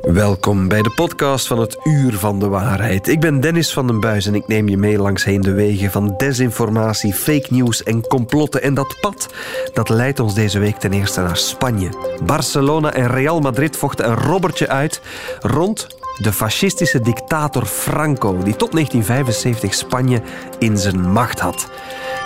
Welkom 0.00 0.68
bij 0.68 0.82
de 0.82 0.90
podcast 0.90 1.46
van 1.46 1.58
het 1.58 1.76
Uur 1.84 2.12
van 2.12 2.38
de 2.38 2.48
Waarheid. 2.48 3.08
Ik 3.08 3.20
ben 3.20 3.40
Dennis 3.40 3.72
van 3.72 3.86
den 3.86 4.00
Buis 4.00 4.26
en 4.26 4.34
ik 4.34 4.46
neem 4.46 4.68
je 4.68 4.76
mee 4.76 4.98
langs 4.98 5.24
heen 5.24 5.40
de 5.40 5.52
wegen 5.52 5.90
van 5.90 6.14
desinformatie, 6.16 7.12
fake 7.12 7.46
news 7.50 7.82
en 7.82 8.06
complotten. 8.06 8.62
En 8.62 8.74
dat 8.74 8.96
pad, 9.00 9.28
dat 9.72 9.88
leidt 9.88 10.20
ons 10.20 10.34
deze 10.34 10.58
week 10.58 10.76
ten 10.76 10.92
eerste 10.92 11.20
naar 11.20 11.36
Spanje. 11.36 11.88
Barcelona 12.24 12.92
en 12.92 13.06
Real 13.06 13.40
Madrid 13.40 13.76
vochten 13.76 14.08
een 14.08 14.16
robbertje 14.16 14.68
uit 14.68 15.00
rond 15.40 15.86
de 16.22 16.32
fascistische 16.32 17.00
dictator 17.00 17.64
Franco, 17.66 18.38
die 18.42 18.56
tot 18.56 18.72
1975 18.72 19.74
Spanje 19.74 20.22
in 20.58 20.78
zijn 20.78 21.12
macht 21.12 21.40
had. 21.40 21.68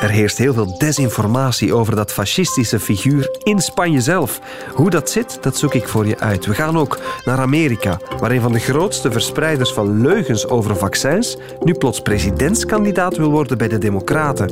Er 0.03 0.11
heerst 0.11 0.39
heel 0.39 0.55
veel 0.55 0.79
desinformatie 0.79 1.75
over 1.75 1.97
dat 1.97 2.13
fascistische 2.13 2.81
figuur 2.81 3.37
in 3.43 3.61
Spanje 3.61 4.01
zelf. 4.01 4.41
Hoe 4.75 4.91
dat 4.91 5.11
zit, 5.11 5.39
dat 5.41 5.57
zoek 5.57 5.75
ik 5.75 5.89
voor 5.89 6.07
je 6.07 6.19
uit. 6.19 6.47
We 6.47 6.55
gaan 6.55 6.79
ook 6.79 6.99
naar 7.25 7.39
Amerika, 7.39 7.99
waar 8.19 8.31
een 8.31 8.41
van 8.41 8.53
de 8.53 8.59
grootste 8.59 9.13
verspreiders 9.13 9.73
van 9.73 10.01
leugens 10.01 10.47
over 10.49 10.77
vaccins 10.77 11.37
nu 11.61 11.75
plots 11.75 12.01
presidentskandidaat 12.01 13.17
wil 13.17 13.31
worden 13.31 13.59
bij 13.59 13.69
de 13.69 13.79
Democraten. 13.79 14.51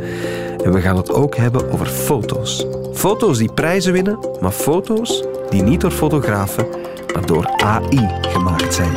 En 0.64 0.72
we 0.72 0.80
gaan 0.80 0.96
het 0.96 1.12
ook 1.12 1.36
hebben 1.36 1.72
over 1.72 1.86
foto's. 1.86 2.66
Foto's 2.92 3.38
die 3.38 3.52
prijzen 3.52 3.92
winnen, 3.92 4.18
maar 4.40 4.52
foto's 4.52 5.24
die 5.48 5.62
niet 5.62 5.80
door 5.80 5.90
fotografen, 5.90 6.66
maar 7.14 7.26
door 7.26 7.46
AI 7.56 8.08
gemaakt 8.20 8.74
zijn. 8.74 8.92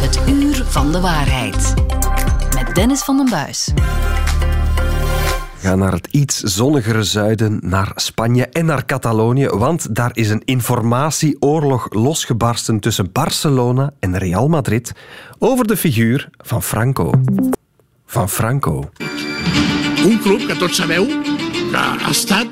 Het 0.00 0.20
uur 0.28 0.64
van 0.68 0.92
de 0.92 1.00
waarheid. 1.00 1.74
Met 2.54 2.74
Dennis 2.74 3.02
van 3.02 3.16
den 3.16 3.30
Buis. 3.30 3.72
Ga 5.60 5.74
naar 5.74 5.92
het 5.92 6.08
iets 6.10 6.40
zonnigere 6.40 7.02
zuiden, 7.02 7.58
naar 7.62 7.92
Spanje 7.94 8.46
en 8.46 8.64
naar 8.64 8.84
Catalonië, 8.84 9.48
want 9.48 9.94
daar 9.94 10.10
is 10.12 10.30
een 10.30 10.42
informatieoorlog 10.44 11.86
losgebarsten 11.92 12.80
tussen 12.80 13.12
Barcelona 13.12 13.92
en 14.00 14.18
Real 14.18 14.48
Madrid 14.48 14.92
over 15.38 15.66
de 15.66 15.76
figuur 15.76 16.28
van 16.36 16.62
Franco. 16.62 17.10
Van 18.06 18.28
Franco. 18.28 18.90
Un 20.04 20.20
club 20.20 20.46
que 20.46 20.56
tots 20.56 20.76
sabeu 20.76 21.06
que 21.70 21.76
ha 21.76 22.10
estat 22.10 22.48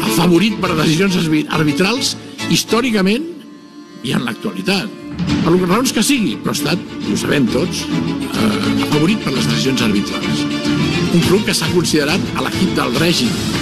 el 0.00 0.14
favorit 0.16 0.60
per 0.60 0.72
decisions 0.76 1.18
arbitrals 1.48 2.16
històricament 2.48 3.24
i 4.02 4.16
en 4.16 4.24
l'actualitat. 4.24 4.88
Per 5.44 5.52
raons 5.68 5.92
que 5.92 6.02
sigui, 6.02 6.38
però 6.40 6.54
ha 6.54 6.58
estat, 6.58 6.78
ho 7.10 7.16
sabem 7.16 7.46
tots, 7.52 7.84
eh, 7.84 8.88
per 9.24 9.32
les 9.32 9.46
decisions 9.46 9.82
arbitrals. 9.82 10.47
Un 11.14 11.22
club 11.24 11.46
que 11.46 11.54
s'ha 11.56 11.70
considerat 11.72 12.36
a 12.36 12.44
l'equip 12.44 12.74
del 12.76 12.92
règim 13.00 13.57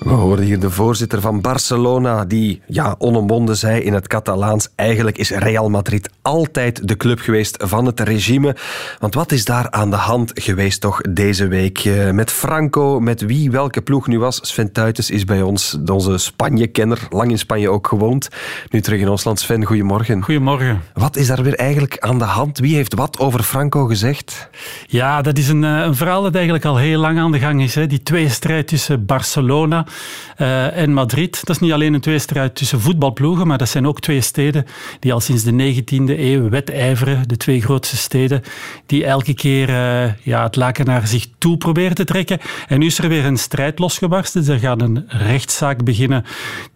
We 0.00 0.10
horen 0.10 0.44
hier 0.44 0.60
de 0.60 0.70
voorzitter 0.70 1.20
van 1.20 1.40
Barcelona 1.40 2.24
die 2.24 2.62
ja, 2.66 2.94
onomwonden 2.98 3.56
zei 3.56 3.80
in 3.80 3.92
het 3.92 4.06
Catalaans 4.06 4.68
eigenlijk 4.74 5.18
is 5.18 5.30
Real 5.30 5.68
Madrid 5.68 6.10
altijd 6.22 6.88
de 6.88 6.96
club 6.96 7.20
geweest 7.20 7.64
van 7.66 7.86
het 7.86 8.00
regime. 8.00 8.56
Want 8.98 9.14
wat 9.14 9.32
is 9.32 9.44
daar 9.44 9.70
aan 9.70 9.90
de 9.90 9.96
hand 9.96 10.30
geweest 10.34 10.80
toch 10.80 11.00
deze 11.00 11.46
week? 11.46 11.78
Eh, 11.78 12.10
met 12.10 12.30
Franco, 12.30 13.00
met 13.00 13.20
wie 13.20 13.50
welke 13.50 13.82
ploeg 13.82 14.06
nu 14.06 14.18
was. 14.18 14.40
Sven 14.42 14.72
Tuites 14.72 15.10
is 15.10 15.24
bij 15.24 15.42
ons, 15.42 15.78
onze 15.86 16.18
Spanje-kenner, 16.18 17.06
lang 17.10 17.30
in 17.30 17.38
Spanje 17.38 17.70
ook 17.70 17.86
gewoond. 17.86 18.28
Nu 18.70 18.80
terug 18.80 19.00
in 19.00 19.08
ons 19.08 19.24
land. 19.24 19.40
Sven, 19.40 19.64
goedemorgen. 19.64 20.22
Goedemorgen. 20.22 20.82
Wat 20.94 21.16
is 21.16 21.26
daar 21.26 21.42
weer 21.42 21.54
eigenlijk 21.54 21.98
aan 21.98 22.18
de 22.18 22.24
hand? 22.24 22.58
Wie 22.58 22.74
heeft 22.74 22.94
wat 22.94 23.18
over 23.18 23.42
Franco 23.42 23.86
gezegd? 23.86 24.48
Ja, 24.86 25.22
dat 25.22 25.38
is 25.38 25.48
een, 25.48 25.64
eh, 25.64 25.70
een 25.70 25.94
verhaal 25.94 26.22
dat 26.22 26.34
eigenlijk 26.34 26.64
al 26.64 26.76
heel 26.76 27.00
lang 27.00 27.18
aan 27.18 27.32
de 27.32 27.38
gang 27.38 27.62
is. 27.62 27.74
Hè. 27.74 27.86
Die 27.86 28.02
tweestrijd 28.02 28.68
tussen 28.68 29.06
Barcelona 29.06 29.86
uh, 30.38 30.76
en 30.76 30.92
Madrid. 30.92 31.40
Dat 31.44 31.56
is 31.56 31.62
niet 31.62 31.72
alleen 31.72 31.94
een 31.94 32.00
tweestrijd 32.00 32.54
tussen 32.54 32.80
voetbalploegen, 32.80 33.46
maar 33.46 33.58
dat 33.58 33.68
zijn 33.68 33.86
ook 33.86 34.00
twee 34.00 34.20
steden 34.20 34.66
die 35.00 35.12
al 35.12 35.20
sinds 35.20 35.42
de 35.42 35.74
19e 35.74 36.18
eeuw 36.18 36.48
wedijveren. 36.48 37.28
De 37.28 37.36
twee 37.36 37.62
grootste 37.62 37.96
steden 37.96 38.42
die 38.86 39.04
elke 39.04 39.34
keer 39.34 39.68
uh, 39.68 40.12
ja, 40.22 40.42
het 40.42 40.56
laken 40.56 40.84
naar 40.84 41.06
zich 41.06 41.26
toe 41.38 41.56
proberen 41.56 41.94
te 41.94 42.04
trekken. 42.04 42.38
En 42.68 42.78
nu 42.78 42.86
is 42.86 42.98
er 42.98 43.08
weer 43.08 43.24
een 43.24 43.38
strijd 43.38 43.78
losgebarsten. 43.78 44.48
Er 44.48 44.58
gaat 44.58 44.82
een 44.82 45.04
rechtszaak 45.08 45.84
beginnen 45.84 46.24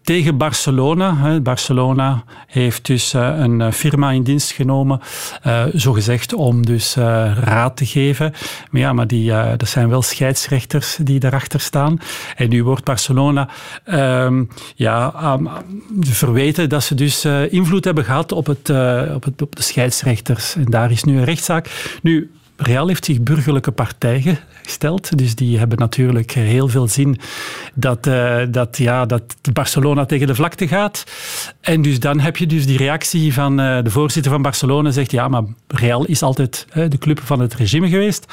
tegen 0.04 0.36
Barcelona. 0.36 1.40
Barcelona 1.40 2.24
heeft 2.46 2.86
dus 2.86 3.14
uh, 3.14 3.34
een 3.38 3.72
firma 3.72 4.10
in 4.10 4.22
dienst 4.22 4.50
genomen, 4.50 5.00
uh, 5.46 5.64
zogezegd 5.72 6.32
om 6.34 6.66
dus 6.66 6.94
raad 6.94 7.76
te 7.76 7.86
geven. 7.86 8.32
Maar 8.70 8.80
ja, 8.80 8.92
maar 8.92 9.06
die, 9.06 9.30
dat 9.56 9.68
zijn 9.68 9.88
wel 9.88 10.02
scheidsrechters 10.02 10.98
die 11.02 11.20
daarachter 11.20 11.60
staan. 11.60 11.98
En 12.36 12.48
nu 12.48 12.64
wordt 12.64 12.84
Barcelona 12.84 13.48
um, 13.86 14.48
ja, 14.74 15.12
verweten 16.00 16.68
dat 16.68 16.84
ze 16.84 16.94
dus 16.94 17.24
invloed 17.50 17.84
hebben 17.84 18.04
gehad 18.04 18.32
op, 18.32 18.46
het, 18.46 18.70
op, 19.14 19.24
het, 19.24 19.42
op 19.42 19.56
de 19.56 19.62
scheidsrechters. 19.62 20.54
En 20.54 20.64
daar 20.64 20.90
is 20.90 21.04
nu 21.04 21.16
een 21.16 21.24
rechtszaak. 21.24 21.98
Nu, 22.02 22.30
Real 22.56 22.88
heeft 22.88 23.04
zich 23.04 23.22
burgerlijke 23.22 23.70
partij 23.70 24.38
gesteld. 24.62 25.18
Dus 25.18 25.34
die 25.34 25.58
hebben 25.58 25.78
natuurlijk 25.78 26.30
heel 26.30 26.68
veel 26.68 26.88
zin 26.88 27.18
dat, 27.74 28.06
uh, 28.06 28.40
dat, 28.48 28.78
ja, 28.78 29.06
dat 29.06 29.22
Barcelona 29.52 30.04
tegen 30.04 30.26
de 30.26 30.34
vlakte 30.34 30.68
gaat. 30.68 31.04
En 31.60 31.82
dus 31.82 32.00
dan 32.00 32.20
heb 32.20 32.36
je 32.36 32.46
dus 32.46 32.66
die 32.66 32.78
reactie 32.78 33.34
van 33.34 33.60
uh, 33.60 33.82
de 33.82 33.90
voorzitter 33.90 34.32
van 34.32 34.42
Barcelona. 34.42 34.90
Zegt 34.90 35.10
ja, 35.10 35.28
maar 35.28 35.42
Real 35.68 36.04
is 36.04 36.22
altijd 36.22 36.66
de 36.72 36.98
club 36.98 37.20
van 37.20 37.40
het 37.40 37.54
regime 37.54 37.88
geweest. 37.88 38.32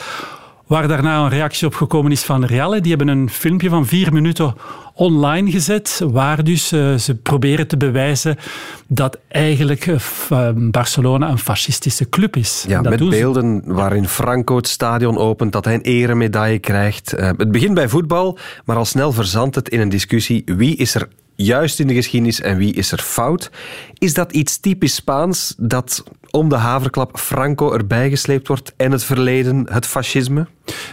Waar 0.67 0.87
daarna 0.87 1.23
een 1.23 1.29
reactie 1.29 1.67
op 1.67 1.75
gekomen 1.75 2.11
is 2.11 2.23
van 2.23 2.45
Real. 2.45 2.81
Die 2.81 2.95
hebben 2.95 3.07
een 3.07 3.29
filmpje 3.29 3.69
van 3.69 3.85
vier 3.85 4.13
minuten 4.13 4.55
online 5.01 5.51
gezet, 5.51 6.01
waar 6.11 6.43
dus 6.43 6.73
uh, 6.73 6.95
ze 6.95 7.15
proberen 7.15 7.67
te 7.67 7.77
bewijzen 7.77 8.37
dat 8.87 9.19
eigenlijk 9.27 9.85
uh, 9.85 10.49
Barcelona 10.55 11.29
een 11.29 11.37
fascistische 11.37 12.09
club 12.09 12.35
is. 12.35 12.65
Ja, 12.67 12.81
dat 12.81 12.99
met 12.99 13.09
beelden 13.09 13.61
waarin 13.65 14.07
Franco 14.07 14.55
het 14.55 14.67
stadion 14.67 15.17
opent, 15.17 15.51
dat 15.51 15.65
hij 15.65 15.73
een 15.73 15.81
eremedaille 15.81 16.59
krijgt. 16.59 17.13
Uh, 17.19 17.29
het 17.37 17.51
begint 17.51 17.73
bij 17.73 17.89
voetbal, 17.89 18.37
maar 18.65 18.75
al 18.75 18.85
snel 18.85 19.11
verzandt 19.11 19.55
het 19.55 19.69
in 19.69 19.79
een 19.79 19.89
discussie 19.89 20.43
wie 20.45 20.75
is 20.75 20.95
er 20.95 21.07
juist 21.35 21.79
in 21.79 21.87
de 21.87 21.93
geschiedenis 21.93 22.41
en 22.41 22.57
wie 22.57 22.73
is 22.73 22.91
er 22.91 22.99
fout. 22.99 23.51
Is 24.01 24.13
dat 24.13 24.31
iets 24.31 24.57
typisch 24.57 24.95
Spaans 24.95 25.53
dat 25.57 26.03
om 26.31 26.49
de 26.49 26.55
haverklap 26.55 27.19
Franco 27.19 27.73
erbij 27.73 28.09
gesleept 28.09 28.47
wordt 28.47 28.73
en 28.77 28.91
het 28.91 29.03
verleden, 29.03 29.67
het 29.71 29.85
fascisme? 29.85 30.47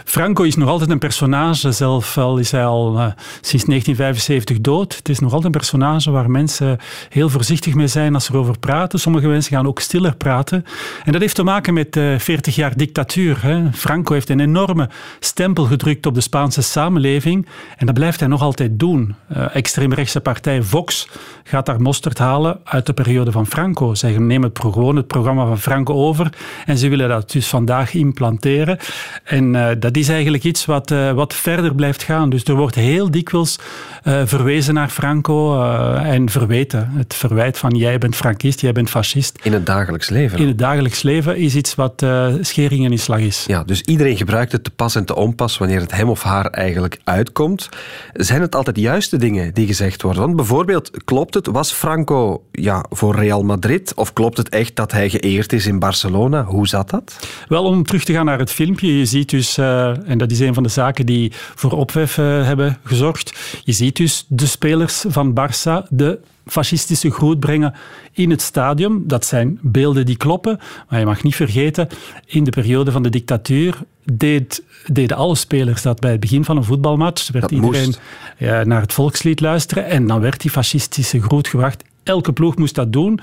Franco 0.05 0.43
is 0.43 0.55
nog 0.55 0.69
altijd 0.69 0.89
een 0.89 0.99
personage, 0.99 1.71
zelf 1.71 2.17
al 2.17 2.37
is 2.37 2.51
hij 2.51 2.65
al 2.65 2.93
uh, 2.93 3.05
sinds 3.41 3.65
1975 3.65 4.61
dood. 4.61 4.95
Het 4.95 5.09
is 5.09 5.19
nog 5.19 5.33
altijd 5.33 5.45
een 5.45 5.59
personage 5.59 6.11
waar 6.11 6.31
mensen 6.31 6.77
heel 7.09 7.29
voorzichtig 7.29 7.73
mee 7.73 7.87
zijn 7.87 8.13
als 8.13 8.25
ze 8.25 8.33
erover 8.33 8.59
praten. 8.59 8.99
Sommige 8.99 9.27
mensen 9.27 9.55
gaan 9.55 9.67
ook 9.67 9.79
stiller 9.79 10.15
praten. 10.15 10.65
En 11.03 11.11
dat 11.11 11.21
heeft 11.21 11.35
te 11.35 11.43
maken 11.43 11.73
met 11.73 11.95
uh, 11.95 12.19
40 12.19 12.55
jaar 12.55 12.77
dictatuur. 12.77 13.43
Hè. 13.43 13.73
Franco 13.73 14.13
heeft 14.13 14.29
een 14.29 14.39
enorme 14.39 14.89
stempel 15.19 15.63
gedrukt 15.63 16.05
op 16.05 16.13
de 16.13 16.21
Spaanse 16.21 16.61
samenleving 16.61 17.47
en 17.77 17.85
dat 17.85 17.95
blijft 17.95 18.19
hij 18.19 18.29
nog 18.29 18.41
altijd 18.41 18.79
doen. 18.79 19.15
Uh, 19.31 19.55
extreemrechtse 19.55 20.19
partij 20.19 20.61
Vox 20.61 21.07
gaat 21.43 21.65
daar 21.65 21.81
mosterd 21.81 22.17
halen 22.17 22.59
uit 22.63 22.85
de 22.85 22.93
periode 23.03 23.31
van 23.31 23.45
Franco. 23.45 23.93
Zij 23.93 24.17
nemen 24.17 24.49
het, 24.49 24.59
gewoon 24.59 24.95
het 24.95 25.07
programma 25.07 25.45
van 25.45 25.59
Franco 25.59 25.93
over 25.93 26.29
en 26.65 26.77
ze 26.77 26.89
willen 26.89 27.09
dat 27.09 27.31
dus 27.31 27.47
vandaag 27.47 27.93
implanteren. 27.93 28.77
En 29.23 29.53
uh, 29.53 29.67
dat 29.79 29.97
is 29.97 30.09
eigenlijk 30.09 30.43
iets 30.43 30.65
wat, 30.65 30.91
uh, 30.91 31.11
wat 31.11 31.33
verder 31.33 31.75
blijft 31.75 32.03
gaan. 32.03 32.29
Dus 32.29 32.43
er 32.43 32.55
wordt 32.55 32.75
heel 32.75 33.11
dikwijls 33.11 33.59
uh, 34.03 34.21
verwezen 34.25 34.73
naar 34.73 34.89
Franco 34.89 35.63
en 35.95 36.29
verweten. 36.29 36.91
Het 36.93 37.13
verwijt 37.13 37.57
van 37.57 37.75
jij 37.75 37.97
bent 37.97 38.15
Frankist, 38.15 38.61
jij 38.61 38.71
bent 38.71 38.89
fascist. 38.89 39.39
In 39.43 39.53
het 39.53 39.65
dagelijks 39.65 40.09
leven? 40.09 40.39
In 40.39 40.47
het 40.47 40.57
dagelijks 40.57 41.01
leven 41.01 41.37
is 41.37 41.55
iets 41.55 41.75
wat 41.75 42.05
scheringen 42.41 42.91
in 42.91 42.99
slag 42.99 43.19
is. 43.19 43.43
Ja, 43.47 43.63
dus 43.63 43.81
iedereen 43.81 44.17
gebruikt 44.17 44.51
het 44.51 44.63
te 44.63 44.71
pas 44.71 44.95
en 44.95 45.05
te 45.05 45.15
onpas 45.15 45.57
wanneer 45.57 45.79
het 45.79 45.91
hem 45.91 46.09
of 46.09 46.23
haar 46.23 46.45
eigenlijk 46.45 46.99
uitkomt. 47.03 47.69
Zijn 48.13 48.41
het 48.41 48.55
altijd 48.55 48.77
juiste 48.77 49.17
dingen 49.17 49.53
die 49.53 49.67
gezegd 49.67 50.01
worden? 50.01 50.21
Want 50.21 50.35
bijvoorbeeld, 50.35 50.91
klopt 51.05 51.33
het, 51.33 51.47
was 51.47 51.71
Franco 51.71 52.43
ja, 52.51 52.85
voor 52.89 53.15
Real 53.15 53.43
Madrid? 53.43 53.93
Of 53.93 54.13
klopt 54.13 54.37
het 54.37 54.49
echt 54.49 54.75
dat 54.75 54.91
hij 54.91 55.09
geëerd 55.09 55.53
is 55.53 55.65
in 55.65 55.79
Barcelona? 55.79 56.43
Hoe 56.43 56.67
zat 56.67 56.89
dat? 56.89 57.27
Wel, 57.47 57.63
om 57.63 57.83
terug 57.83 58.03
te 58.03 58.13
gaan 58.13 58.25
naar 58.25 58.39
het 58.39 58.51
filmpje, 58.51 58.97
je 58.97 59.05
ziet 59.05 59.29
dus, 59.29 59.57
uh, 59.57 60.09
en 60.09 60.17
dat 60.17 60.31
is 60.31 60.39
een 60.39 60.53
van 60.53 60.63
de 60.63 60.69
zaken 60.69 61.05
die 61.05 61.31
voor 61.55 61.71
ophef 61.71 62.17
uh, 62.17 62.45
hebben 62.45 62.77
gezorgd, 62.83 63.33
je 63.63 63.71
ziet 63.71 63.95
dus 63.95 64.25
de 64.27 64.45
spelers 64.45 65.05
van 65.07 65.33
Barça 65.33 65.87
de 65.89 66.19
fascistische 66.45 67.11
groet 67.11 67.39
brengen 67.39 67.73
in 68.11 68.29
het 68.29 68.41
stadion. 68.41 69.03
Dat 69.07 69.25
zijn 69.25 69.59
beelden 69.61 70.05
die 70.05 70.17
kloppen, 70.17 70.59
maar 70.89 70.99
je 70.99 71.05
mag 71.05 71.23
niet 71.23 71.35
vergeten, 71.35 71.87
in 72.25 72.43
de 72.43 72.51
periode 72.51 72.91
van 72.91 73.03
de 73.03 73.09
dictatuur 73.09 73.77
deed, 74.03 74.63
deden 74.85 75.17
alle 75.17 75.35
spelers 75.35 75.81
dat 75.81 75.99
bij 75.99 76.11
het 76.11 76.19
begin 76.19 76.45
van 76.45 76.57
een 76.57 76.63
voetbalmatch. 76.63 77.31
Werd 77.31 77.49
dat 77.49 77.63
iedereen 77.63 77.95
ja, 78.37 78.63
naar 78.63 78.81
het 78.81 78.93
volkslied 78.93 79.39
luisteren 79.39 79.85
en 79.85 80.07
dan 80.07 80.21
werd 80.21 80.41
die 80.41 80.51
fascistische 80.51 81.21
groet 81.21 81.47
gebracht 81.47 81.83
Elke 82.09 82.33
ploeg 82.33 82.55
moest 82.55 82.75
dat 82.75 82.93
doen. 82.93 83.19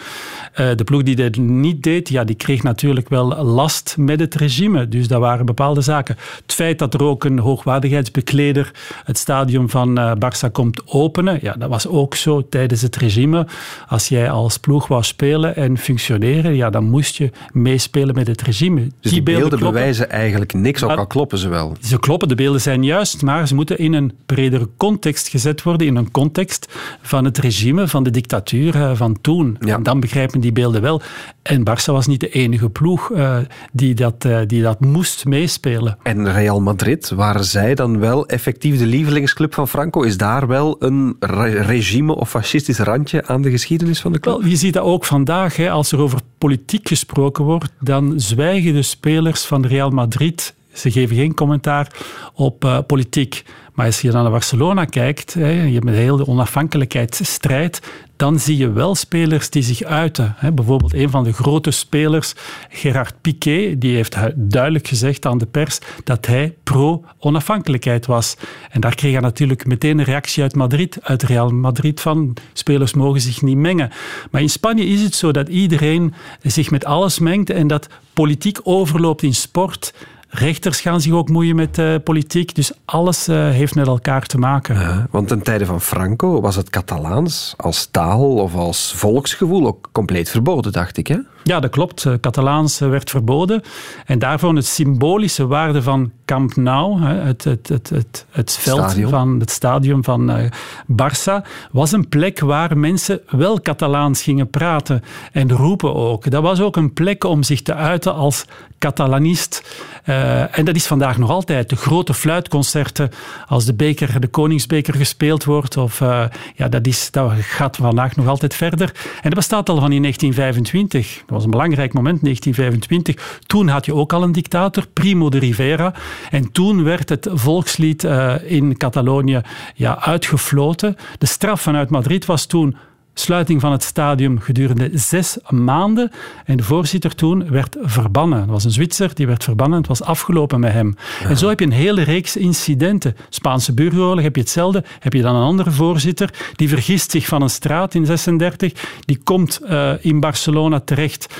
Uh, 0.60 0.68
de 0.76 0.84
ploeg 0.84 1.02
die 1.02 1.16
dat 1.16 1.36
niet 1.36 1.82
deed, 1.82 2.08
ja, 2.08 2.24
die 2.24 2.36
kreeg 2.36 2.62
natuurlijk 2.62 3.08
wel 3.08 3.44
last 3.44 3.94
met 3.98 4.20
het 4.20 4.34
regime. 4.34 4.88
Dus 4.88 5.08
dat 5.08 5.20
waren 5.20 5.46
bepaalde 5.46 5.80
zaken. 5.80 6.16
Het 6.42 6.52
feit 6.52 6.78
dat 6.78 6.94
er 6.94 7.02
ook 7.02 7.24
een 7.24 7.38
hoogwaardigheidsbekleder 7.38 8.70
het 9.04 9.18
stadion 9.18 9.68
van 9.68 9.98
uh, 9.98 10.12
Barça 10.14 10.50
komt 10.52 10.82
openen, 10.86 11.38
ja, 11.42 11.52
dat 11.52 11.68
was 11.68 11.86
ook 11.86 12.14
zo 12.14 12.48
tijdens 12.48 12.82
het 12.82 12.96
regime. 12.96 13.46
Als 13.88 14.08
jij 14.08 14.30
als 14.30 14.58
ploeg 14.58 14.86
wou 14.86 15.02
spelen 15.02 15.56
en 15.56 15.78
functioneren, 15.78 16.54
ja, 16.54 16.70
dan 16.70 16.84
moest 16.84 17.16
je 17.16 17.30
meespelen 17.52 18.14
met 18.14 18.26
het 18.26 18.42
regime. 18.42 18.80
Dus 19.00 19.12
die, 19.12 19.22
beelden, 19.22 19.48
beelden 19.48 19.72
bewijzen 19.72 20.10
eigenlijk 20.10 20.52
niks, 20.52 20.82
ook 20.82 20.98
al 20.98 21.06
kloppen 21.06 21.38
ze 21.38 21.48
wel. 21.48 21.76
Ze 21.80 21.98
kloppen, 21.98 22.28
de 22.28 22.34
beelden 22.34 22.60
zijn 22.60 22.84
juist, 22.84 23.22
maar 23.22 23.48
ze 23.48 23.54
moeten 23.54 23.78
in 23.78 23.92
een 23.92 24.12
bredere 24.26 24.68
context 24.76 25.28
gezet 25.28 25.62
worden, 25.62 25.86
in 25.86 25.96
een 25.96 26.10
context 26.10 26.72
van 27.02 27.24
het 27.24 27.38
regime, 27.38 27.88
van 27.88 28.02
de 28.02 28.10
dictatuur 28.10 28.74
eh, 28.80 28.96
van 28.96 29.20
toen. 29.20 29.56
Ja. 29.60 29.78
Dan 29.78 30.00
begrijpen 30.00 30.40
die 30.40 30.52
beelden 30.52 30.82
wel. 30.82 31.00
En 31.42 31.60
Barça 31.60 31.92
was 31.92 32.06
niet 32.06 32.20
de 32.20 32.28
enige 32.28 32.70
ploeg 32.70 33.10
uh, 33.10 33.36
die, 33.72 33.94
dat, 33.94 34.24
uh, 34.24 34.38
die 34.46 34.62
dat 34.62 34.80
moest 34.80 35.24
meespelen. 35.24 35.98
En 36.02 36.32
Real 36.32 36.60
Madrid, 36.60 37.10
waren 37.10 37.44
zij 37.44 37.74
dan 37.74 37.98
wel 37.98 38.26
effectief 38.26 38.78
de 38.78 38.86
lievelingsclub 38.86 39.54
van 39.54 39.68
Franco? 39.68 40.02
Is 40.02 40.16
daar 40.16 40.46
wel 40.46 40.76
een 40.78 41.16
re 41.20 41.62
regime 41.62 42.14
of 42.14 42.30
fascistisch 42.30 42.78
randje 42.78 43.26
aan 43.26 43.42
de 43.42 43.50
geschiedenis 43.50 44.00
van 44.00 44.12
de 44.12 44.20
club? 44.20 44.40
Wel, 44.40 44.48
je 44.48 44.56
ziet 44.56 44.74
dat 44.74 44.84
ook 44.84 45.04
vandaag. 45.04 45.56
Hè, 45.56 45.70
als 45.70 45.92
er 45.92 45.98
over 45.98 46.18
politiek 46.38 46.88
gesproken 46.88 47.44
wordt, 47.44 47.72
dan 47.80 48.12
zwijgen 48.16 48.72
de 48.72 48.82
spelers 48.82 49.44
van 49.44 49.66
Real 49.66 49.90
Madrid. 49.90 50.54
Ze 50.76 50.90
geven 50.90 51.16
geen 51.16 51.34
commentaar 51.34 51.92
op 52.34 52.64
uh, 52.64 52.78
politiek. 52.86 53.44
Maar 53.76 53.86
als 53.86 54.00
je 54.00 54.12
naar 54.12 54.30
Barcelona 54.30 54.84
kijkt, 54.84 55.34
hè, 55.34 55.50
je 55.50 55.72
hebt 55.72 55.86
een 55.86 55.94
hele 55.94 56.26
onafhankelijkheidsstrijd, 56.26 57.80
dan 58.16 58.38
zie 58.38 58.56
je 58.56 58.72
wel 58.72 58.94
spelers 58.94 59.50
die 59.50 59.62
zich 59.62 59.82
uiten. 59.82 60.34
Hè. 60.36 60.52
Bijvoorbeeld 60.52 60.94
een 60.94 61.10
van 61.10 61.24
de 61.24 61.32
grote 61.32 61.70
spelers, 61.70 62.34
Gerard 62.68 63.14
Piqué, 63.20 63.78
die 63.78 63.94
heeft 63.94 64.16
duidelijk 64.34 64.88
gezegd 64.88 65.26
aan 65.26 65.38
de 65.38 65.46
pers 65.46 65.78
dat 66.04 66.26
hij 66.26 66.54
pro-onafhankelijkheid 66.62 68.06
was. 68.06 68.36
En 68.70 68.80
daar 68.80 68.94
kreeg 68.94 69.12
hij 69.12 69.20
natuurlijk 69.20 69.66
meteen 69.66 69.98
een 69.98 70.04
reactie 70.04 70.42
uit 70.42 70.54
Madrid, 70.54 70.98
uit 71.02 71.22
Real 71.22 71.50
Madrid, 71.50 72.00
van 72.00 72.36
spelers 72.52 72.94
mogen 72.94 73.20
zich 73.20 73.42
niet 73.42 73.56
mengen. 73.56 73.90
Maar 74.30 74.40
in 74.40 74.50
Spanje 74.50 74.84
is 74.84 75.02
het 75.02 75.14
zo 75.14 75.32
dat 75.32 75.48
iedereen 75.48 76.14
zich 76.42 76.70
met 76.70 76.84
alles 76.84 77.18
mengt 77.18 77.50
en 77.50 77.66
dat 77.66 77.88
politiek 78.12 78.58
overloopt 78.62 79.22
in 79.22 79.34
sport 79.34 79.92
Rechters 80.38 80.80
gaan 80.80 81.00
zich 81.00 81.12
ook 81.12 81.28
moeien 81.28 81.56
met 81.56 81.78
uh, 81.78 81.94
politiek. 82.04 82.54
Dus 82.54 82.72
alles 82.84 83.28
uh, 83.28 83.50
heeft 83.50 83.74
met 83.74 83.86
elkaar 83.86 84.26
te 84.26 84.38
maken. 84.38 85.06
Want 85.10 85.28
ten 85.28 85.42
tijde 85.42 85.66
van 85.66 85.80
Franco 85.80 86.40
was 86.40 86.56
het 86.56 86.70
Catalaans 86.70 87.54
als 87.56 87.88
taal 87.90 88.34
of 88.34 88.54
als 88.54 88.92
volksgevoel 88.96 89.66
ook 89.66 89.88
compleet 89.92 90.30
verboden, 90.30 90.72
dacht 90.72 90.96
ik. 90.96 91.06
Hè? 91.06 91.18
Ja, 91.46 91.60
dat 91.60 91.70
klopt. 91.70 92.04
Eh, 92.04 92.12
Catalaans 92.20 92.78
werd 92.78 93.10
verboden. 93.10 93.62
En 94.06 94.18
daarvoor 94.18 94.54
het 94.54 94.66
symbolische 94.66 95.46
waarde 95.46 95.82
van 95.82 96.12
Camp 96.24 96.56
Nou, 96.56 97.02
het, 97.02 97.44
het, 97.44 97.68
het, 97.68 97.88
het, 97.88 98.26
het 98.30 98.52
veld 98.52 98.78
stadion. 98.78 99.10
van 99.10 99.40
het 99.40 99.50
stadion 99.50 100.04
van 100.04 100.30
uh, 100.30 100.50
Barça, 100.92 101.46
was 101.70 101.92
een 101.92 102.08
plek 102.08 102.40
waar 102.40 102.78
mensen 102.78 103.20
wel 103.30 103.60
Catalaans 103.60 104.22
gingen 104.22 104.50
praten 104.50 105.02
en 105.32 105.52
roepen 105.52 105.94
ook. 105.94 106.30
Dat 106.30 106.42
was 106.42 106.60
ook 106.60 106.76
een 106.76 106.92
plek 106.92 107.24
om 107.24 107.42
zich 107.42 107.62
te 107.62 107.74
uiten 107.74 108.14
als 108.14 108.44
Catalanist. 108.78 109.80
Uh, 110.04 110.58
en 110.58 110.64
dat 110.64 110.74
is 110.74 110.86
vandaag 110.86 111.18
nog 111.18 111.30
altijd. 111.30 111.70
De 111.70 111.76
grote 111.76 112.14
fluitconcerten, 112.14 113.10
als 113.46 113.64
de 113.64 113.74
beker, 113.74 114.20
de 114.20 114.26
Koningsbeker 114.26 114.94
gespeeld 114.94 115.44
wordt, 115.44 115.76
of, 115.76 116.00
uh, 116.00 116.24
ja, 116.54 116.68
dat, 116.68 116.86
is, 116.86 117.10
dat 117.10 117.32
gaat 117.38 117.76
vandaag 117.76 118.16
nog 118.16 118.26
altijd 118.26 118.54
verder. 118.54 118.92
En 118.94 119.22
dat 119.22 119.34
bestaat 119.34 119.68
al 119.68 119.80
van 119.80 119.92
in 119.92 120.02
1925 120.02 121.22
was 121.36 121.44
een 121.44 121.50
belangrijk 121.50 121.92
moment, 121.92 122.22
1925. 122.22 123.40
Toen 123.46 123.68
had 123.68 123.86
je 123.86 123.94
ook 123.94 124.12
al 124.12 124.22
een 124.22 124.32
dictator, 124.32 124.86
Primo 124.92 125.28
de 125.28 125.38
Rivera. 125.38 125.94
En 126.30 126.52
toen 126.52 126.84
werd 126.84 127.08
het 127.08 127.28
volkslied 127.32 128.04
uh, 128.04 128.34
in 128.44 128.76
Catalonië 128.76 129.40
ja, 129.74 130.00
uitgefloten. 130.00 130.96
De 131.18 131.26
straf 131.26 131.60
vanuit 131.60 131.90
Madrid 131.90 132.26
was 132.26 132.46
toen 132.46 132.76
sluiting 133.18 133.60
van 133.60 133.72
het 133.72 133.82
stadium 133.82 134.40
gedurende 134.40 134.90
zes 134.92 135.38
maanden. 135.48 136.10
En 136.44 136.56
de 136.56 136.62
voorzitter 136.62 137.14
toen 137.14 137.50
werd 137.50 137.76
verbannen. 137.80 138.38
Dat 138.38 138.48
was 138.48 138.64
een 138.64 138.70
Zwitser, 138.70 139.14
die 139.14 139.26
werd 139.26 139.44
verbannen. 139.44 139.78
Het 139.78 139.88
was 139.88 140.02
afgelopen 140.02 140.60
met 140.60 140.72
hem. 140.72 140.96
Ja. 141.20 141.28
En 141.28 141.36
zo 141.36 141.48
heb 141.48 141.58
je 141.58 141.66
een 141.66 141.72
hele 141.72 142.02
reeks 142.02 142.36
incidenten. 142.36 143.16
Spaanse 143.28 143.74
burgeroorlog 143.74 144.22
heb 144.22 144.34
je 144.34 144.40
hetzelfde. 144.40 144.84
Heb 144.98 145.12
je 145.12 145.22
dan 145.22 145.34
een 145.34 145.42
andere 145.42 145.70
voorzitter, 145.70 146.30
die 146.56 146.68
vergist 146.68 147.10
zich 147.10 147.26
van 147.26 147.42
een 147.42 147.50
straat 147.50 147.94
in 147.94 148.06
36. 148.06 148.72
Die 149.04 149.20
komt 149.24 149.60
uh, 149.64 149.92
in 150.00 150.20
Barcelona 150.20 150.80
terecht 150.80 151.34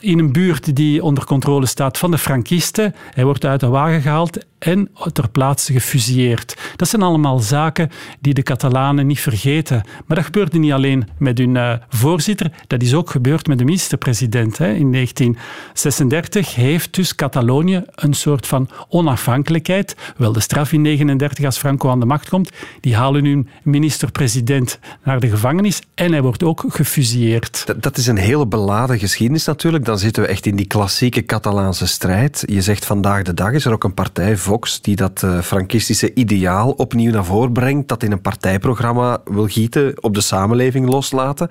in 0.00 0.18
een 0.18 0.32
buurt 0.32 0.76
die 0.76 1.02
onder 1.02 1.24
controle 1.24 1.66
staat 1.66 1.98
van 1.98 2.10
de 2.10 2.18
Frankisten. 2.18 2.94
Hij 3.14 3.24
wordt 3.24 3.44
uit 3.44 3.60
de 3.60 3.66
wagen 3.66 4.02
gehaald 4.02 4.38
en 4.62 4.90
ter 5.12 5.30
plaatse 5.30 5.72
gefusilleerd. 5.72 6.56
Dat 6.76 6.88
zijn 6.88 7.02
allemaal 7.02 7.38
zaken 7.38 7.90
die 8.20 8.34
de 8.34 8.42
Catalanen 8.42 9.06
niet 9.06 9.20
vergeten. 9.20 9.82
Maar 10.06 10.16
dat 10.16 10.24
gebeurde 10.24 10.58
niet 10.58 10.72
alleen 10.72 11.08
met 11.18 11.38
hun 11.38 11.54
uh, 11.54 11.74
voorzitter, 11.88 12.52
dat 12.66 12.82
is 12.82 12.94
ook 12.94 13.10
gebeurd 13.10 13.46
met 13.46 13.58
de 13.58 13.64
minister-president. 13.64 14.60
In 14.60 14.92
1936 14.92 16.54
heeft 16.54 16.94
dus 16.94 17.14
Catalonië 17.14 17.82
een 17.94 18.14
soort 18.14 18.46
van 18.46 18.68
onafhankelijkheid. 18.88 19.96
Wel 20.16 20.32
de 20.32 20.40
straf 20.40 20.72
in 20.72 20.82
1939 20.82 21.44
als 21.44 21.58
Franco 21.58 21.90
aan 21.90 22.00
de 22.00 22.06
macht 22.06 22.28
komt, 22.28 22.50
die 22.80 22.96
halen 22.96 23.24
hun 23.24 23.48
minister-president 23.62 24.78
naar 25.04 25.20
de 25.20 25.28
gevangenis 25.28 25.80
en 25.94 26.12
hij 26.12 26.22
wordt 26.22 26.42
ook 26.42 26.64
gefusilleerd. 26.68 27.62
Dat, 27.66 27.82
dat 27.82 27.96
is 27.96 28.06
een 28.06 28.16
hele 28.16 28.46
beladen 28.46 28.98
geschiedenis 28.98 29.44
natuurlijk. 29.44 29.84
Dan 29.84 29.98
zitten 29.98 30.22
we 30.22 30.28
echt 30.28 30.46
in 30.46 30.56
die 30.56 30.66
klassieke 30.66 31.24
Catalaanse 31.24 31.86
strijd. 31.86 32.42
Je 32.46 32.62
zegt 32.62 32.84
vandaag 32.84 33.22
de 33.22 33.34
dag 33.34 33.52
is 33.52 33.64
er 33.64 33.72
ook 33.72 33.84
een 33.84 33.94
partij 33.94 34.36
Die 34.60 34.96
dat 34.96 35.22
uh, 35.24 35.40
frankistische 35.40 36.14
ideaal 36.14 36.70
opnieuw 36.70 37.12
naar 37.12 37.24
voren 37.24 37.52
brengt, 37.52 37.88
dat 37.88 38.02
in 38.02 38.12
een 38.12 38.20
partijprogramma 38.20 39.18
wil 39.24 39.46
gieten, 39.46 40.02
op 40.02 40.14
de 40.14 40.20
samenleving 40.20 40.88
loslaten. 40.88 41.48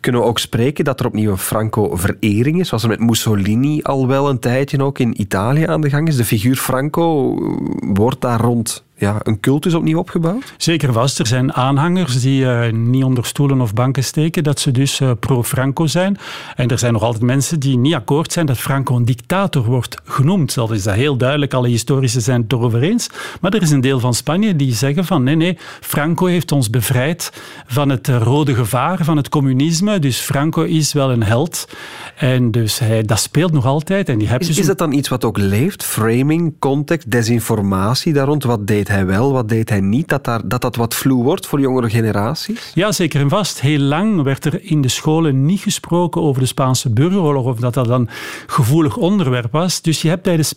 Kunnen 0.00 0.20
we 0.20 0.26
ook 0.26 0.38
spreken 0.38 0.84
dat 0.84 1.00
er 1.00 1.06
opnieuw 1.06 1.30
een 1.30 1.38
Franco-verering 1.38 2.60
is, 2.60 2.68
zoals 2.68 2.82
er 2.82 2.88
met 2.88 3.00
Mussolini 3.00 3.82
al 3.82 4.06
wel 4.06 4.28
een 4.28 4.38
tijdje 4.38 4.82
ook 4.82 4.98
in 4.98 5.20
Italië 5.20 5.66
aan 5.66 5.80
de 5.80 5.90
gang 5.90 6.08
is? 6.08 6.16
De 6.16 6.24
figuur 6.24 6.56
Franco 6.56 7.34
wordt 7.80 8.20
daar 8.20 8.40
rond 8.40 8.84
ja, 8.98 9.16
een 9.22 9.40
cultus 9.40 9.74
opnieuw 9.74 9.98
opgebouwd? 9.98 10.54
Zeker 10.56 10.92
vast. 10.92 11.18
Er 11.18 11.26
zijn 11.26 11.52
aanhangers 11.52 12.20
die 12.20 12.42
uh, 12.42 12.70
niet 12.72 13.04
onder 13.04 13.26
stoelen 13.26 13.60
of 13.60 13.74
banken 13.74 14.04
steken 14.04 14.44
dat 14.44 14.60
ze 14.60 14.70
dus 14.70 15.00
uh, 15.00 15.10
pro-Franco 15.20 15.86
zijn. 15.86 16.16
En 16.54 16.68
er 16.68 16.78
zijn 16.78 16.92
nog 16.92 17.02
altijd 17.02 17.22
mensen 17.22 17.60
die 17.60 17.78
niet 17.78 17.94
akkoord 17.94 18.32
zijn 18.32 18.46
dat 18.46 18.58
Franco 18.58 18.96
een 18.96 19.04
dictator 19.04 19.64
wordt 19.64 19.96
genoemd. 20.04 20.54
Dat 20.54 20.70
is 20.70 20.82
dat 20.82 20.94
heel 20.94 21.16
duidelijk. 21.16 21.54
Alle 21.54 21.68
historici 21.68 22.20
zijn 22.20 22.42
het 22.42 22.52
erover 22.52 22.82
eens. 22.82 23.08
Maar 23.40 23.52
er 23.52 23.62
is 23.62 23.70
een 23.70 23.80
deel 23.80 24.00
van 24.00 24.14
Spanje 24.14 24.56
die 24.56 24.74
zeggen 24.74 25.04
van 25.04 25.22
nee, 25.22 25.36
nee, 25.36 25.58
Franco 25.80 26.26
heeft 26.26 26.52
ons 26.52 26.70
bevrijd 26.70 27.42
van 27.66 27.88
het 27.88 28.08
uh, 28.08 28.16
rode 28.16 28.54
gevaar, 28.54 29.04
van 29.04 29.16
het 29.16 29.28
communisme. 29.28 29.98
Dus 29.98 30.18
Franco 30.18 30.62
is 30.62 30.92
wel 30.92 31.10
een 31.10 31.22
held. 31.22 31.68
En 32.16 32.50
dus 32.50 32.78
hij, 32.78 33.02
dat 33.02 33.20
speelt 33.20 33.52
nog 33.52 33.66
altijd. 33.66 34.08
En 34.08 34.18
die 34.18 34.28
is, 34.38 34.46
dus 34.46 34.58
is 34.58 34.66
dat 34.66 34.78
dan 34.78 34.92
iets 34.92 35.08
wat 35.08 35.24
ook 35.24 35.38
leeft? 35.38 35.84
Framing, 35.84 36.54
context, 36.58 37.10
desinformatie 37.10 38.12
daar 38.12 38.26
rond? 38.26 38.44
Wat 38.44 38.66
deed 38.66 38.87
hij 38.88 39.06
wel, 39.06 39.32
wat 39.32 39.48
deed 39.48 39.68
hij 39.68 39.80
niet? 39.80 40.08
Dat, 40.08 40.24
daar, 40.24 40.48
dat 40.48 40.60
dat 40.60 40.76
wat 40.76 40.94
vloe 40.94 41.24
wordt 41.24 41.46
voor 41.46 41.60
jongere 41.60 41.90
generaties? 41.90 42.70
Ja, 42.74 42.92
zeker 42.92 43.20
en 43.20 43.28
vast. 43.28 43.60
Heel 43.60 43.78
lang 43.78 44.22
werd 44.22 44.44
er 44.44 44.64
in 44.64 44.80
de 44.80 44.88
scholen 44.88 45.46
niet 45.46 45.60
gesproken 45.60 46.22
over 46.22 46.40
de 46.40 46.48
Spaanse 46.48 46.90
burgeroorlog 46.90 47.44
of 47.44 47.58
dat 47.58 47.74
dat 47.74 47.88
een 47.88 48.08
gevoelig 48.46 48.96
onderwerp 48.96 49.52
was. 49.52 49.82
Dus 49.82 50.02
je 50.02 50.08
hebt 50.08 50.24
tijdens 50.24 50.54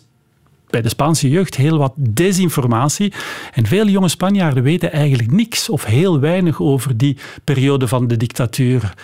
bij 0.72 0.82
de 0.82 0.88
Spaanse 0.88 1.30
jeugd 1.30 1.54
heel 1.54 1.78
wat 1.78 1.92
desinformatie. 1.96 3.12
En 3.54 3.66
veel 3.66 3.86
jonge 3.86 4.08
Spanjaarden 4.08 4.62
weten 4.62 4.92
eigenlijk 4.92 5.32
niks 5.32 5.68
of 5.68 5.84
heel 5.84 6.20
weinig 6.20 6.60
over 6.60 6.96
die 6.96 7.16
periode 7.44 7.88
van 7.88 8.08
de 8.08 8.16
dictatuur. 8.16 8.94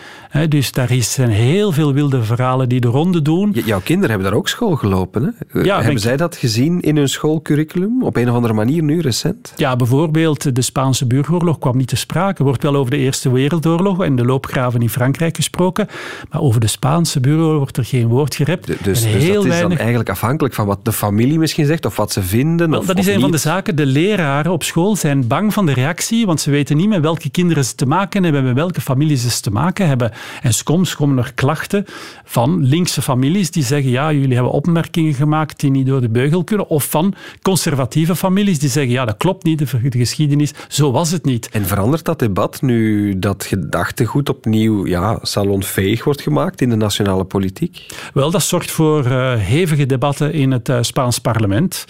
Dus 0.48 0.72
daar 0.72 0.88
zijn 0.98 1.30
heel 1.30 1.72
veel 1.72 1.92
wilde 1.92 2.22
verhalen 2.22 2.68
die 2.68 2.80
de 2.80 2.88
ronde 2.88 3.22
doen. 3.22 3.56
jouw 3.64 3.80
kinderen 3.80 4.10
hebben 4.10 4.30
daar 4.30 4.38
ook 4.38 4.48
school 4.48 4.76
gelopen. 4.76 5.34
Hè? 5.48 5.60
Ja, 5.62 5.82
hebben 5.82 6.00
zij 6.00 6.16
dat 6.16 6.36
gezien 6.36 6.80
in 6.80 6.96
hun 6.96 7.08
schoolcurriculum? 7.08 8.02
Op 8.02 8.16
een 8.16 8.28
of 8.28 8.34
andere 8.34 8.54
manier 8.54 8.82
nu, 8.82 9.00
recent? 9.00 9.52
Ja, 9.56 9.76
bijvoorbeeld 9.76 10.54
de 10.54 10.62
Spaanse 10.62 11.06
burgeroorlog 11.06 11.58
kwam 11.58 11.76
niet 11.76 11.88
te 11.88 11.96
sprake. 11.96 12.38
Er 12.38 12.44
wordt 12.44 12.62
wel 12.62 12.76
over 12.76 12.90
de 12.90 12.96
Eerste 12.96 13.32
Wereldoorlog 13.32 14.02
en 14.04 14.16
de 14.16 14.24
loopgraven 14.24 14.80
in 14.80 14.90
Frankrijk 14.90 15.36
gesproken. 15.36 15.86
Maar 16.30 16.40
over 16.40 16.60
de 16.60 16.66
Spaanse 16.66 17.20
burgeroorlog 17.20 17.58
wordt 17.58 17.76
er 17.76 17.84
geen 17.84 18.06
woord 18.06 18.34
gerept. 18.34 18.66
Dus, 18.66 18.76
dus, 18.84 19.02
dat 19.02 19.44
is 19.44 19.60
dan 19.60 19.76
eigenlijk 19.76 20.10
afhankelijk 20.10 20.54
van 20.54 20.66
wat 20.66 20.84
de 20.84 20.92
familie 20.92 21.38
misschien 21.38 21.57
zegt 21.66 21.86
of 21.86 21.96
wat 21.96 22.12
ze 22.12 22.22
vinden? 22.22 22.70
Wel, 22.70 22.80
of, 22.80 22.86
dat 22.86 22.98
is 22.98 23.08
of 23.08 23.14
een 23.14 23.20
van 23.20 23.30
de 23.30 23.36
zaken. 23.36 23.76
De 23.76 23.86
leraren 23.86 24.52
op 24.52 24.62
school 24.62 24.96
zijn 24.96 25.26
bang 25.26 25.52
van 25.52 25.66
de 25.66 25.72
reactie, 25.72 26.26
want 26.26 26.40
ze 26.40 26.50
weten 26.50 26.76
niet 26.76 26.88
met 26.88 27.00
welke 27.00 27.30
kinderen 27.30 27.64
ze 27.64 27.74
te 27.74 27.86
maken 27.86 28.24
hebben, 28.24 28.44
met 28.44 28.54
welke 28.54 28.80
families 28.80 29.22
ze 29.22 29.40
te 29.40 29.50
maken 29.50 29.86
hebben. 29.86 30.12
En 30.42 30.54
soms 30.54 30.94
komen 30.94 31.18
er 31.18 31.32
klachten 31.34 31.84
van 32.24 32.64
linkse 32.64 33.02
families 33.02 33.50
die 33.50 33.64
zeggen, 33.64 33.90
ja, 33.90 34.12
jullie 34.12 34.34
hebben 34.34 34.52
opmerkingen 34.52 35.14
gemaakt 35.14 35.60
die 35.60 35.70
niet 35.70 35.86
door 35.86 36.00
de 36.00 36.08
beugel 36.08 36.44
kunnen. 36.44 36.68
Of 36.68 36.90
van 36.90 37.14
conservatieve 37.42 38.16
families 38.16 38.58
die 38.58 38.68
zeggen, 38.68 38.92
ja, 38.92 39.04
dat 39.04 39.16
klopt 39.16 39.44
niet, 39.44 39.58
de, 39.58 39.88
de 39.88 39.98
geschiedenis, 39.98 40.52
zo 40.68 40.90
was 40.90 41.10
het 41.10 41.24
niet. 41.24 41.48
En 41.48 41.66
verandert 41.66 42.04
dat 42.04 42.18
debat 42.18 42.62
nu 42.62 43.18
dat 43.18 43.44
gedachtegoed 43.44 44.28
opnieuw 44.28 44.86
ja, 44.86 45.18
salonveeg 45.22 46.04
wordt 46.04 46.20
gemaakt 46.20 46.60
in 46.60 46.68
de 46.68 46.76
nationale 46.76 47.24
politiek? 47.24 47.86
Wel, 48.14 48.30
dat 48.30 48.42
zorgt 48.42 48.70
voor 48.70 49.06
uh, 49.06 49.34
hevige 49.34 49.86
debatten 49.86 50.32
in 50.32 50.50
het 50.50 50.68
uh, 50.68 50.78
Spaans 50.80 51.18
parlement. 51.18 51.47
parlement. 51.48 51.86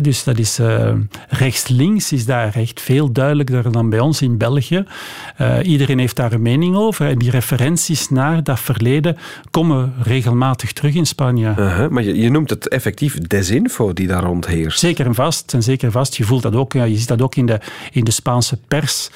Dus 0.00 0.24
dat 0.24 0.38
is 0.38 0.58
uh, 0.60 0.92
rechts-links, 1.28 2.12
is 2.12 2.24
daar 2.24 2.54
echt 2.54 2.80
veel 2.80 3.12
duidelijker 3.12 3.72
dan 3.72 3.90
bij 3.90 4.00
ons 4.00 4.22
in 4.22 4.36
België. 4.36 4.84
Uh, 5.40 5.56
iedereen 5.62 5.98
heeft 5.98 6.16
daar 6.16 6.32
een 6.32 6.42
mening 6.42 6.76
over. 6.76 7.06
En 7.06 7.18
die 7.18 7.30
referenties 7.30 8.08
naar 8.08 8.42
dat 8.44 8.60
verleden 8.60 9.16
komen 9.50 9.94
regelmatig 10.02 10.72
terug 10.72 10.94
in 10.94 11.06
Spanje. 11.06 11.52
-huh, 11.56 11.88
maar 11.88 12.02
je, 12.02 12.16
je, 12.16 12.30
noemt 12.30 12.50
het 12.50 12.68
effectief 12.68 13.18
desinfo 13.18 13.92
die 13.92 14.06
daar 14.06 14.22
rondheerst. 14.22 14.78
Zeker 14.78 15.06
en 15.06 15.14
vast. 15.14 15.54
En 15.54 15.62
zeker 15.62 15.90
vast. 15.90 16.16
Je 16.16 16.24
voelt 16.24 16.42
dat 16.42 16.54
ook. 16.54 16.72
Ja, 16.72 16.84
je 16.84 16.96
ziet 16.96 17.08
dat 17.08 17.22
ook 17.22 17.34
in 17.34 17.46
de, 17.46 17.60
in 17.92 18.04
de 18.04 18.10
Spaanse 18.10 18.58
pers. 18.68 19.10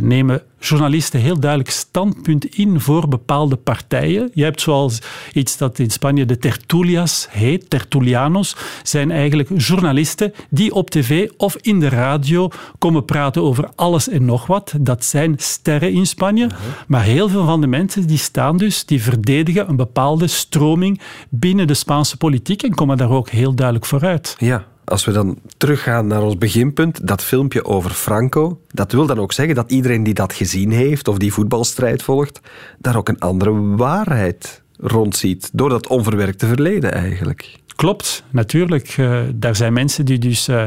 nemen 0.00 0.42
journalisten 0.58 1.20
heel 1.20 1.40
duidelijk 1.40 1.70
standpunt 1.70 2.44
in 2.44 2.80
voor 2.80 3.08
bepaalde 3.08 3.56
partijen. 3.56 4.30
Je 4.34 4.44
hebt 4.44 4.60
zoals 4.60 4.98
iets 5.32 5.56
dat 5.56 5.78
in 5.78 5.90
Spanje 5.90 6.24
de 6.24 6.38
tertulias 6.38 7.26
heet, 7.30 7.70
tertulianos, 7.70 8.56
zijn 8.82 9.10
eigenlijk 9.10 9.48
journalisten 9.72 10.32
die 10.50 10.74
op 10.74 10.90
tv 10.90 11.30
of 11.36 11.56
in 11.60 11.80
de 11.80 11.88
radio 11.88 12.50
komen 12.78 13.04
praten 13.04 13.42
over 13.42 13.68
alles 13.74 14.08
en 14.08 14.24
nog 14.24 14.46
wat. 14.46 14.74
Dat 14.80 15.04
zijn 15.04 15.34
sterren 15.36 15.92
in 15.92 16.06
Spanje. 16.06 16.44
Uh-huh. 16.44 16.60
Maar 16.86 17.02
heel 17.02 17.28
veel 17.28 17.44
van 17.44 17.60
de 17.60 17.66
mensen 17.66 18.06
die 18.06 18.18
staan 18.18 18.56
dus, 18.56 18.84
die 18.84 19.02
verdedigen 19.02 19.68
een 19.68 19.76
bepaalde 19.76 20.26
stroming 20.26 21.00
binnen 21.28 21.66
de 21.66 21.74
Spaanse 21.74 22.16
politiek 22.16 22.62
en 22.62 22.74
komen 22.74 22.96
daar 22.96 23.10
ook 23.10 23.28
heel 23.28 23.54
duidelijk 23.54 23.86
vooruit. 23.86 24.36
Ja, 24.38 24.64
als 24.84 25.04
we 25.04 25.12
dan 25.12 25.38
teruggaan 25.56 26.06
naar 26.06 26.22
ons 26.22 26.38
beginpunt, 26.38 27.06
dat 27.06 27.24
filmpje 27.24 27.64
over 27.64 27.90
Franco, 27.90 28.60
dat 28.68 28.92
wil 28.92 29.06
dan 29.06 29.18
ook 29.18 29.32
zeggen 29.32 29.54
dat 29.54 29.70
iedereen 29.70 30.02
die 30.02 30.14
dat 30.14 30.32
gezien 30.32 30.70
heeft 30.70 31.08
of 31.08 31.18
die 31.18 31.32
voetbalstrijd 31.32 32.02
volgt, 32.02 32.40
daar 32.78 32.96
ook 32.96 33.08
een 33.08 33.18
andere 33.18 33.76
waarheid 33.76 34.61
rondziet. 34.82 35.50
Door 35.52 35.68
dat 35.68 35.88
onverwerkte 35.88 36.46
verleden 36.46 36.92
eigenlijk. 36.92 37.60
Klopt, 37.76 38.24
natuurlijk. 38.30 38.96
Uh, 38.96 39.20
daar 39.34 39.56
zijn 39.56 39.72
mensen 39.72 40.04
die 40.04 40.18
dus 40.18 40.48
uh, 40.48 40.64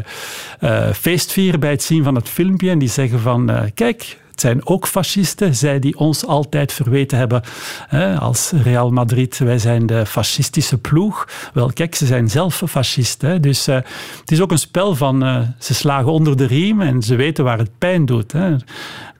feest 0.91 1.31
vieren 1.31 1.59
bij 1.59 1.71
het 1.71 1.83
zien 1.83 2.03
van 2.03 2.15
het 2.15 2.29
filmpje 2.29 2.69
en 2.69 2.79
die 2.79 2.89
zeggen 2.89 3.19
van, 3.19 3.51
kijk, 3.73 4.17
het 4.31 4.41
zijn 4.41 4.65
ook 4.65 4.87
fascisten, 4.87 5.55
zij 5.55 5.79
die 5.79 5.97
ons 5.97 6.25
altijd 6.25 6.73
verweten 6.73 7.17
hebben 7.17 7.41
hè, 7.87 8.15
als 8.15 8.51
Real 8.63 8.89
Madrid. 8.89 9.37
Wij 9.37 9.57
zijn 9.57 9.85
de 9.85 10.05
fascistische 10.05 10.77
ploeg. 10.77 11.27
Wel, 11.53 11.73
kijk, 11.73 11.95
ze 11.95 12.05
zijn 12.05 12.29
zelf 12.29 12.61
fascisten. 12.67 13.41
Dus 13.41 13.65
het 13.65 14.31
is 14.31 14.41
ook 14.41 14.51
een 14.51 14.57
spel 14.57 14.95
van 14.95 15.45
ze 15.59 15.73
slagen 15.73 16.11
onder 16.11 16.37
de 16.37 16.45
riem 16.45 16.81
en 16.81 17.01
ze 17.01 17.15
weten 17.15 17.43
waar 17.43 17.57
het 17.57 17.77
pijn 17.77 18.05
doet. 18.05 18.31
Hè. 18.31 18.55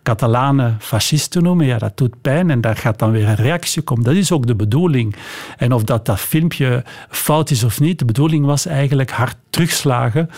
Catalanen 0.06 0.78
fascisten 0.80 1.44
noemen, 1.44 1.66
ja, 1.66 1.78
dat 1.78 1.98
doet 1.98 2.22
pijn 2.22 2.50
en 2.50 2.62
daar 2.62 2.78
gaat 2.78 3.00
dan 3.00 3.12
weer 3.12 3.28
een 3.28 3.36
reactie 3.36 3.82
komen. 3.82 4.04
Dat 4.04 4.14
is 4.14 4.32
ook 4.32 4.48
de 4.48 4.56
bedoeling. 4.56 5.16
En 5.58 5.74
of 5.74 5.84
dat, 5.84 6.06
dat 6.06 6.20
filmpje 6.20 6.84
fout 7.10 7.50
is 7.50 7.64
of 7.64 7.80
niet, 7.80 8.00
de 8.00 8.06
bedoeling 8.06 8.46
was 8.46 8.66
eigenlijk 8.66 9.12
hard 9.12 9.36
terugslagen. 9.50 10.30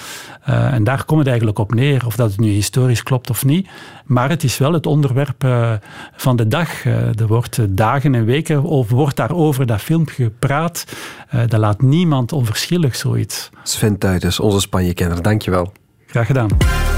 Uh, 0.49 0.73
en 0.73 0.83
daar 0.83 1.05
komt 1.05 1.19
het 1.19 1.27
eigenlijk 1.27 1.59
op 1.59 1.73
neer, 1.73 2.05
of 2.05 2.15
dat 2.15 2.31
het 2.31 2.39
nu 2.39 2.49
historisch 2.49 3.03
klopt 3.03 3.29
of 3.29 3.45
niet. 3.45 3.67
Maar 4.05 4.29
het 4.29 4.43
is 4.43 4.57
wel 4.57 4.73
het 4.73 4.85
onderwerp 4.85 5.43
uh, 5.43 5.73
van 6.15 6.35
de 6.35 6.47
dag. 6.47 6.85
Uh, 6.85 7.19
er 7.19 7.27
wordt 7.27 7.59
dagen 7.69 8.15
en 8.15 8.25
weken 8.25 8.69
over, 8.69 8.95
wordt 8.95 9.15
daar 9.15 9.31
over 9.31 9.65
dat 9.65 9.81
filmpje 9.81 10.23
gepraat. 10.23 10.85
dat 11.31 11.59
laat 11.59 11.81
niemand 11.81 12.31
onverschillig, 12.31 12.95
zoiets. 12.95 13.49
Sven 13.63 13.97
Tuitens, 13.97 14.39
onze 14.39 14.59
Spanje-kenner, 14.59 15.21
dankjewel. 15.21 15.71
Graag 16.05 16.27
gedaan. 16.27 16.96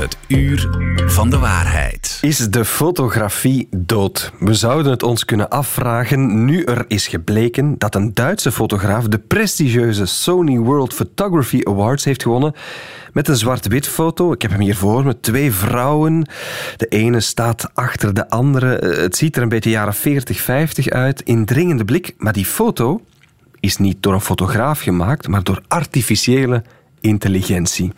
Het 0.00 0.18
uur 0.28 0.68
van 1.06 1.30
de 1.30 1.38
waarheid. 1.38 2.18
Is 2.20 2.38
de 2.38 2.64
fotografie 2.64 3.68
dood? 3.76 4.32
We 4.38 4.54
zouden 4.54 4.92
het 4.92 5.02
ons 5.02 5.24
kunnen 5.24 5.48
afvragen 5.48 6.44
nu 6.44 6.64
er 6.64 6.84
is 6.88 7.06
gebleken 7.06 7.74
dat 7.78 7.94
een 7.94 8.14
Duitse 8.14 8.52
fotograaf 8.52 9.04
de 9.04 9.18
prestigieuze 9.18 10.06
Sony 10.06 10.58
World 10.58 10.94
Photography 10.94 11.60
Awards 11.64 12.04
heeft 12.04 12.22
gewonnen 12.22 12.54
met 13.12 13.28
een 13.28 13.36
zwart-wit 13.36 13.88
foto. 13.88 14.32
Ik 14.32 14.42
heb 14.42 14.50
hem 14.50 14.60
hier 14.60 14.76
voor 14.76 15.04
me. 15.04 15.20
Twee 15.20 15.52
vrouwen. 15.52 16.28
De 16.76 16.86
ene 16.86 17.20
staat 17.20 17.70
achter 17.74 18.14
de 18.14 18.28
andere. 18.28 18.86
Het 19.00 19.16
ziet 19.16 19.36
er 19.36 19.42
een 19.42 19.48
beetje 19.48 19.70
jaren 19.70 19.94
40, 19.94 20.40
50 20.40 20.88
uit. 20.88 21.22
Indringende 21.22 21.84
blik. 21.84 22.14
Maar 22.18 22.32
die 22.32 22.46
foto 22.46 23.00
is 23.60 23.76
niet 23.76 24.02
door 24.02 24.12
een 24.12 24.20
fotograaf 24.20 24.80
gemaakt, 24.80 25.28
maar 25.28 25.42
door 25.42 25.62
artificiële 25.68 26.62
intelligentie. 27.00 27.92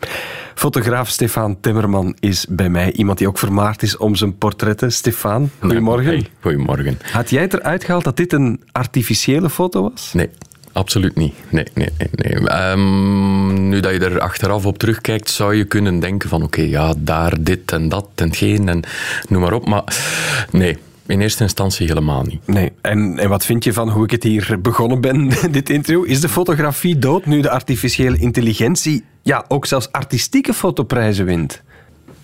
Fotograaf 0.55 1.09
Stefan 1.09 1.59
Timmerman 1.59 2.15
is 2.19 2.45
bij 2.49 2.69
mij. 2.69 2.91
Iemand 2.91 3.17
die 3.17 3.27
ook 3.27 3.37
vermaard 3.37 3.83
is 3.83 3.97
om 3.97 4.15
zijn 4.15 4.37
portretten. 4.37 4.91
Stefan, 4.91 5.49
goedemorgen. 5.59 6.05
Hey, 6.05 6.27
goedemorgen. 6.39 6.99
Had 7.11 7.29
jij 7.29 7.41
het 7.41 7.53
eruit 7.53 7.83
gehaald 7.83 8.03
dat 8.03 8.17
dit 8.17 8.33
een 8.33 8.61
artificiële 8.71 9.49
foto 9.49 9.81
was? 9.81 10.13
Nee. 10.13 10.29
Absoluut 10.73 11.15
niet. 11.15 11.33
Nee, 11.49 11.65
nee, 11.73 11.89
nee. 11.97 12.09
nee. 12.11 12.71
Um, 12.71 13.69
nu 13.69 13.79
dat 13.79 13.93
je 13.93 13.99
er 13.99 14.19
achteraf 14.19 14.65
op 14.65 14.77
terugkijkt, 14.77 15.29
zou 15.29 15.55
je 15.55 15.65
kunnen 15.65 15.99
denken 15.99 16.29
van 16.29 16.43
oké, 16.43 16.59
okay, 16.59 16.69
ja, 16.69 16.93
daar 16.97 17.33
dit 17.39 17.71
en 17.71 17.89
dat 17.89 18.07
en 18.15 18.33
geen 18.33 18.69
en 18.69 18.83
noem 19.29 19.41
maar 19.41 19.53
op. 19.53 19.67
Maar 19.67 19.83
nee, 20.51 20.77
in 21.07 21.21
eerste 21.21 21.43
instantie 21.43 21.87
helemaal 21.87 22.23
niet. 22.23 22.47
Nee. 22.47 22.71
En, 22.81 23.19
en 23.19 23.29
wat 23.29 23.45
vind 23.45 23.63
je 23.63 23.73
van 23.73 23.89
hoe 23.89 24.03
ik 24.03 24.11
het 24.11 24.23
hier 24.23 24.57
begonnen 24.61 25.01
ben, 25.01 25.29
dit 25.51 25.69
interview? 25.69 26.05
Is 26.09 26.21
de 26.21 26.29
fotografie 26.29 26.97
dood 26.97 27.25
nu 27.25 27.41
de 27.41 27.49
artificiële 27.49 28.17
intelligentie 28.17 29.03
ja, 29.21 29.45
ook 29.47 29.65
zelfs 29.65 29.91
artistieke 29.91 30.53
fotoprijzen 30.53 31.25
wint? 31.25 31.63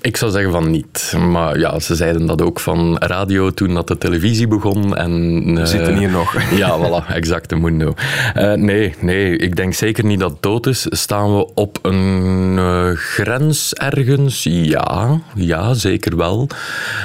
Ik 0.01 0.17
zou 0.17 0.31
zeggen 0.31 0.51
van 0.51 0.71
niet. 0.71 1.13
Maar 1.29 1.59
ja, 1.59 1.79
ze 1.79 1.95
zeiden 1.95 2.25
dat 2.25 2.41
ook 2.41 2.59
van 2.59 2.97
radio 2.97 3.51
toen 3.51 3.73
dat 3.73 3.87
de 3.87 3.97
televisie 3.97 4.47
begon. 4.47 4.95
En, 4.95 5.43
We 5.53 5.59
uh, 5.59 5.65
zitten 5.65 5.97
hier 5.97 6.09
nog. 6.09 6.35
Ja, 6.57 6.77
voilà, 6.77 7.13
exact, 7.13 7.55
mundo. 7.55 7.93
Uh, 8.35 8.53
nee, 8.53 8.95
nee, 8.99 9.37
ik 9.37 9.55
denk 9.55 9.73
zeker 9.73 10.05
niet 10.05 10.19
dat 10.19 10.31
het 10.31 10.41
dood 10.41 10.67
is. 10.67 10.85
Staan 10.89 11.35
we 11.35 11.53
op 11.53 11.79
een 11.81 12.55
uh, 12.57 12.91
grens 12.91 13.73
ergens? 13.73 14.43
Ja, 14.43 15.21
ja, 15.35 15.73
zeker 15.73 16.17
wel. 16.17 16.47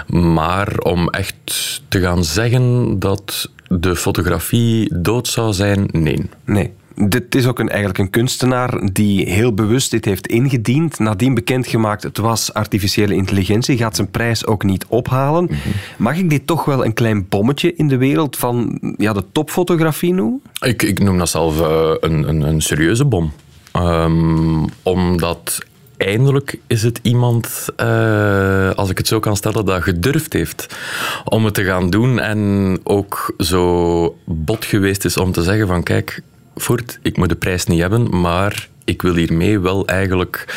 Maar 0.07 0.79
om 0.79 1.09
echt 1.09 1.83
te 1.89 2.01
gaan 2.01 2.25
zeggen 2.25 2.99
dat 2.99 3.51
de 3.69 3.97
fotografie 3.97 5.01
dood 5.01 5.29
zou 5.29 5.53
zijn, 5.53 5.89
nee. 5.93 6.31
Nee. 6.45 6.73
Dit 6.95 7.35
is 7.35 7.47
ook 7.47 7.59
een, 7.59 7.69
eigenlijk 7.69 7.99
een 7.99 8.11
kunstenaar 8.11 8.89
die 8.93 9.31
heel 9.31 9.55
bewust 9.55 9.91
dit 9.91 10.05
heeft 10.05 10.27
ingediend. 10.27 10.99
Nadien 10.99 11.35
bekendgemaakt, 11.35 12.03
het 12.03 12.19
was 12.19 12.53
artificiële 12.53 13.15
intelligentie. 13.15 13.77
Gaat 13.77 13.97
zijn 13.97 14.11
prijs 14.11 14.47
ook 14.47 14.63
niet 14.63 14.87
ophalen. 14.89 15.43
Mm-hmm. 15.43 15.73
Mag 15.97 16.17
ik 16.17 16.31
dit 16.31 16.47
toch 16.47 16.65
wel 16.65 16.85
een 16.85 16.95
klein 16.95 17.29
bommetje 17.29 17.75
in 17.75 17.89
de 17.89 17.97
wereld 17.97 18.37
van 18.37 18.79
ja, 18.97 19.13
de 19.13 19.25
topfotografie 19.33 20.15
noemen? 20.15 20.43
Ik, 20.61 20.83
ik 20.83 20.99
noem 20.99 21.19
dat 21.19 21.29
zelf 21.29 21.61
uh, 21.61 21.91
een, 22.01 22.29
een, 22.29 22.41
een, 22.41 22.61
serieuze 22.61 23.05
bom. 23.05 23.33
Um, 23.77 24.65
omdat 24.83 25.59
eindelijk 25.97 26.59
is 26.67 26.83
het 26.83 26.99
iemand, 27.03 27.67
uh, 27.81 28.71
als 28.71 28.91
ik 28.91 28.99
het 28.99 29.07
zo 29.07 29.21
kan 29.21 29.37
stellen, 29.37 29.65
dat 29.65 29.83
gedurfd 29.83 30.33
heeft 30.33 30.77
om 31.25 31.45
het 31.45 31.55
te 31.55 31.65
gaan 31.65 31.91
doen. 31.91 32.21
En 32.21 32.79
ook 32.83 33.35
zo 33.39 34.17
bot 34.25 34.65
geweest 34.65 35.05
is 35.05 35.17
om 35.17 35.33
te 35.33 35.43
zeggen 35.43 35.67
van 35.67 35.83
kijk, 35.83 36.23
Voort, 36.55 36.99
ik 37.03 37.17
moet 37.17 37.29
de 37.29 37.35
prijs 37.35 37.67
niet 37.67 37.81
hebben, 37.81 38.21
maar 38.21 38.69
ik 38.85 39.03
wil 39.03 39.15
hiermee 39.15 39.59
wel 39.59 39.87
eigenlijk 39.87 40.55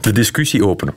de 0.00 0.12
discussie 0.12 0.66
openen. 0.66 0.94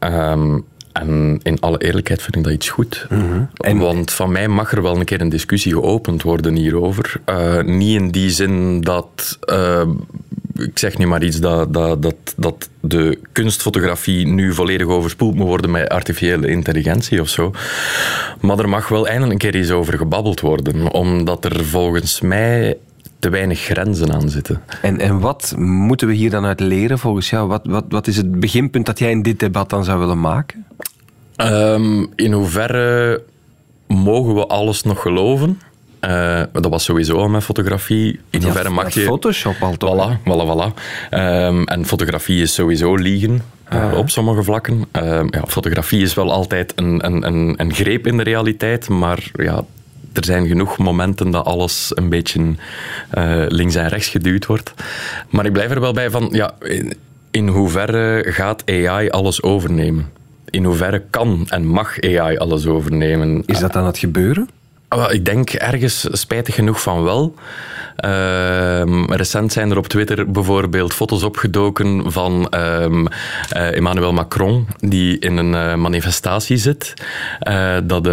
Um, 0.00 0.64
en 0.92 1.40
in 1.42 1.60
alle 1.60 1.78
eerlijkheid 1.78 2.22
vind 2.22 2.36
ik 2.36 2.44
dat 2.44 2.52
iets 2.52 2.68
goed. 2.68 3.06
Mm-hmm. 3.10 3.50
En... 3.54 3.78
Want 3.78 4.12
van 4.12 4.32
mij 4.32 4.48
mag 4.48 4.72
er 4.72 4.82
wel 4.82 4.96
een 4.96 5.04
keer 5.04 5.20
een 5.20 5.28
discussie 5.28 5.72
geopend 5.72 6.22
worden 6.22 6.54
hierover. 6.54 7.20
Uh, 7.26 7.62
niet 7.62 8.00
in 8.00 8.10
die 8.10 8.30
zin 8.30 8.80
dat... 8.80 9.38
Uh, 9.52 9.82
ik 10.54 10.78
zeg 10.78 10.98
nu 10.98 11.06
maar 11.06 11.22
iets 11.22 11.40
dat, 11.40 11.74
dat, 11.74 12.02
dat, 12.02 12.14
dat 12.36 12.68
de 12.80 13.18
kunstfotografie 13.32 14.26
nu 14.26 14.54
volledig 14.54 14.86
overspoeld 14.86 15.34
moet 15.34 15.46
worden 15.46 15.70
met 15.70 15.88
artificiële 15.88 16.48
intelligentie 16.48 17.20
of 17.20 17.28
zo. 17.28 17.52
Maar 18.40 18.58
er 18.58 18.68
mag 18.68 18.88
wel 18.88 19.08
eindelijk 19.08 19.32
een 19.32 19.50
keer 19.50 19.60
eens 19.60 19.70
over 19.70 19.96
gebabbeld 19.96 20.40
worden. 20.40 20.92
Omdat 20.92 21.44
er 21.44 21.64
volgens 21.64 22.20
mij 22.20 22.76
te 23.20 23.28
weinig 23.28 23.60
grenzen 23.60 24.12
aan 24.12 24.28
zitten. 24.28 24.62
En, 24.82 25.00
en 25.00 25.20
wat 25.20 25.54
moeten 25.56 26.08
we 26.08 26.14
hier 26.14 26.30
dan 26.30 26.44
uit 26.44 26.60
leren 26.60 26.98
volgens 26.98 27.30
jou? 27.30 27.48
Wat, 27.48 27.60
wat, 27.64 27.84
wat 27.88 28.06
is 28.06 28.16
het 28.16 28.40
beginpunt 28.40 28.86
dat 28.86 28.98
jij 28.98 29.10
in 29.10 29.22
dit 29.22 29.40
debat 29.40 29.70
dan 29.70 29.84
zou 29.84 29.98
willen 29.98 30.20
maken? 30.20 30.66
Um, 31.36 32.12
in 32.16 32.32
hoeverre 32.32 33.22
mogen 33.86 34.34
we 34.34 34.46
alles 34.46 34.82
nog 34.82 35.02
geloven? 35.02 35.60
Uh, 36.00 36.42
dat 36.52 36.66
was 36.68 36.84
sowieso 36.84 37.16
al 37.16 37.28
met 37.28 37.44
fotografie. 37.44 38.20
In 38.30 38.42
hoeverre 38.42 38.70
mag 38.70 38.94
je... 38.94 39.00
Photoshop 39.00 39.56
al 39.60 39.76
toch? 39.76 39.90
Voilà, 39.90 40.18
voilà, 40.18 40.46
voilà. 40.46 40.74
Um, 41.10 41.64
en 41.64 41.86
fotografie 41.86 42.42
is 42.42 42.54
sowieso 42.54 42.94
liegen. 42.94 43.42
Uh, 43.72 43.96
op 43.96 44.10
sommige 44.10 44.42
vlakken. 44.42 44.84
Uh, 44.92 45.02
ja, 45.30 45.44
fotografie 45.46 46.02
is 46.02 46.14
wel 46.14 46.32
altijd 46.32 46.72
een, 46.76 47.06
een, 47.06 47.26
een, 47.26 47.54
een 47.56 47.74
greep 47.74 48.06
in 48.06 48.16
de 48.16 48.22
realiteit, 48.22 48.88
maar 48.88 49.30
ja, 49.32 49.64
er 50.12 50.24
zijn 50.24 50.46
genoeg 50.46 50.78
momenten 50.78 51.30
dat 51.30 51.44
alles 51.44 51.92
een 51.94 52.08
beetje 52.08 52.40
uh, 52.40 53.44
links 53.48 53.74
en 53.74 53.88
rechts 53.88 54.08
geduwd 54.08 54.46
wordt. 54.46 54.74
Maar 55.30 55.46
ik 55.46 55.52
blijf 55.52 55.70
er 55.70 55.80
wel 55.80 55.92
bij 55.92 56.10
van, 56.10 56.28
ja, 56.32 56.54
in, 56.60 56.92
in 57.30 57.48
hoeverre 57.48 58.24
gaat 58.26 58.62
AI 58.70 59.08
alles 59.08 59.42
overnemen? 59.42 60.10
In 60.50 60.64
hoeverre 60.64 61.02
kan 61.10 61.46
en 61.48 61.66
mag 61.66 62.00
AI 62.00 62.36
alles 62.36 62.66
overnemen? 62.66 63.42
Is 63.46 63.58
dat 63.58 63.76
aan 63.76 63.86
het 63.86 63.98
gebeuren? 63.98 64.48
Ah, 64.90 65.12
ik 65.12 65.24
denk 65.24 65.50
ergens 65.50 66.08
spijtig 66.10 66.54
genoeg 66.54 66.82
van 66.82 67.02
wel. 67.02 67.34
Uh, 68.04 69.04
recent 69.06 69.52
zijn 69.52 69.70
er 69.70 69.76
op 69.76 69.86
Twitter 69.86 70.30
bijvoorbeeld 70.30 70.94
foto's 70.94 71.22
opgedoken 71.22 72.12
van 72.12 72.54
um, 72.54 73.06
uh, 73.56 73.76
Emmanuel 73.76 74.12
Macron, 74.12 74.66
die 74.78 75.18
in 75.18 75.36
een 75.36 75.52
uh, 75.52 75.74
manifestatie 75.74 76.56
zit, 76.56 76.94
eh, 77.40 77.76
dat 77.84 78.04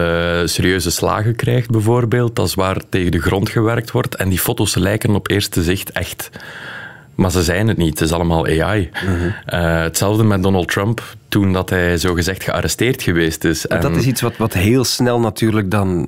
serieuze 0.49 0.91
slagen 0.91 1.35
krijgt 1.35 1.69
bijvoorbeeld, 1.69 2.35
dat 2.35 2.49
zwaar 2.49 2.77
tegen 2.89 3.11
de 3.11 3.21
grond 3.21 3.49
gewerkt 3.49 3.91
wordt. 3.91 4.15
En 4.15 4.29
die 4.29 4.39
foto's 4.39 4.75
lijken 4.75 5.15
op 5.15 5.29
eerste 5.29 5.63
zicht 5.63 5.91
echt. 5.91 6.29
Maar 7.15 7.31
ze 7.31 7.43
zijn 7.43 7.67
het 7.67 7.77
niet. 7.77 7.99
Het 7.99 8.07
is 8.07 8.13
allemaal 8.13 8.45
AI. 8.45 8.89
Mhm. 9.05 9.55
hetzelfde 9.55 10.23
met 10.23 10.43
Donald 10.43 10.67
Trump, 10.67 11.03
toen 11.27 11.53
dat 11.53 11.69
hij 11.69 11.97
zogezegd 11.97 12.43
gearresteerd 12.43 13.01
geweest 13.01 13.43
is. 13.43 13.67
En 13.67 13.81
dat 13.81 13.95
is 13.95 14.05
iets 14.05 14.21
wat, 14.21 14.37
wat 14.37 14.53
heel 14.53 14.83
snel 14.83 15.19
natuurlijk 15.19 15.71
dan 15.71 16.07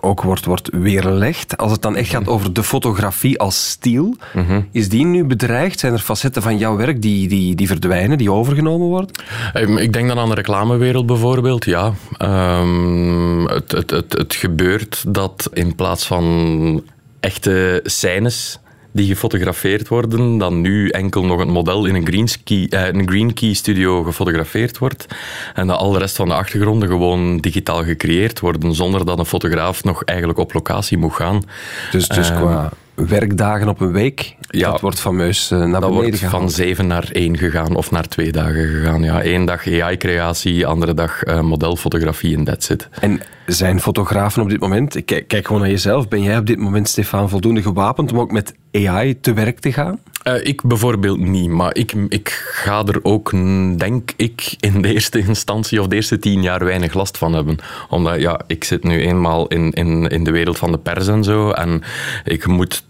ook 0.00 0.22
wordt, 0.22 0.44
wordt 0.44 0.68
weerlegd. 0.72 1.56
Als 1.56 1.72
het 1.72 1.82
dan 1.82 1.96
echt 1.96 2.10
gaat 2.10 2.28
over 2.28 2.52
de 2.52 2.62
fotografie 2.62 3.38
als 3.38 3.68
stiel, 3.70 4.16
mhm. 4.34 4.60
is 4.72 4.88
die 4.88 5.04
nu 5.04 5.24
bedreigd? 5.24 5.78
Zijn 5.78 5.92
er 5.92 5.98
facetten 5.98 6.42
van 6.42 6.58
jouw 6.58 6.76
werk 6.76 7.02
die, 7.02 7.28
die, 7.28 7.54
die 7.54 7.66
verdwijnen, 7.66 8.18
die 8.18 8.32
overgenomen 8.32 8.86
worden? 8.86 9.10
Ehm, 9.52 9.76
ik 9.76 9.92
denk 9.92 10.08
dan 10.08 10.18
aan 10.18 10.28
de 10.28 10.34
reclamewereld 10.34 11.06
bijvoorbeeld, 11.06 11.64
ja. 11.64 11.92
Um, 12.22 13.46
het, 13.46 13.72
het, 13.72 13.90
het, 13.90 14.12
het 14.12 14.34
gebeurt 14.34 15.04
dat 15.08 15.50
in 15.52 15.74
plaats 15.74 16.06
van 16.06 16.82
echte 17.20 17.80
scènes 17.84 18.58
die 18.98 19.06
gefotografeerd 19.06 19.88
worden, 19.88 20.38
dan 20.38 20.60
nu 20.60 20.88
enkel 20.88 21.24
nog 21.24 21.38
het 21.38 21.48
model 21.48 21.84
in 21.86 21.94
een 21.94 22.06
green, 22.06 22.28
ski, 22.28 22.66
eh, 22.68 22.86
een 22.86 23.08
green 23.08 23.34
key 23.34 23.52
studio 23.52 24.02
gefotografeerd 24.02 24.78
wordt 24.78 25.06
en 25.54 25.66
dat 25.66 25.78
al 25.78 25.92
de 25.92 25.98
rest 25.98 26.16
van 26.16 26.28
de 26.28 26.34
achtergronden 26.34 26.88
gewoon 26.88 27.38
digitaal 27.38 27.84
gecreëerd 27.84 28.40
worden, 28.40 28.74
zonder 28.74 29.04
dat 29.04 29.18
een 29.18 29.24
fotograaf 29.26 29.84
nog 29.84 30.04
eigenlijk 30.04 30.38
op 30.38 30.52
locatie 30.52 30.98
moet 30.98 31.12
gaan. 31.12 31.42
Dus, 31.90 32.08
dus 32.08 32.30
uh, 32.30 32.36
qua 32.36 32.72
werkdagen 33.06 33.68
op 33.68 33.80
een 33.80 33.92
week. 33.92 34.36
Ja, 34.40 34.70
dat 34.70 34.80
wordt 34.80 35.00
fameus 35.00 35.50
uh, 35.50 35.64
naar 35.64 35.80
dat 35.80 35.90
wordt 35.90 36.18
van 36.18 36.50
zeven 36.50 36.86
naar 36.86 37.08
één 37.12 37.38
gegaan 37.38 37.76
of 37.76 37.90
naar 37.90 38.08
twee 38.08 38.32
dagen 38.32 38.68
gegaan. 38.68 39.02
Ja, 39.02 39.22
één 39.22 39.44
dag 39.44 39.66
AI-creatie, 39.66 40.66
andere 40.66 40.94
dag 40.94 41.26
uh, 41.26 41.40
modelfotografie 41.40 42.36
en 42.36 42.44
that's 42.44 42.68
it. 42.68 42.88
En 43.00 43.20
zijn 43.46 43.80
fotografen 43.80 44.42
op 44.42 44.48
dit 44.48 44.60
moment, 44.60 45.04
kijk, 45.04 45.28
kijk 45.28 45.46
gewoon 45.46 45.60
naar 45.60 45.70
jezelf, 45.70 46.08
ben 46.08 46.22
jij 46.22 46.38
op 46.38 46.46
dit 46.46 46.58
moment, 46.58 46.88
Stefan, 46.88 47.28
voldoende 47.28 47.62
gewapend 47.62 48.12
om 48.12 48.18
ook 48.18 48.32
met 48.32 48.54
AI 48.72 49.20
te 49.20 49.32
werk 49.32 49.58
te 49.58 49.72
gaan? 49.72 49.98
Uh, 50.24 50.44
ik 50.44 50.62
bijvoorbeeld 50.62 51.18
niet, 51.18 51.48
maar 51.48 51.76
ik, 51.76 51.92
ik 52.08 52.28
ga 52.52 52.84
er 52.84 52.98
ook, 53.02 53.30
denk 53.78 54.12
ik, 54.16 54.54
in 54.60 54.82
de 54.82 54.92
eerste 54.92 55.18
instantie 55.18 55.80
of 55.80 55.86
de 55.86 55.96
eerste 55.96 56.18
tien 56.18 56.42
jaar 56.42 56.64
weinig 56.64 56.94
last 56.94 57.18
van 57.18 57.32
hebben. 57.32 57.58
Omdat 57.88 58.20
ja, 58.20 58.40
ik 58.46 58.64
zit 58.64 58.84
nu 58.84 59.00
eenmaal 59.00 59.46
in, 59.46 59.70
in, 59.70 60.06
in 60.06 60.24
de 60.24 60.30
wereld 60.30 60.58
van 60.58 60.72
de 60.72 60.78
pers 60.78 61.08
en 61.08 61.24
zo. 61.24 61.50
En 61.50 61.82
ik 62.24 62.46
moet 62.46 62.84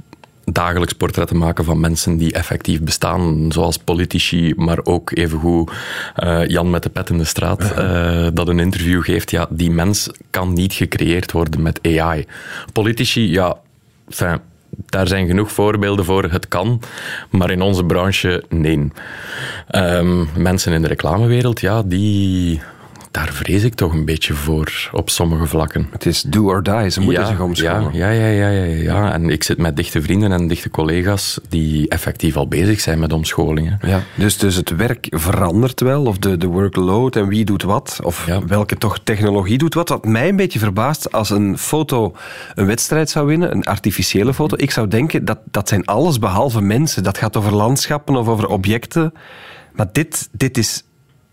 dagelijks 0.53 0.93
portretten 0.93 1.37
maken 1.37 1.65
van 1.65 1.81
mensen 1.81 2.17
die 2.17 2.33
effectief 2.33 2.83
bestaan, 2.83 3.53
zoals 3.53 3.79
politici, 3.79 4.55
maar 4.57 4.79
ook 4.85 5.11
evengoed 5.17 5.71
uh, 6.17 6.47
Jan 6.47 6.71
met 6.71 6.83
de 6.83 6.89
pet 6.89 7.11
in 7.11 7.19
de 7.19 7.25
straat, 7.25 7.73
uh, 7.79 8.27
dat 8.33 8.49
een 8.49 8.59
interview 8.59 9.03
geeft. 9.03 9.31
Ja, 9.31 9.47
die 9.51 9.71
mens 9.71 10.11
kan 10.31 10.53
niet 10.53 10.73
gecreëerd 10.73 11.33
worden 11.33 11.63
met 11.63 11.81
AI. 11.83 12.27
Politici, 12.73 13.31
ja, 13.31 13.57
enfin, 14.09 14.41
daar 14.87 15.07
zijn 15.07 15.27
genoeg 15.27 15.53
voorbeelden 15.53 16.05
voor. 16.05 16.25
Het 16.25 16.49
kan, 16.49 16.81
maar 17.31 17.51
in 17.51 17.63
onze 17.63 17.85
branche 17.85 18.45
nee. 18.49 18.93
Um, 19.71 20.29
mensen 20.37 20.73
in 20.73 20.83
de 20.83 20.89
reclamewereld, 20.89 21.61
ja, 21.61 21.83
die 21.83 22.61
daar 23.19 23.33
vrees 23.33 23.63
ik 23.63 23.75
toch 23.75 23.93
een 23.93 24.05
beetje 24.05 24.35
voor 24.35 24.91
op 24.93 25.11
sommige 25.11 25.47
vlakken. 25.47 25.89
Het 25.91 26.07
is 26.07 26.23
do 26.23 26.45
or 26.45 26.63
die, 26.63 26.91
ze 26.91 27.01
moeten 27.01 27.27
zich 27.27 27.41
omscholen. 27.41 27.93
Ja, 27.93 28.11
ja, 28.11 28.27
ja, 28.27 28.49
ja, 28.49 28.65
ja, 28.65 29.13
En 29.13 29.31
ik 29.31 29.43
zit 29.43 29.59
met 29.59 29.77
dichte 29.77 30.03
vrienden 30.03 30.33
en 30.33 30.49
dichte 30.49 30.71
collega's 30.71 31.41
die 31.49 31.89
effectief 31.89 32.37
al 32.37 32.49
bezig 32.49 32.81
zijn 32.81 32.99
met 32.99 33.13
omscholingen. 33.13 33.79
Ja, 33.83 34.03
dus, 34.15 34.39
dus 34.39 34.55
het 34.55 34.77
werk 34.77 35.07
verandert 35.11 35.81
wel, 35.81 36.05
of 36.05 36.19
de, 36.19 36.37
de 36.37 36.47
workload 36.47 37.17
en 37.17 37.29
wie 37.29 37.45
doet 37.45 37.63
wat, 37.63 37.99
of 38.03 38.29
welke 38.47 38.77
toch 38.77 38.99
technologie 39.05 39.59
doet 39.59 39.75
wat. 39.75 39.89
Wat 39.89 40.05
mij 40.05 40.29
een 40.29 40.37
beetje 40.37 40.59
verbaast, 40.59 41.13
als 41.13 41.31
een 41.31 41.59
foto 41.59 42.17
een 42.55 42.67
wedstrijd 42.67 43.11
zou 43.11 43.27
winnen, 43.27 43.53
een 43.53 43.65
artificiële 43.65 44.35
foto, 44.35 44.57
ik 44.59 44.71
zou 44.71 44.89
denken 44.89 45.25
dat 45.25 45.39
dat 45.51 45.69
zijn 45.69 45.85
alles 45.85 46.19
behalve 46.19 46.61
mensen. 46.61 47.03
Dat 47.03 47.19
gaat 47.19 47.37
over 47.37 47.55
landschappen 47.55 48.17
of 48.17 48.29
over 48.29 48.49
objecten. 48.49 49.13
Maar 49.73 49.89
dit, 49.93 50.29
dit 50.33 50.59
is 50.59 50.85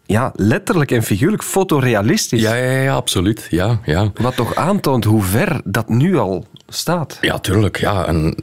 ja, 0.06 0.32
letterlijk 0.36 0.92
en 0.92 1.04
figuurlijk 1.04 1.44
fotorealistisch. 1.44 2.42
Ja, 2.42 2.56
ja, 2.56 2.82
ja, 2.82 2.94
absoluut. 2.94 3.48
Ja, 3.50 3.80
ja. 3.86 4.12
Wat 4.14 4.36
toch 4.36 4.56
aantoont 4.56 5.04
hoe 5.04 5.22
ver 5.22 5.62
dat 5.64 5.90
nu 5.90 6.18
al 6.18 6.46
staat. 6.68 7.18
Ja, 7.22 7.40
tuurlijk. 7.40 7.80
Ja. 7.80 8.06
En 8.06 8.36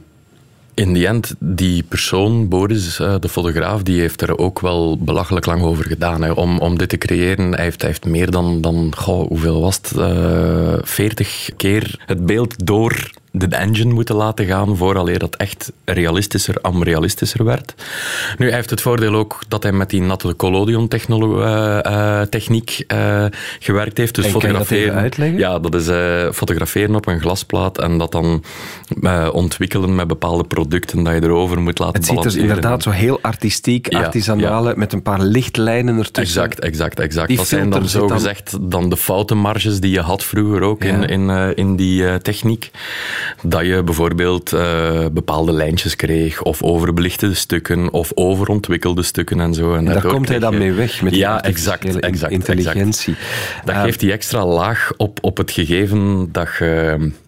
in 0.73 0.93
die 0.93 1.07
end, 1.07 1.35
die 1.39 1.83
persoon, 1.83 2.47
Boris, 2.47 2.99
eh, 2.99 3.15
de 3.19 3.29
fotograaf, 3.29 3.83
die 3.83 3.99
heeft 3.99 4.21
er 4.21 4.37
ook 4.37 4.59
wel 4.59 4.97
belachelijk 4.97 5.45
lang 5.45 5.61
over 5.61 5.85
gedaan. 5.85 6.23
Hè, 6.23 6.31
om, 6.31 6.59
om 6.59 6.77
dit 6.77 6.89
te 6.89 6.97
creëren. 6.97 7.53
Hij 7.53 7.63
heeft, 7.63 7.81
hij 7.81 7.89
heeft 7.89 8.05
meer 8.05 8.31
dan, 8.31 8.61
dan 8.61 8.93
goh, 8.97 9.27
hoeveel 9.27 9.61
was 9.61 9.75
het? 9.75 9.93
Uh, 9.97 10.73
eh, 10.73 10.79
40 10.83 11.49
keer 11.57 11.95
het 12.05 12.25
beeld 12.25 12.65
door 12.65 13.09
de 13.35 13.55
engine 13.55 13.93
moeten 13.93 14.15
laten 14.15 14.45
gaan 14.45 14.77
vooraleer 14.77 15.19
dat 15.19 15.35
echt 15.35 15.71
realistischer 15.85 16.55
am 16.61 16.83
realistischer 16.83 17.45
werd. 17.45 17.73
Nu, 18.37 18.45
hij 18.45 18.55
heeft 18.55 18.69
het 18.69 18.81
voordeel 18.81 19.13
ook 19.13 19.39
dat 19.47 19.63
hij 19.63 19.71
met 19.71 19.89
die 19.89 20.01
natte 20.01 20.35
collodion 20.35 20.87
uh, 21.09 22.21
techniek 22.21 22.83
uh, 22.87 23.25
gewerkt 23.59 23.97
heeft. 23.97 24.15
Dus 24.15 24.25
en 24.25 24.31
fotograferen. 24.31 25.11
Dat? 25.17 25.39
Ja, 25.39 25.59
dat 25.59 25.75
is 25.75 25.85
fotograferen 26.35 26.95
op 26.95 27.07
een 27.07 27.19
glasplaat 27.19 27.77
en 27.77 27.97
dat 27.97 28.11
dan 28.11 28.43
ontwikkelen 29.31 29.95
met 29.95 30.07
bepaalde 30.07 30.43
producten 30.43 31.03
dat 31.03 31.13
je 31.13 31.23
erover 31.23 31.61
moet 31.61 31.79
laten 31.79 31.95
Het 31.95 32.05
ziet 32.05 32.25
er 32.25 32.37
inderdaad 32.37 32.83
zo 32.83 32.89
heel 32.89 33.19
artistiek, 33.21 33.93
artisanale, 33.93 34.73
met 34.75 34.93
een 34.93 35.01
paar 35.01 35.21
lichtlijnen 35.21 35.97
ertussen. 35.97 36.43
Exact, 36.43 36.59
exact, 36.59 36.99
exact. 36.99 37.27
Die 37.27 37.37
dat 37.37 37.47
zijn 37.47 37.69
dan 37.69 37.89
zo 37.89 38.07
gezegd 38.07 38.57
dan 38.61 38.89
de 38.89 38.97
foutenmarges 38.97 39.79
die 39.79 39.91
je 39.91 40.01
had 40.01 40.23
vroeger 40.23 40.61
ook 40.61 40.83
in, 40.83 41.03
in, 41.03 41.55
in 41.55 41.75
die 41.75 42.21
techniek 42.21 42.71
dat 43.41 43.65
je 43.65 43.83
bijvoorbeeld 43.83 44.53
uh, 44.53 45.05
bepaalde 45.11 45.51
lijntjes 45.51 45.95
kreeg, 45.95 46.41
of 46.41 46.63
overbelichte 46.63 47.35
stukken, 47.35 47.91
of 47.93 48.11
overontwikkelde 48.13 49.03
stukken 49.03 49.39
en 49.39 49.53
zo. 49.53 49.75
En 49.75 49.85
daar 49.85 50.05
komt 50.05 50.27
hij 50.27 50.39
dan 50.39 50.57
mee 50.57 50.71
weg 50.71 51.01
met 51.01 51.15
ja, 51.15 51.43
exact, 51.43 51.99
exact, 51.99 52.31
intelligentie. 52.31 53.15
Exact. 53.15 53.65
Dat 53.65 53.75
geeft 53.75 53.99
die 53.99 54.11
extra 54.11 54.45
laag 54.45 54.91
op, 54.97 55.19
op 55.21 55.37
het 55.37 55.51
gegeven 55.51 56.29
dat 56.31 56.47
je 56.59 56.65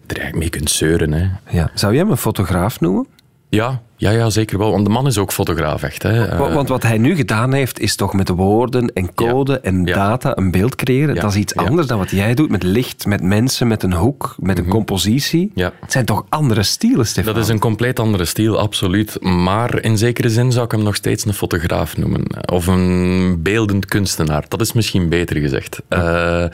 er 0.06 0.16
eigenlijk 0.16 0.36
mee 0.36 0.50
kunt 0.50 0.70
zeuren. 0.70 1.12
Hè. 1.12 1.26
Ja. 1.50 1.70
Zou 1.74 1.92
jij 1.92 2.02
hem 2.02 2.10
een 2.10 2.16
fotograaf 2.16 2.80
noemen? 2.80 3.06
Ja, 3.48 3.80
ja, 3.98 4.10
ja, 4.10 4.30
zeker 4.30 4.58
wel. 4.58 4.70
Want 4.70 4.84
de 4.84 4.90
man 4.90 5.06
is 5.06 5.18
ook 5.18 5.32
fotograaf, 5.32 5.82
echt. 5.82 6.02
Hè. 6.02 6.36
Want 6.36 6.68
wat 6.68 6.82
hij 6.82 6.98
nu 6.98 7.16
gedaan 7.16 7.52
heeft, 7.52 7.80
is 7.80 7.96
toch 7.96 8.12
met 8.12 8.28
woorden 8.28 8.92
en 8.92 9.14
code 9.14 9.60
en 9.60 9.84
data 9.84 10.36
een 10.36 10.50
beeld 10.50 10.74
creëren. 10.74 11.14
Dat 11.14 11.30
is 11.30 11.36
iets 11.36 11.56
anders 11.56 11.86
dan 11.86 11.98
wat 11.98 12.10
jij 12.10 12.34
doet 12.34 12.50
met 12.50 12.62
licht, 12.62 13.06
met 13.06 13.22
mensen, 13.22 13.66
met 13.66 13.82
een 13.82 13.92
hoek, 13.92 14.34
met 14.38 14.58
een 14.58 14.64
mhm. 14.64 14.72
compositie. 14.72 15.52
Het 15.54 15.92
zijn 15.92 16.04
toch 16.04 16.26
andere 16.28 16.62
stilen, 16.62 17.06
Stefan? 17.06 17.34
Dat 17.34 17.42
is 17.42 17.48
een 17.48 17.58
compleet 17.58 17.98
andere 17.98 18.24
stijl, 18.24 18.58
absoluut. 18.58 19.22
Maar 19.22 19.82
in 19.82 19.98
zekere 19.98 20.30
zin 20.30 20.52
zou 20.52 20.64
ik 20.64 20.70
hem 20.70 20.82
nog 20.82 20.94
steeds 20.94 21.24
een 21.24 21.34
fotograaf 21.34 21.96
noemen. 21.96 22.22
Of 22.52 22.66
een 22.66 23.42
beeldend 23.42 23.84
kunstenaar. 23.84 24.44
Dat 24.48 24.60
is 24.60 24.72
misschien 24.72 25.08
beter 25.08 25.36
gezegd. 25.36 25.82
Uh, 25.88 26.44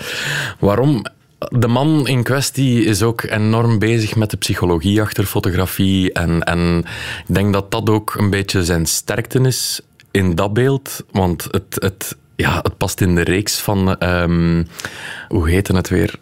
waarom? 0.59 1.03
De 1.51 1.69
man 1.69 2.07
in 2.07 2.23
kwestie 2.23 2.85
is 2.85 3.03
ook 3.03 3.23
enorm 3.23 3.79
bezig 3.79 4.17
met 4.17 4.31
de 4.31 4.37
psychologie 4.37 5.01
achter 5.01 5.25
fotografie. 5.25 6.13
En, 6.13 6.43
en 6.43 6.85
ik 7.29 7.35
denk 7.35 7.53
dat 7.53 7.71
dat 7.71 7.91
ook 7.91 8.15
een 8.15 8.31
beetje 8.31 8.65
zijn 8.65 8.87
sterkte 8.87 9.41
is 9.41 9.81
in 10.11 10.35
dat 10.35 10.53
beeld. 10.53 11.05
Want 11.11 11.49
het, 11.51 11.77
het, 11.81 12.17
ja, 12.37 12.61
het 12.63 12.77
past 12.77 13.01
in 13.01 13.15
de 13.15 13.23
reeks 13.23 13.59
van. 13.59 13.97
Um, 14.03 14.67
hoe 15.29 15.49
heette 15.49 15.77
het 15.77 15.89
weer? 15.89 16.15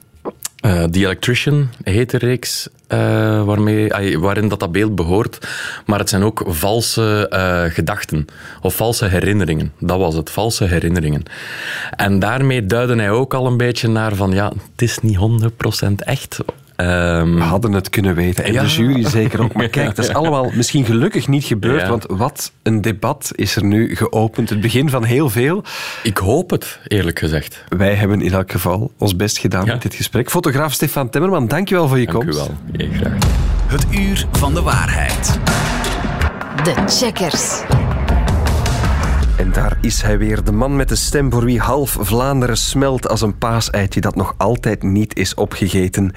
Uh, 0.67 0.85
The 0.85 0.99
Electrician 0.99 1.69
heet 1.83 2.11
de 2.11 2.19
reeks 2.19 2.69
uh, 2.89 3.45
waarmee, 3.45 4.19
waarin 4.19 4.49
dat, 4.49 4.61
dat 4.61 4.73
beeld 4.73 4.95
behoort. 4.95 5.49
Maar 5.87 5.99
het 5.99 6.09
zijn 6.09 6.23
ook 6.23 6.43
valse 6.47 7.31
uh, 7.33 7.75
gedachten 7.75 8.27
of 8.63 8.75
valse 8.75 9.07
herinneringen. 9.07 9.73
Dat 9.79 9.99
was 9.99 10.15
het, 10.15 10.31
valse 10.31 10.65
herinneringen. 10.65 11.23
En 11.97 12.19
daarmee 12.19 12.67
duidde 12.67 12.97
hij 12.97 13.11
ook 13.11 13.35
al 13.35 13.47
een 13.47 13.57
beetje 13.57 13.89
naar 13.89 14.15
van 14.15 14.33
ja, 14.33 14.53
het 14.73 14.83
is 14.83 14.99
niet 14.99 15.19
100% 15.83 15.93
echt. 15.97 16.39
Ehm, 16.81 17.35
We 17.35 17.41
hadden 17.43 17.73
het 17.73 17.89
kunnen 17.91 18.15
weten. 18.15 18.45
En 18.45 18.53
Ja. 18.53 18.63
de 18.63 18.69
jury 18.69 19.09
zeker 19.09 19.43
ook. 19.43 19.53
Maar 19.53 19.69
kijk, 19.69 19.97
dat 19.97 20.05
is 20.05 20.15
allemaal 20.21 20.51
misschien 20.55 20.85
gelukkig 20.85 21.29
niet 21.29 21.45
gebeurd. 21.45 21.81
Ja. 21.81 21.89
Want 21.89 22.05
wat 22.09 22.53
een 22.63 22.81
debat 22.81 23.33
is 23.35 23.57
er 23.57 23.65
nu 23.65 23.97
geopend. 23.97 24.49
Het 24.51 24.61
begin 24.61 24.91
van 24.91 25.05
heel 25.05 25.31
veel. 25.31 25.63
ik 26.03 26.17
hoop 26.19 26.51
het, 26.51 26.79
eerlijk 26.87 27.19
gezegd. 27.19 27.65
Wij 27.69 27.95
hebben 27.95 28.21
in 28.23 28.33
elk 28.33 28.51
geval 28.53 28.93
ons 28.99 29.17
best 29.17 29.39
gedaan 29.39 29.65
Ja. 29.65 29.73
met 29.73 29.83
dit 29.83 29.95
gesprek. 29.95 30.31
Fotograaf 30.31 30.73
Stefan 30.73 31.11
Timmerman, 31.11 31.49
dankjewel 31.49 31.89
voor 31.89 31.99
je 31.99 32.07
Dank 32.07 32.23
u 32.23 32.25
komst. 32.25 32.39
wel. 32.39 32.57
Heel 32.77 32.89
graag. 33.01 33.19
Het 33.67 33.85
uur 33.99 34.27
van 34.33 34.55
de 34.55 34.63
waarheid. 34.63 35.39
De 36.65 36.75
checkers. 36.87 37.61
En 39.51 39.57
daar 39.63 39.79
is 39.81 40.03
hij 40.03 40.19
weer, 40.19 40.45
de 40.45 40.53
man 40.53 40.77
met 40.77 40.89
de 40.89 40.95
stem 40.95 41.31
voor 41.33 41.45
wie 41.45 41.61
half 41.61 41.97
Vlaanderen 42.01 42.57
smelt 42.57 43.09
als 43.09 43.21
een 43.21 43.39
paaseitje 43.39 44.01
dat 44.01 44.15
nog 44.15 44.35
altijd 44.37 44.83
niet 44.83 45.17
is 45.17 45.35
opgegeten. 45.35 46.13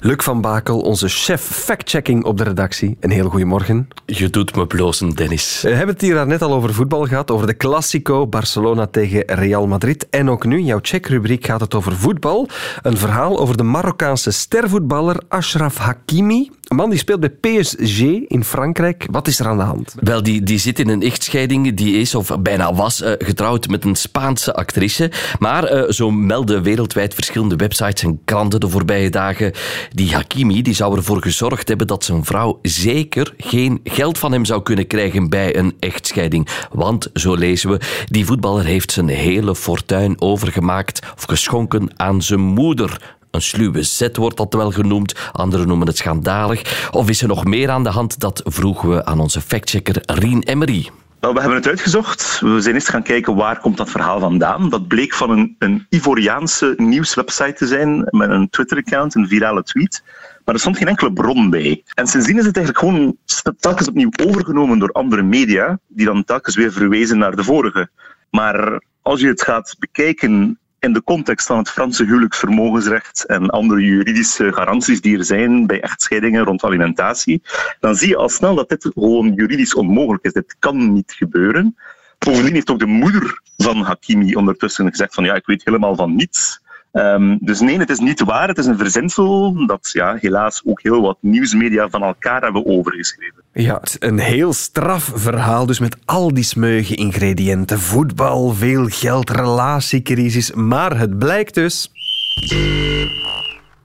Luc 0.00 0.24
van 0.24 0.40
Bakel, 0.40 0.80
onze 0.80 1.08
chef 1.08 1.42
fact-checking 1.42 2.24
op 2.24 2.36
de 2.36 2.44
redactie. 2.44 2.96
Een 3.00 3.10
heel 3.10 3.28
goedemorgen. 3.28 3.88
Je 4.06 4.30
doet 4.30 4.56
me 4.56 4.66
blozen, 4.66 5.10
Dennis. 5.10 5.60
We 5.62 5.68
hebben 5.68 5.94
het 5.94 6.00
hier 6.00 6.26
net 6.26 6.42
al 6.42 6.52
over 6.52 6.74
voetbal 6.74 7.06
gehad, 7.06 7.30
over 7.30 7.46
de 7.46 7.56
Classico, 7.56 8.26
Barcelona 8.26 8.86
tegen 8.86 9.22
Real 9.26 9.66
Madrid. 9.66 10.06
En 10.10 10.30
ook 10.30 10.44
nu, 10.44 10.60
jouw 10.60 10.78
checkrubriek, 10.82 11.46
gaat 11.46 11.60
het 11.60 11.74
over 11.74 11.96
voetbal. 11.96 12.48
Een 12.82 12.96
verhaal 12.96 13.38
over 13.38 13.56
de 13.56 13.62
Marokkaanse 13.62 14.30
stervoetballer 14.30 15.20
Ashraf 15.28 15.76
Hakimi. 15.76 16.50
Een 16.68 16.76
man 16.76 16.90
die 16.90 16.98
speelt 16.98 17.20
bij 17.20 17.30
PSG 17.30 18.00
in 18.26 18.44
Frankrijk. 18.44 19.06
Wat 19.10 19.28
is 19.28 19.40
er 19.40 19.46
aan 19.46 19.56
de 19.56 19.62
hand? 19.62 19.94
Wel, 20.00 20.22
die, 20.22 20.42
die 20.42 20.58
zit 20.58 20.78
in 20.78 20.88
een 20.88 21.02
echtscheiding. 21.02 21.74
Die 21.74 21.96
is, 22.00 22.14
of 22.14 22.36
bijna 22.40 22.74
was, 22.74 23.00
eh, 23.00 23.12
getrouwd 23.18 23.68
met 23.68 23.84
een 23.84 23.96
Spaanse 23.96 24.54
actrice. 24.54 25.10
Maar 25.38 25.64
eh, 25.64 25.90
zo 25.90 26.10
melden 26.10 26.62
wereldwijd 26.62 27.14
verschillende 27.14 27.56
websites 27.56 28.02
en 28.02 28.20
kranten 28.24 28.60
de 28.60 28.68
voorbije 28.68 29.10
dagen. 29.10 29.52
Die 29.92 30.14
Hakimi 30.14 30.62
die 30.62 30.74
zou 30.74 30.96
ervoor 30.96 31.22
gezorgd 31.22 31.68
hebben 31.68 31.86
dat 31.86 32.04
zijn 32.04 32.24
vrouw 32.24 32.58
zeker 32.62 33.34
geen 33.36 33.80
geld 33.84 34.18
van 34.18 34.32
hem 34.32 34.44
zou 34.44 34.62
kunnen 34.62 34.86
krijgen 34.86 35.28
bij 35.28 35.56
een 35.56 35.76
echtscheiding. 35.80 36.48
Want, 36.72 37.10
zo 37.14 37.34
lezen 37.34 37.70
we, 37.70 37.80
die 38.04 38.26
voetballer 38.26 38.64
heeft 38.64 38.92
zijn 38.92 39.08
hele 39.08 39.54
fortuin 39.54 40.20
overgemaakt 40.20 41.06
of 41.16 41.24
geschonken 41.24 41.90
aan 41.96 42.22
zijn 42.22 42.40
moeder. 42.40 43.16
Een 43.38 43.44
sluwe 43.44 43.82
zet 43.82 44.16
wordt 44.16 44.36
dat 44.36 44.54
wel 44.54 44.70
genoemd, 44.70 45.30
anderen 45.32 45.68
noemen 45.68 45.86
het 45.86 45.96
schandalig. 45.96 46.90
Of 46.90 47.08
is 47.08 47.22
er 47.22 47.28
nog 47.28 47.44
meer 47.44 47.70
aan 47.70 47.82
de 47.82 47.88
hand? 47.88 48.20
Dat 48.20 48.40
vroegen 48.44 48.88
we 48.88 49.04
aan 49.04 49.20
onze 49.20 49.40
factchecker 49.40 50.02
Rien 50.04 50.42
Emery. 50.42 50.90
Wel, 51.20 51.32
we 51.32 51.40
hebben 51.40 51.58
het 51.58 51.68
uitgezocht. 51.68 52.40
We 52.40 52.60
zijn 52.60 52.74
eerst 52.74 52.88
gaan 52.88 53.02
kijken 53.02 53.34
waar 53.34 53.60
komt 53.60 53.76
dat 53.76 53.90
verhaal 53.90 54.20
vandaan. 54.20 54.68
Dat 54.68 54.88
bleek 54.88 55.14
van 55.14 55.30
een, 55.30 55.56
een 55.58 55.86
Ivoriaanse 55.88 56.74
nieuwswebsite 56.76 57.52
te 57.52 57.66
zijn 57.66 58.08
met 58.10 58.30
een 58.30 58.50
Twitter-account, 58.50 59.14
een 59.14 59.28
virale 59.28 59.62
tweet. 59.62 60.02
Maar 60.44 60.54
er 60.54 60.60
stond 60.60 60.76
geen 60.76 60.88
enkele 60.88 61.12
bron 61.12 61.50
bij. 61.50 61.82
En 61.94 62.06
sindsdien 62.06 62.38
is 62.38 62.46
het 62.46 62.56
eigenlijk 62.56 62.86
gewoon 62.86 63.16
telkens 63.58 63.88
opnieuw 63.88 64.10
overgenomen 64.26 64.78
door 64.78 64.92
andere 64.92 65.22
media, 65.22 65.78
die 65.88 66.06
dan 66.06 66.24
telkens 66.24 66.56
weer 66.56 66.72
verwezen 66.72 67.18
naar 67.18 67.36
de 67.36 67.44
vorige. 67.44 67.88
Maar 68.30 68.82
als 69.02 69.20
je 69.20 69.26
het 69.26 69.42
gaat 69.42 69.76
bekijken 69.78 70.58
in 70.80 70.92
de 70.92 71.02
context 71.02 71.46
van 71.46 71.58
het 71.58 71.70
Franse 71.70 72.04
huwelijksvermogensrecht 72.04 73.26
en 73.26 73.50
andere 73.50 73.80
juridische 73.80 74.52
garanties 74.52 75.00
die 75.00 75.18
er 75.18 75.24
zijn 75.24 75.66
bij 75.66 75.80
echtscheidingen 75.80 76.44
rond 76.44 76.64
alimentatie, 76.64 77.42
dan 77.80 77.94
zie 77.94 78.08
je 78.08 78.16
al 78.16 78.28
snel 78.28 78.54
dat 78.54 78.68
dit 78.68 78.90
gewoon 78.94 79.32
juridisch 79.32 79.74
onmogelijk 79.74 80.24
is. 80.24 80.32
Dit 80.32 80.56
kan 80.58 80.92
niet 80.92 81.12
gebeuren. 81.12 81.76
Bovendien 82.18 82.54
heeft 82.54 82.70
ook 82.70 82.78
de 82.78 82.86
moeder 82.86 83.40
van 83.56 83.82
Hakimi 83.82 84.34
ondertussen 84.34 84.88
gezegd 84.88 85.14
van 85.14 85.24
ja, 85.24 85.34
ik 85.34 85.46
weet 85.46 85.64
helemaal 85.64 85.96
van 85.96 86.14
niets. 86.14 86.60
Ehm, 86.92 87.36
dus 87.40 87.60
nee, 87.60 87.78
het 87.78 87.90
is 87.90 87.98
niet 87.98 88.20
waar. 88.20 88.48
Het 88.48 88.58
is 88.58 88.66
een 88.66 88.78
verzinsel 88.78 89.66
dat 89.66 89.90
ja, 89.92 90.16
helaas 90.20 90.62
ook 90.64 90.82
heel 90.82 91.00
wat 91.00 91.16
nieuwsmedia 91.20 91.88
van 91.88 92.02
elkaar 92.02 92.42
hebben 92.42 92.66
overgeschreven. 92.66 93.42
Ja, 93.52 93.74
het 93.74 93.88
is 93.88 93.96
een 93.98 94.18
heel 94.18 94.52
straf 94.52 95.12
verhaal, 95.14 95.66
dus 95.66 95.78
met 95.78 95.96
al 96.04 96.34
die 96.34 96.44
smeuïge 96.44 96.94
ingrediënten. 96.94 97.78
Voetbal, 97.78 98.50
veel 98.50 98.86
geld, 98.88 99.30
relatiecrisis. 99.30 100.52
Maar 100.52 100.98
het 100.98 101.18
blijkt 101.18 101.54
dus... 101.54 101.90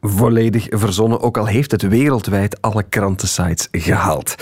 Volledig 0.05 0.67
verzonnen, 0.69 1.21
ook 1.21 1.37
al 1.37 1.45
heeft 1.45 1.71
het 1.71 1.81
wereldwijd 1.81 2.61
alle 2.61 2.83
krantensites 2.89 3.67
gehaald. 3.71 4.35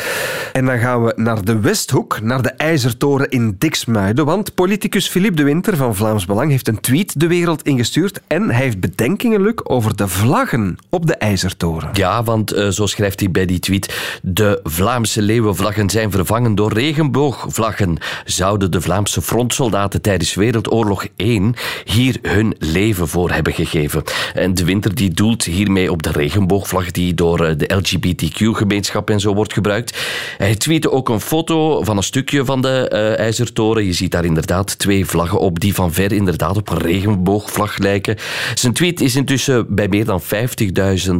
En 0.54 0.66
dan 0.66 0.80
gaan 0.80 1.04
we 1.04 1.14
naar 1.16 1.46
de 1.46 1.60
Westhoek, 1.60 2.22
naar 2.22 2.42
de 2.42 2.50
IJzertoren 2.50 3.30
in 3.30 3.56
Diksmuiden. 3.58 4.26
Want 4.26 4.54
politicus 4.56 5.08
Philippe 5.08 5.36
de 5.36 5.44
Winter 5.44 5.78
van 5.78 5.96
Vlaams 5.96 6.26
Belang 6.26 6.52
heeft 6.52 6.68
een 6.68 6.80
tweet 6.80 7.20
de 7.20 7.28
wereld 7.28 7.64
ingestuurd. 7.64 8.22
En 8.28 8.50
hij 8.50 8.64
heeft 8.64 8.80
bedenkingen, 8.80 9.42
Luc, 9.42 9.54
over 9.64 9.96
de 9.96 10.08
vlaggen 10.08 10.78
op 10.90 11.08
de 11.08 11.16
IJzertoren. 11.16 11.90
Ja, 11.94 12.24
want 12.24 12.52
eh, 12.52 12.68
zo 12.68 12.86
schrijft 12.86 13.20
hij 13.20 13.32
bij 13.32 13.46
die 13.46 13.60
tweet. 13.60 14.20
De 14.22 14.60
Vlaamse 14.64 15.22
leeuwenvlaggen 15.22 15.90
zijn 15.90 16.12
vervangen 16.12 16.56
door 16.56 16.74
regenboogvlaggen. 16.74 17.98
Zouden 18.26 18.72
de 18.72 18.82
Vlaamse 18.82 19.22
frontsoldaten 19.22 20.02
tijdens 20.02 20.34
Wereldoorlog 20.34 21.08
1 21.16 21.54
hier 21.84 22.18
hun 22.22 22.56
leven 22.60 23.08
voor 23.08 23.32
hebben 23.32 23.54
gegeven? 23.54 24.04
En 24.34 24.54
de 24.54 24.66
winter 24.66 24.96
die 24.96 25.12
doelt 25.12 25.44
hiermee 25.52 25.92
op 25.92 26.04
de 26.04 26.12
regenboogvlag 26.12 26.92
die 26.92 27.14
door 27.14 27.46
eh, 27.46 27.58
de 27.58 27.74
LGBTQ-gemeenschap 27.76 29.10
en 29.10 29.20
zo 29.20 29.34
wordt 29.34 29.54
gebruikt. 29.54 29.98
Hij 30.38 30.56
tweette 30.56 30.92
ook 30.92 31.10
een 31.10 31.22
foto 31.22 31.84
van 31.84 31.98
een 31.98 32.04
stukje 32.04 32.46
van 32.46 32.62
de 32.62 32.88
eh, 32.88 33.20
IJzertoren. 33.20 33.86
Je 33.86 33.94
ziet 33.94 34.12
daar 34.12 34.26
inderdaad 34.26 34.80
twee 34.80 35.06
vlaggen 35.06 35.40
op 35.40 35.60
die 35.60 35.74
van 35.74 35.94
ver 35.94 36.12
inderdaad 36.12 36.58
op 36.58 36.70
een 36.70 36.78
regenboogvlag 36.78 37.78
lijken. 37.78 38.16
Zijn 38.54 38.74
tweet 38.74 39.02
is 39.02 39.16
intussen 39.16 39.76
bij 39.76 39.88
meer 39.88 40.06
dan 40.06 40.22
50.000 40.22 40.28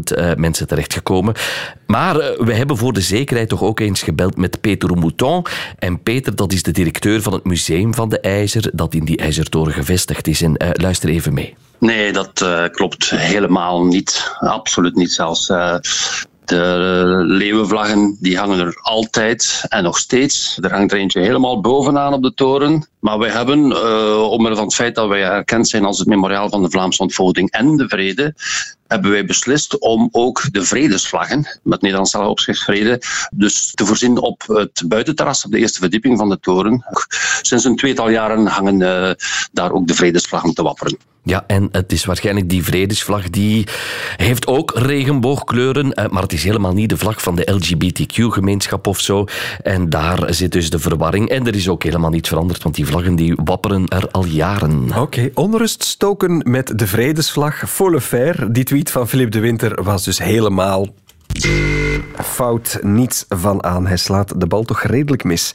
eh, 0.04 0.32
mensen 0.36 0.68
terechtgekomen. 0.68 1.34
Maar 1.88 2.16
we 2.46 2.54
hebben 2.54 2.78
voor 2.78 2.94
de 2.94 3.02
zekerheid 3.02 3.50
toch 3.50 3.64
ook 3.64 3.80
eens 3.80 4.02
gebeld 4.02 4.38
met 4.38 4.62
Peter 4.62 4.98
Mouton. 4.98 5.46
En 5.80 6.04
Peter, 6.04 6.36
dat 6.36 6.54
is 6.54 6.64
de 6.64 6.72
directeur 6.72 7.22
van 7.22 7.34
het 7.34 7.44
Museum 7.44 7.94
van 7.94 8.10
de 8.10 8.20
IJzer, 8.20 8.70
dat 8.74 8.94
in 8.94 9.06
die 9.06 9.18
IJzertoren 9.18 9.74
gevestigd 9.74 10.28
is. 10.28 10.42
En 10.42 10.56
luister 10.74 11.10
even 11.10 11.34
mee. 11.34 11.56
Nee, 11.82 12.14
dat 12.14 12.42
eh, 12.42 12.66
klopt 12.66 13.10
helemaal 13.10 13.86
niet. 13.86 14.32
Absoluut 14.40 14.96
niet 14.96 15.12
zelfs. 15.12 15.50
Eh, 15.50 15.76
de 16.46 17.24
leeuwenvlaggen 17.26 18.18
die 18.20 18.38
hangen 18.38 18.60
er 18.60 18.80
altijd 18.82 19.66
en 19.68 19.84
nog 19.84 19.98
steeds. 19.98 20.58
Er 20.62 20.74
hangt 20.74 20.92
er 20.92 20.98
eentje 20.98 21.20
helemaal 21.20 21.62
bovenaan 21.62 22.14
op 22.14 22.24
de 22.24 22.34
toren. 22.34 22.88
Maar 23.02 23.18
wij 23.18 23.30
hebben, 23.30 23.72
uh, 23.72 24.32
omwille 24.32 24.56
van 24.56 24.66
het 24.66 24.76
feit 24.76 24.96
dat 24.96 25.08
wij 25.08 25.24
erkend 25.24 25.68
zijn 25.68 25.86
als 25.86 26.00
het 26.00 26.08
memoriaal 26.08 26.50
van 26.50 26.62
de 26.62 26.70
Vlaamse 26.70 27.02
ontvoogding 27.02 27.52
en 27.52 27.78
de 27.78 27.88
vrede, 27.88 28.34
hebben 28.88 29.12
wij 29.12 29.26
beslist 29.26 29.80
om 29.80 30.10
ook 30.12 30.44
de 30.52 30.64
vredesvlaggen, 30.64 31.60
met 31.64 31.82
Nederlandse 31.82 32.20
opschrift 32.20 32.64
vrede, 32.64 33.02
dus 33.34 33.72
te 33.74 33.86
voorzien 33.86 34.18
op 34.18 34.44
het 34.48 34.84
buitenterras 34.88 35.46
op 35.46 35.52
de 35.52 35.60
eerste 35.60 35.80
verdieping 35.80 36.18
van 36.18 36.30
de 36.30 36.40
toren. 36.40 36.86
Sinds 37.42 37.64
een 37.64 37.76
tweetal 37.76 38.10
jaren 38.10 38.48
hangen 38.48 38.80
uh, 38.80 39.12
daar 39.52 39.72
ook 39.72 39.88
de 39.88 39.94
vredesvlaggen 39.94 40.54
te 40.54 40.64
wapperen. 40.64 40.98
Ja, 41.24 41.44
en 41.48 41.70
het 41.72 41.92
is 41.92 42.06
waarschijnlijk 42.06 42.50
die 42.50 42.64
vredesvlag 42.64 43.30
die 43.30 43.68
heeft 44.16 44.48
ook 44.48 44.72
regenboogkleuren, 44.76 46.10
maar 46.12 46.22
het 46.22 46.34
is 46.34 46.44
helemaal 46.44 46.74
niet 46.74 46.90
de 46.90 46.98
vlag 46.98 47.22
van 47.22 47.36
de 47.36 47.52
LGBTQ-gemeenschap 47.52 48.88
of 48.88 49.00
zo. 49.00 49.26
En 49.64 49.90
daar 49.90 50.34
zit 50.34 50.52
dus 50.52 50.70
de 50.70 50.80
verwarring. 50.80 51.30
En 51.30 51.48
er 51.48 51.56
is 51.56 51.70
ook 51.70 51.84
helemaal 51.84 52.10
niets 52.10 52.30
veranderd, 52.30 52.64
want 52.64 52.76
die 52.76 52.86
vlaggen 52.92 53.16
die 53.16 53.34
wapperen 53.44 53.88
er 53.88 54.08
al 54.12 54.26
jaren. 54.26 54.90
Oké, 54.98 55.30
onrust 55.34 55.84
stoken 55.84 56.42
met 56.50 56.80
de 56.80 56.88
vredesvlag. 56.88 57.70
Folle 57.70 58.02
fair. 58.02 58.54
Die 58.54 58.64
tweet 58.64 58.92
van 58.92 59.08
Philippe 59.08 59.32
de 59.32 59.40
Winter 59.40 59.84
was 59.84 60.04
dus 60.04 60.18
helemaal 60.18 60.88
fout 62.24 62.80
niets 62.82 63.26
van 63.30 63.64
aan. 63.64 63.88
Hij 63.88 63.98
slaat 63.98 64.40
de 64.40 64.48
bal 64.48 64.64
toch 64.64 64.82
redelijk 64.82 65.24
mis. 65.24 65.54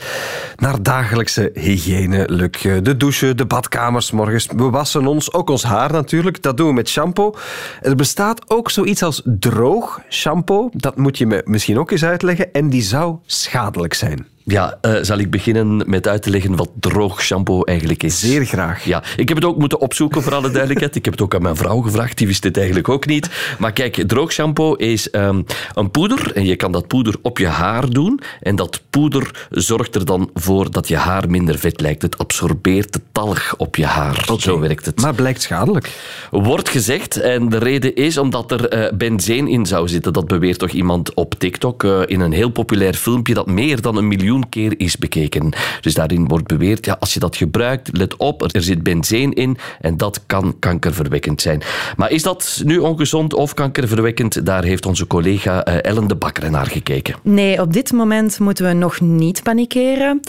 Naar 0.56 0.82
dagelijkse 0.82 1.50
hygiëne, 1.54 2.24
Luc. 2.28 2.62
De 2.82 2.96
douche, 2.96 3.34
de 3.34 3.46
badkamers 3.46 4.10
morgens. 4.10 4.48
We 4.56 4.70
wassen 4.70 5.06
ons, 5.06 5.32
ook 5.32 5.50
ons 5.50 5.62
haar 5.62 5.92
natuurlijk. 5.92 6.42
Dat 6.42 6.56
doen 6.56 6.66
we 6.66 6.72
met 6.72 6.88
shampoo. 6.88 7.34
Er 7.82 7.96
bestaat 7.96 8.50
ook 8.50 8.70
zoiets 8.70 9.02
als 9.02 9.22
droog 9.24 10.00
shampoo. 10.08 10.70
Dat 10.72 10.96
moet 10.96 11.18
je 11.18 11.26
me 11.26 11.42
misschien 11.44 11.78
ook 11.78 11.90
eens 11.90 12.04
uitleggen. 12.04 12.52
En 12.52 12.70
die 12.70 12.82
zou 12.82 13.16
schadelijk 13.26 13.94
zijn. 13.94 14.35
Ja, 14.48 14.78
uh, 14.82 14.96
zal 15.00 15.18
ik 15.18 15.30
beginnen 15.30 15.82
met 15.86 16.08
uit 16.08 16.22
te 16.22 16.30
leggen 16.30 16.56
wat 16.56 16.70
droog 16.80 17.22
shampoo 17.22 17.62
eigenlijk 17.62 18.02
is? 18.02 18.20
Zeer 18.20 18.44
graag. 18.44 18.84
Ja, 18.84 19.02
ik 19.16 19.28
heb 19.28 19.36
het 19.36 19.46
ook 19.46 19.58
moeten 19.58 19.80
opzoeken 19.80 20.22
voor 20.22 20.34
alle 20.34 20.50
duidelijkheid. 20.50 20.96
Ik 20.96 21.04
heb 21.04 21.14
het 21.14 21.22
ook 21.22 21.34
aan 21.34 21.42
mijn 21.42 21.56
vrouw 21.56 21.80
gevraagd, 21.80 22.18
die 22.18 22.26
wist 22.26 22.44
het 22.44 22.56
eigenlijk 22.56 22.88
ook 22.88 23.06
niet. 23.06 23.30
Maar 23.58 23.72
kijk, 23.72 24.04
droog 24.06 24.32
shampoo 24.32 24.74
is 24.74 25.08
um, 25.12 25.44
een 25.74 25.90
poeder 25.90 26.32
en 26.34 26.44
je 26.44 26.56
kan 26.56 26.72
dat 26.72 26.86
poeder 26.86 27.14
op 27.22 27.38
je 27.38 27.46
haar 27.46 27.90
doen. 27.90 28.20
En 28.40 28.56
dat 28.56 28.80
poeder 28.90 29.48
zorgt 29.50 29.94
er 29.94 30.04
dan 30.04 30.30
voor 30.34 30.70
dat 30.70 30.88
je 30.88 30.96
haar 30.96 31.30
minder 31.30 31.58
vet 31.58 31.80
lijkt. 31.80 32.02
Het 32.02 32.18
absorbeert 32.18 32.92
de 32.92 33.00
talg 33.12 33.54
op 33.56 33.76
je 33.76 33.86
haar. 33.86 34.22
Okay. 34.22 34.38
Zo 34.38 34.58
werkt 34.58 34.86
het. 34.86 35.00
Maar 35.00 35.14
blijkt 35.14 35.42
schadelijk. 35.42 35.90
Wordt 36.30 36.68
gezegd, 36.68 37.20
en 37.20 37.48
de 37.48 37.58
reden 37.58 37.94
is 37.94 38.18
omdat 38.18 38.50
er 38.50 38.92
uh, 38.92 38.98
benzeen 38.98 39.48
in 39.48 39.66
zou 39.66 39.88
zitten. 39.88 40.12
Dat 40.12 40.26
beweert 40.26 40.58
toch 40.58 40.70
iemand 40.70 41.14
op 41.14 41.34
TikTok 41.38 41.82
uh, 41.82 42.00
in 42.06 42.20
een 42.20 42.32
heel 42.32 42.50
populair 42.50 42.94
filmpje 42.94 43.34
dat 43.34 43.46
meer 43.46 43.80
dan 43.80 43.96
een 43.96 44.08
miljoen 44.08 44.34
miljoen 44.36 44.48
keer 44.48 44.86
is 44.86 44.96
bekeken. 44.96 45.52
Dus 45.80 45.94
daarin 45.94 46.28
wordt 46.28 46.46
beweerd, 46.46 46.84
ja, 46.84 46.96
als 47.00 47.14
je 47.14 47.20
dat 47.20 47.36
gebruikt, 47.36 47.96
let 47.96 48.16
op, 48.16 48.54
er 48.54 48.62
zit 48.62 48.82
benzeen 48.82 49.32
in 49.32 49.56
en 49.80 49.96
dat 49.96 50.20
kan 50.26 50.56
kankerverwekkend 50.58 51.40
zijn. 51.40 51.62
Maar 51.96 52.10
is 52.10 52.22
dat 52.22 52.62
nu 52.64 52.78
ongezond 52.78 53.34
of 53.34 53.54
kankerverwekkend? 53.54 54.46
Daar 54.46 54.64
heeft 54.64 54.86
onze 54.86 55.06
collega 55.06 55.64
eh, 55.64 55.90
Ellen 55.90 56.08
de 56.08 56.16
Bakker 56.16 56.50
naar 56.50 56.66
gekeken. 56.66 57.14
Nee, 57.22 57.60
op 57.60 57.72
dit 57.72 57.92
moment 57.92 58.38
moeten 58.38 58.66
we 58.66 58.72
nog 58.72 59.00
niet 59.00 59.42
panikeren. 59.42 60.20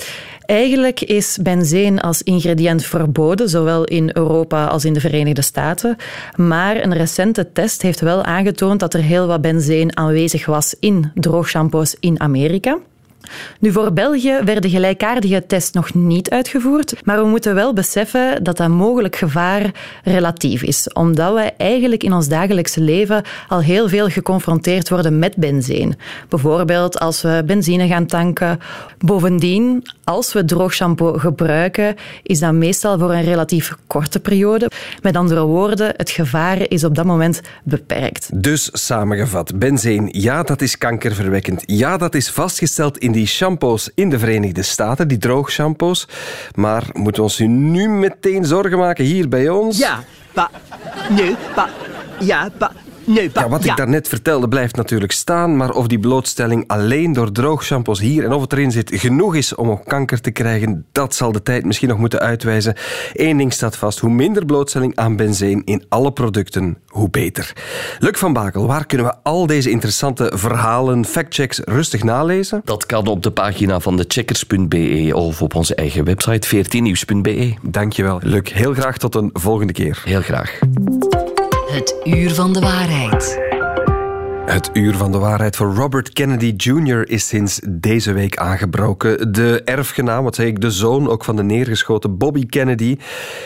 Eigenlijk 0.45 1.01
is 1.01 1.37
benzeen 1.41 1.99
als 1.99 2.21
ingrediënt 2.21 2.85
verboden, 2.85 3.49
zowel 3.49 3.83
in 3.83 4.09
Europa 4.13 4.65
als 4.65 4.85
in 4.85 4.93
de 4.93 4.99
Verenigde 4.99 5.41
Staten. 5.41 5.95
Maar 6.35 6.83
een 6.83 6.93
recente 6.93 7.51
test 7.53 7.81
heeft 7.81 7.99
wel 7.99 8.23
aangetoond 8.23 8.79
dat 8.79 8.93
er 8.93 9.01
heel 9.01 9.27
wat 9.27 9.41
benzeen 9.41 9.97
aanwezig 9.97 10.45
was 10.45 10.75
in 10.79 11.11
droogshampoos 11.13 11.95
in 11.99 12.19
Amerika. 12.19 12.77
Nu, 13.59 13.71
voor 13.71 13.93
België 13.93 14.39
werden 14.45 14.69
gelijkaardige 14.69 15.45
tests 15.47 15.71
nog 15.71 15.93
niet 15.93 16.29
uitgevoerd, 16.29 16.93
maar 17.03 17.17
we 17.17 17.27
moeten 17.27 17.55
wel 17.55 17.73
beseffen 17.73 18.43
dat 18.43 18.57
dat 18.57 18.67
mogelijk 18.67 19.15
gevaar 19.15 19.71
relatief 20.03 20.63
is, 20.63 20.89
omdat 20.93 21.33
we 21.33 21.53
eigenlijk 21.57 22.03
in 22.03 22.13
ons 22.13 22.27
dagelijkse 22.27 22.81
leven 22.81 23.23
al 23.47 23.59
heel 23.59 23.89
veel 23.89 24.09
geconfronteerd 24.09 24.89
worden 24.89 25.19
met 25.19 25.35
benzine. 25.35 25.95
Bijvoorbeeld 26.29 26.99
als 26.99 27.21
we 27.21 27.43
benzine 27.45 27.87
gaan 27.87 28.05
tanken. 28.05 28.59
Bovendien, 28.99 29.83
als 30.03 30.33
we 30.33 30.45
droogshampoo 30.45 31.13
gebruiken, 31.13 31.95
is 32.23 32.39
dat 32.39 32.53
meestal 32.53 32.99
voor 32.99 33.13
een 33.13 33.23
relatief 33.23 33.75
korte 33.87 34.19
periode. 34.19 34.71
Met 35.01 35.15
andere 35.15 35.43
woorden, 35.43 35.93
het 35.97 36.09
gevaar 36.09 36.69
is 36.69 36.83
op 36.83 36.95
dat 36.95 37.05
moment 37.05 37.41
beperkt. 37.63 38.29
Dus 38.33 38.69
samengevat, 38.73 39.59
benzine, 39.59 40.09
ja, 40.11 40.43
dat 40.43 40.61
is 40.61 40.77
kankerverwekkend. 40.77 41.63
Ja, 41.65 41.97
dat 41.97 42.15
is 42.15 42.29
vastgesteld 42.29 42.97
in 42.97 43.11
die 43.17 43.27
shampoos 43.27 43.89
in 43.95 44.09
de 44.09 44.19
Verenigde 44.19 44.61
Staten, 44.61 45.07
die 45.07 45.17
droogshampoos. 45.17 46.07
Maar 46.55 46.83
moeten 46.93 47.21
we 47.23 47.29
ons 47.29 47.39
nu 47.39 47.89
meteen 47.89 48.45
zorgen 48.45 48.77
maken 48.77 49.05
hier 49.05 49.29
bij 49.29 49.49
ons? 49.49 49.77
Ja, 49.77 50.03
pa, 50.33 50.49
nee, 51.09 51.35
pa, 51.55 51.69
ja, 52.19 52.49
pa, 52.57 52.71
nee, 53.07 53.29
Ja, 53.33 53.49
wat 53.49 53.65
ik 53.65 53.75
daarnet 53.75 54.07
vertelde 54.07 54.47
blijft 54.47 54.75
natuurlijk 54.75 55.11
staan, 55.11 55.57
maar 55.57 55.71
of 55.71 55.87
die 55.87 55.99
blootstelling 55.99 56.63
alleen 56.67 57.13
door 57.13 57.31
droogshampoos 57.31 57.99
hier 57.99 58.23
en 58.23 58.33
of 58.33 58.41
het 58.41 58.53
erin 58.53 58.71
zit 58.71 58.91
genoeg 58.93 59.35
is 59.35 59.55
om 59.55 59.69
ook 59.69 59.85
kanker 59.85 60.21
te 60.21 60.31
krijgen, 60.31 60.85
dat 60.91 61.15
zal 61.15 61.31
de 61.31 61.43
tijd 61.43 61.65
misschien 61.65 61.89
nog 61.89 61.97
moeten 61.97 62.19
uitwijzen. 62.19 62.75
Eén 63.13 63.37
ding 63.37 63.53
staat 63.53 63.77
vast, 63.77 63.99
hoe 63.99 64.09
minder 64.09 64.45
blootstelling 64.45 64.95
aan 64.95 65.15
benzine 65.15 65.61
in 65.65 65.85
alle 65.89 66.11
producten, 66.11 66.77
hoe 66.87 67.09
beter. 67.09 67.53
Luc 67.99 68.17
van 68.17 68.33
Bakel, 68.33 68.67
waar 68.67 68.85
kunnen 68.85 69.07
we 69.07 69.15
al 69.23 69.45
deze 69.45 69.69
interessante 69.69 70.31
verhalen, 70.35 71.05
factchecks 71.05 71.59
rustig 71.65 72.03
nalezen? 72.03 72.61
Dat 72.63 72.85
kan 72.85 73.07
op 73.07 73.23
de 73.23 73.31
pagina 73.31 73.79
van 73.79 73.97
de 73.97 74.05
checkers.be 74.07 75.11
of 75.13 75.41
op 75.41 75.55
onze 75.55 75.75
eigen 75.75 76.03
website 76.03 76.47
14nieuws.be. 76.55 77.53
Dankjewel, 77.61 78.19
Luc. 78.23 78.53
Heel 78.53 78.73
graag 78.73 78.97
tot 78.97 79.15
een 79.15 79.29
volgende 79.33 79.73
keer. 79.73 80.01
Heel 80.05 80.21
graag. 80.21 80.59
Het 81.77 81.95
uur 82.03 82.33
van 82.33 82.53
de 82.53 82.59
waarheid. 82.59 83.39
Het 84.45 84.69
uur 84.73 84.95
van 84.95 85.11
de 85.11 85.17
waarheid 85.17 85.55
voor 85.55 85.75
Robert 85.75 86.13
Kennedy 86.13 86.53
Jr. 86.57 87.09
is 87.09 87.27
sinds 87.27 87.59
deze 87.69 88.13
week 88.13 88.37
aangebroken. 88.37 89.31
De 89.31 89.61
erfgenaam, 89.65 90.23
wat 90.23 90.35
zeg 90.35 90.45
ik, 90.45 90.61
de 90.61 90.71
zoon 90.71 91.09
ook 91.09 91.23
van 91.23 91.35
de 91.35 91.43
neergeschoten 91.43 92.17
Bobby 92.17 92.45
Kennedy, 92.45 92.97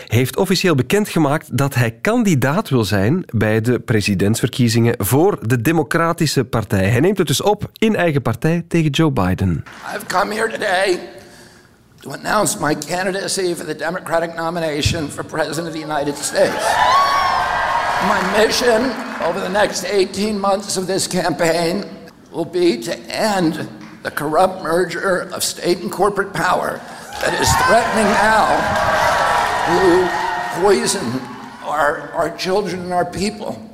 heeft 0.07 0.37
officieel 0.37 0.75
bekendgemaakt 0.75 1.57
dat 1.57 1.73
hij 1.73 1.91
kandidaat 1.91 2.69
wil 2.69 2.83
zijn 2.83 3.23
bij 3.27 3.61
de 3.61 3.79
presidentsverkiezingen 3.79 4.95
voor 4.97 5.47
de 5.47 5.61
Democratische 5.61 6.45
Partij. 6.45 6.89
Hij 6.89 6.99
neemt 6.99 7.17
het 7.17 7.27
dus 7.27 7.41
op 7.41 7.69
in 7.77 7.95
eigen 7.95 8.21
partij 8.21 8.65
tegen 8.67 8.89
Joe 8.89 9.11
Biden. 9.11 9.63
I've 9.95 10.05
come 10.05 10.33
here 10.33 10.51
today 10.51 10.99
to 11.99 12.11
announce 12.11 12.57
my 12.59 12.75
candidacy 12.87 13.55
for 13.55 13.65
the 13.65 13.75
Democratic 13.75 14.35
nomination 14.35 15.09
for 15.09 15.25
President 15.25 15.67
of 15.67 15.73
the 15.73 15.85
United 15.85 16.17
States. 16.17 17.20
My 18.07 18.37
mission 18.37 18.81
over 19.23 19.39
the 19.39 19.49
next 19.49 19.85
18 19.85 20.39
months 20.39 20.77
of 20.77 20.87
this 20.87 21.07
campaign 21.07 21.85
will 22.31 22.45
be 22.45 22.81
to 22.81 22.97
end 23.01 23.69
the 24.03 24.11
corrupt 24.11 24.63
merger 24.63 25.29
of 25.33 25.43
state 25.43 25.79
and 25.79 25.91
corporate 25.91 26.33
power 26.33 26.81
that 27.21 27.39
is 27.39 27.49
threatening 27.67 28.11
now 28.17 28.57
to 29.67 30.61
poison 30.61 31.21
our, 31.63 32.11
our 32.13 32.35
children 32.35 32.81
and 32.81 32.93
our 32.93 33.05
people 33.05 33.69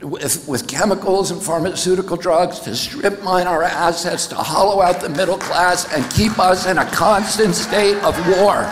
with, 0.00 0.46
with 0.48 0.66
chemicals 0.66 1.30
and 1.30 1.42
pharmaceutical 1.42 2.16
drugs 2.16 2.60
to 2.60 2.74
strip 2.74 3.22
mine 3.22 3.46
our 3.46 3.62
assets, 3.62 4.26
to 4.28 4.36
hollow 4.36 4.80
out 4.80 5.00
the 5.00 5.08
middle 5.08 5.38
class, 5.38 5.92
and 5.92 6.10
keep 6.12 6.38
us 6.38 6.66
in 6.66 6.78
a 6.78 6.86
constant 6.86 7.54
state 7.54 7.96
of 7.98 8.16
war. 8.28 8.64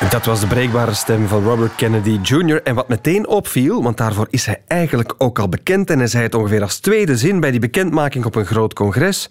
Dat 0.00 0.24
was 0.24 0.40
de 0.40 0.46
breekbare 0.46 0.94
stem 0.94 1.28
van 1.28 1.44
Robert 1.44 1.74
Kennedy 1.74 2.18
Jr. 2.22 2.62
En 2.62 2.74
wat 2.74 2.88
meteen 2.88 3.26
opviel, 3.26 3.82
want 3.82 3.96
daarvoor 3.96 4.26
is 4.30 4.46
hij 4.46 4.62
eigenlijk 4.66 5.14
ook 5.18 5.38
al 5.38 5.48
bekend 5.48 5.90
en 5.90 5.98
hij 5.98 6.06
zei 6.06 6.22
het 6.22 6.34
ongeveer 6.34 6.62
als 6.62 6.78
tweede 6.78 7.16
zin 7.16 7.40
bij 7.40 7.50
die 7.50 7.60
bekendmaking 7.60 8.24
op 8.24 8.34
een 8.34 8.46
groot 8.46 8.74
congres. 8.74 9.28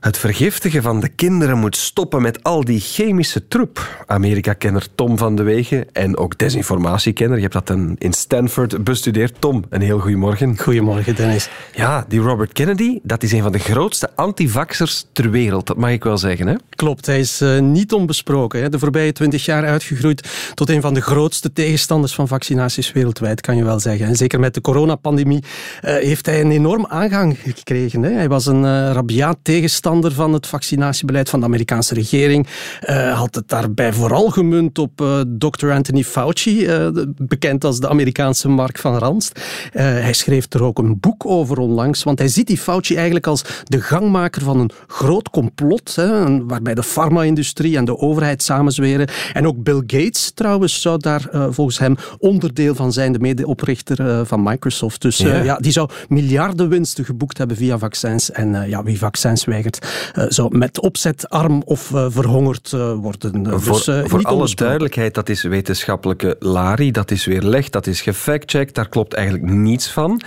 Het 0.00 0.18
vergiftigen 0.18 0.82
van 0.82 1.00
de 1.00 1.08
kinderen 1.08 1.58
moet 1.58 1.76
stoppen 1.76 2.22
met 2.22 2.42
al 2.42 2.64
die 2.64 2.80
chemische 2.80 3.48
troep. 3.48 4.04
Amerika-kenner 4.06 4.86
Tom 4.94 5.18
van 5.18 5.36
de 5.36 5.42
Wegen 5.42 5.92
en 5.92 6.16
ook 6.16 6.38
desinformatiekenner. 6.38 7.36
Je 7.36 7.42
hebt 7.42 7.54
dat 7.54 7.66
dan 7.66 7.96
in 7.98 8.12
Stanford 8.12 8.84
bestudeerd. 8.84 9.34
Tom, 9.38 9.64
een 9.68 9.80
heel 9.80 9.98
goedemorgen. 9.98 10.58
Goedemorgen, 10.58 11.14
Dennis. 11.14 11.48
Ja, 11.74 12.04
die 12.08 12.20
Robert 12.20 12.52
Kennedy, 12.52 12.98
dat 13.02 13.22
is 13.22 13.32
een 13.32 13.42
van 13.42 13.52
de 13.52 13.58
grootste 13.58 14.10
antivaxers 14.14 15.06
ter 15.12 15.30
wereld. 15.30 15.66
Dat 15.66 15.76
mag 15.76 15.90
ik 15.90 16.04
wel 16.04 16.18
zeggen, 16.18 16.46
hè? 16.46 16.54
Klopt, 16.70 17.06
hij 17.06 17.18
is 17.18 17.42
uh, 17.42 17.58
niet 17.58 17.92
onbesproken. 17.92 18.62
Hè. 18.62 18.68
De 18.68 18.78
voorbije 18.78 19.12
twintig 19.12 19.44
jaar 19.44 19.66
uitgegroeid 19.66 20.28
tot 20.54 20.70
een 20.70 20.80
van 20.80 20.94
de 20.94 21.00
grootste 21.00 21.52
tegenstanders 21.52 22.14
van 22.14 22.28
vaccinaties 22.28 22.92
wereldwijd, 22.92 23.40
kan 23.40 23.56
je 23.56 23.64
wel 23.64 23.80
zeggen. 23.80 24.06
En 24.06 24.16
zeker 24.16 24.40
met 24.40 24.54
de 24.54 24.60
coronapandemie 24.60 25.42
uh, 25.42 25.90
heeft 25.96 26.26
hij 26.26 26.40
een 26.40 26.50
enorm 26.50 26.86
aangang 26.86 27.38
gekregen. 27.44 28.02
Hè. 28.02 28.10
Hij 28.10 28.28
was 28.28 28.46
een 28.46 28.62
uh, 28.62 28.90
rabiaat 28.92 29.38
tegenstander 29.42 29.86
van 29.96 30.32
het 30.32 30.46
vaccinatiebeleid 30.46 31.28
van 31.28 31.40
de 31.40 31.46
Amerikaanse 31.46 31.94
regering. 31.94 32.46
Uh, 32.88 33.18
had 33.18 33.34
het 33.34 33.48
daarbij 33.48 33.92
vooral 33.92 34.30
gemunt 34.30 34.78
op 34.78 35.00
uh, 35.00 35.20
Dr. 35.38 35.70
Anthony 35.70 36.04
Fauci, 36.04 36.66
uh, 36.66 36.88
bekend 37.16 37.64
als 37.64 37.80
de 37.80 37.88
Amerikaanse 37.88 38.48
Mark 38.48 38.78
van 38.78 38.98
Ranst. 38.98 39.40
hij 39.72 40.12
schreef 40.12 40.46
er 40.52 40.62
ook 40.62 40.78
een 40.78 41.00
boek 41.00 41.26
over 41.26 41.58
onlangs, 41.58 42.02
want 42.02 42.18
hij 42.18 42.28
ziet 42.28 42.46
die 42.46 42.58
Fauci 42.58 42.94
eigenlijk 42.94 43.26
als 43.26 43.44
de 43.64 43.80
gangmaker 43.80 44.42
van 44.42 44.60
een 44.60 44.70
groot 44.86 45.30
complot, 45.30 45.94
hè, 45.94 46.44
waarbij 46.44 46.74
de 46.74 46.82
farma-industrie 46.82 47.76
en 47.76 47.84
de 47.84 47.98
overheid 47.98 48.42
samenzweren. 48.42 49.08
En 49.32 49.46
ook 49.46 49.62
Bill 49.62 49.82
Gates 49.86 50.30
trouwens 50.34 50.80
zou 50.80 50.98
daar 50.98 51.28
volgens 51.50 51.78
hem 51.78 51.96
onderdeel 52.18 52.74
van 52.74 52.92
zijn, 52.92 53.12
de 53.12 53.18
medeoprichter 53.18 54.26
van 54.26 54.42
Microsoft. 54.42 55.02
Dus 55.02 55.16
ja. 55.16 55.42
ja. 55.42 55.56
die 55.56 55.72
zou 55.72 55.90
miljarden 56.08 56.68
winsten 56.68 57.04
geboekt 57.04 57.38
hebben 57.38 57.56
via 57.56 57.78
vaccins. 57.78 58.30
En 58.30 58.68
ja, 58.68 58.82
wie 58.82 58.98
vaccins 58.98 59.44
weigert, 59.44 59.77
uh, 60.14 60.24
zou 60.28 60.56
met 60.56 60.80
opzet 60.80 61.28
arm 61.28 61.62
of 61.64 61.90
uh, 61.90 62.06
verhongerd 62.08 62.72
uh, 62.74 62.92
worden. 62.92 63.60
voor 63.60 63.84
dus, 63.84 64.10
voor 64.10 64.22
alle 64.22 64.54
duidelijkheid, 64.54 65.14
dat 65.14 65.28
is 65.28 65.42
wetenschappelijke 65.42 66.36
lari, 66.38 66.90
dat 66.90 67.10
is 67.10 67.24
weerlegd, 67.24 67.72
dat 67.72 67.86
is 67.86 68.00
gefactcheckt, 68.00 68.74
daar 68.74 68.88
klopt 68.88 69.14
eigenlijk 69.14 69.52
niets 69.52 69.90
van. 69.90 70.20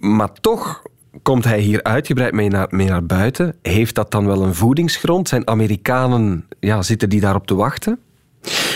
Maar 0.00 0.32
toch 0.40 0.82
komt 1.22 1.44
hij 1.44 1.60
hier 1.60 1.82
uitgebreid 1.82 2.32
mee 2.32 2.48
naar, 2.48 2.66
mee 2.70 2.88
naar 2.88 3.06
buiten. 3.06 3.54
Heeft 3.62 3.94
dat 3.94 4.10
dan 4.10 4.26
wel 4.26 4.42
een 4.42 4.54
voedingsgrond? 4.54 5.28
Zijn 5.28 5.48
Amerikanen, 5.48 6.46
ja, 6.60 6.82
zitten 6.82 7.08
die 7.08 7.20
daarop 7.20 7.46
te 7.46 7.54
wachten? 7.54 7.98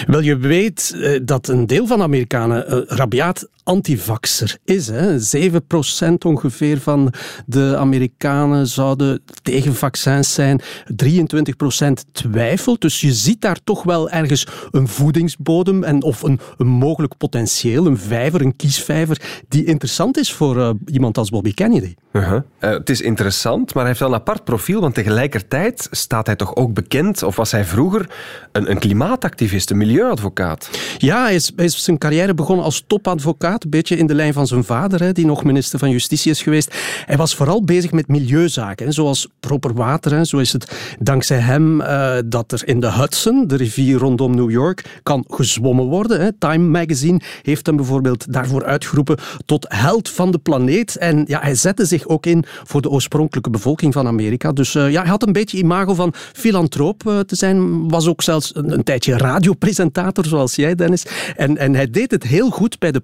Wel, 0.06 0.20
je 0.20 0.36
weet 0.36 0.96
dat 1.22 1.48
een 1.48 1.66
deel 1.66 1.86
van 1.86 1.98
de 1.98 2.04
Amerikanen 2.04 2.86
rabiaat 2.88 3.48
antivaxer 3.66 4.58
is. 4.64 4.88
Hè. 4.88 5.18
7% 5.18 6.14
ongeveer 6.26 6.80
van 6.80 7.12
de 7.46 7.76
Amerikanen 7.78 8.66
zouden 8.66 9.22
tegen 9.42 9.74
vaccins 9.74 10.34
zijn. 10.34 10.60
23% 11.04 11.92
twijfelt. 12.12 12.80
Dus 12.80 13.00
je 13.00 13.12
ziet 13.12 13.40
daar 13.40 13.58
toch 13.64 13.82
wel 13.82 14.10
ergens 14.10 14.46
een 14.70 14.88
voedingsbodem 14.88 15.84
en 15.84 16.02
of 16.02 16.22
een, 16.22 16.40
een 16.56 16.66
mogelijk 16.66 17.16
potentieel, 17.16 17.86
een 17.86 17.98
vijver, 17.98 18.40
een 18.40 18.56
kiesvijver, 18.56 19.20
die 19.48 19.64
interessant 19.64 20.18
is 20.18 20.32
voor 20.32 20.56
uh, 20.56 20.70
iemand 20.86 21.18
als 21.18 21.30
Bobby 21.30 21.54
Kennedy. 21.54 21.94
Uh 22.12 22.28
-huh. 22.28 22.40
het 22.58 22.90
is 22.90 23.00
interessant, 23.00 23.66
maar 23.66 23.82
hij 23.82 23.86
heeft 23.86 24.00
wel 24.00 24.08
een 24.08 24.20
apart 24.20 24.44
profiel, 24.44 24.80
want 24.80 24.94
tegelijkertijd 24.94 25.88
staat 25.90 26.26
hij 26.26 26.36
toch 26.36 26.56
ook 26.56 26.74
bekend, 26.74 27.22
of 27.22 27.36
was 27.36 27.50
hij 27.50 27.64
vroeger 27.64 28.10
een, 28.52 28.70
een 28.70 28.78
klimaatactivist, 28.78 29.70
een 29.70 29.76
milieuadvocaat. 29.76 30.70
Ja, 30.98 31.22
hij 31.22 31.34
is, 31.34 31.52
hij 31.56 31.64
is 31.64 31.84
zijn 31.84 31.98
carrière 31.98 32.34
begonnen 32.34 32.64
als 32.64 32.84
topadvocaat, 32.86 33.55
een 33.64 33.70
beetje 33.70 33.96
in 33.96 34.06
de 34.06 34.14
lijn 34.14 34.32
van 34.32 34.46
zijn 34.46 34.64
vader, 34.64 35.02
hè, 35.02 35.12
die 35.12 35.26
nog 35.26 35.44
minister 35.44 35.78
van 35.78 35.90
Justitie 35.90 36.30
is 36.30 36.42
geweest. 36.42 36.74
Hij 37.06 37.16
was 37.16 37.34
vooral 37.34 37.64
bezig 37.64 37.92
met 37.92 38.08
milieuzaken, 38.08 38.86
hè, 38.86 38.92
zoals 38.92 39.28
proper 39.40 39.74
water. 39.74 40.12
Hè. 40.12 40.24
Zo 40.24 40.38
is 40.38 40.52
het 40.52 40.96
dankzij 40.98 41.38
hem 41.38 41.80
uh, 41.80 42.16
dat 42.26 42.52
er 42.52 42.68
in 42.68 42.80
de 42.80 42.92
Hudson, 42.92 43.46
de 43.46 43.56
rivier 43.56 43.98
rondom 43.98 44.34
New 44.34 44.50
York, 44.50 45.00
kan 45.02 45.24
gezwommen 45.28 45.84
worden. 45.84 46.20
Hè. 46.20 46.32
Time 46.32 46.78
Magazine 46.78 47.20
heeft 47.42 47.66
hem 47.66 47.76
bijvoorbeeld 47.76 48.32
daarvoor 48.32 48.64
uitgeroepen 48.64 49.18
tot 49.46 49.66
held 49.68 50.08
van 50.08 50.30
de 50.30 50.38
planeet. 50.38 50.96
En 50.96 51.24
ja, 51.26 51.40
hij 51.40 51.54
zette 51.54 51.84
zich 51.84 52.06
ook 52.06 52.26
in 52.26 52.44
voor 52.64 52.82
de 52.82 52.90
oorspronkelijke 52.90 53.50
bevolking 53.50 53.92
van 53.92 54.06
Amerika. 54.06 54.52
Dus 54.52 54.74
uh, 54.74 54.90
ja, 54.90 55.00
hij 55.00 55.10
had 55.10 55.26
een 55.26 55.32
beetje 55.32 55.58
imago 55.58 55.94
van 55.94 56.14
filantroop 56.32 57.02
uh, 57.06 57.18
te 57.18 57.36
zijn. 57.36 57.88
Was 57.88 58.06
ook 58.06 58.22
zelfs 58.22 58.54
een, 58.54 58.72
een, 58.72 58.84
tijdje 58.84 59.16
radiopresentator, 59.16 60.24
zoals 60.24 60.54
jij, 60.54 60.74
Dennis. 60.74 61.06
En, 61.36 61.56
en 61.56 61.74
hij 61.74 61.90
deed 61.90 62.10
het 62.10 62.22
heel 62.22 62.50
goed 62.50 62.78
bij 62.78 62.92
de 62.92 63.00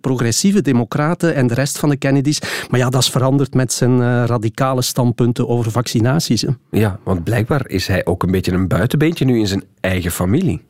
democraten 0.51 1.35
en 1.35 1.47
de 1.47 1.55
rest 1.55 1.79
van 1.79 1.89
de 1.89 1.97
Kennedys. 1.97 2.41
Maar 2.71 2.81
ja, 2.81 2.91
dat 2.91 3.03
is 3.03 3.09
veranderd 3.09 3.55
met 3.55 3.73
zijn 3.73 4.01
uh, 4.01 4.25
radicale 4.27 4.83
standpunten 4.83 5.49
over 5.49 5.71
vaccinaties. 5.71 6.43
Hè. 6.43 6.49
Ja, 6.71 6.99
want 7.03 7.25
blijkbaar 7.25 7.69
is 7.69 7.87
hij 7.87 8.05
ook 8.05 8.23
een 8.23 8.31
beetje 8.31 8.53
een 8.53 8.69
buitenbeentje 8.69 9.25
nu 9.25 9.39
in 9.39 9.47
zijn 9.47 9.65
eigen 9.81 10.11
familie. 10.11 10.63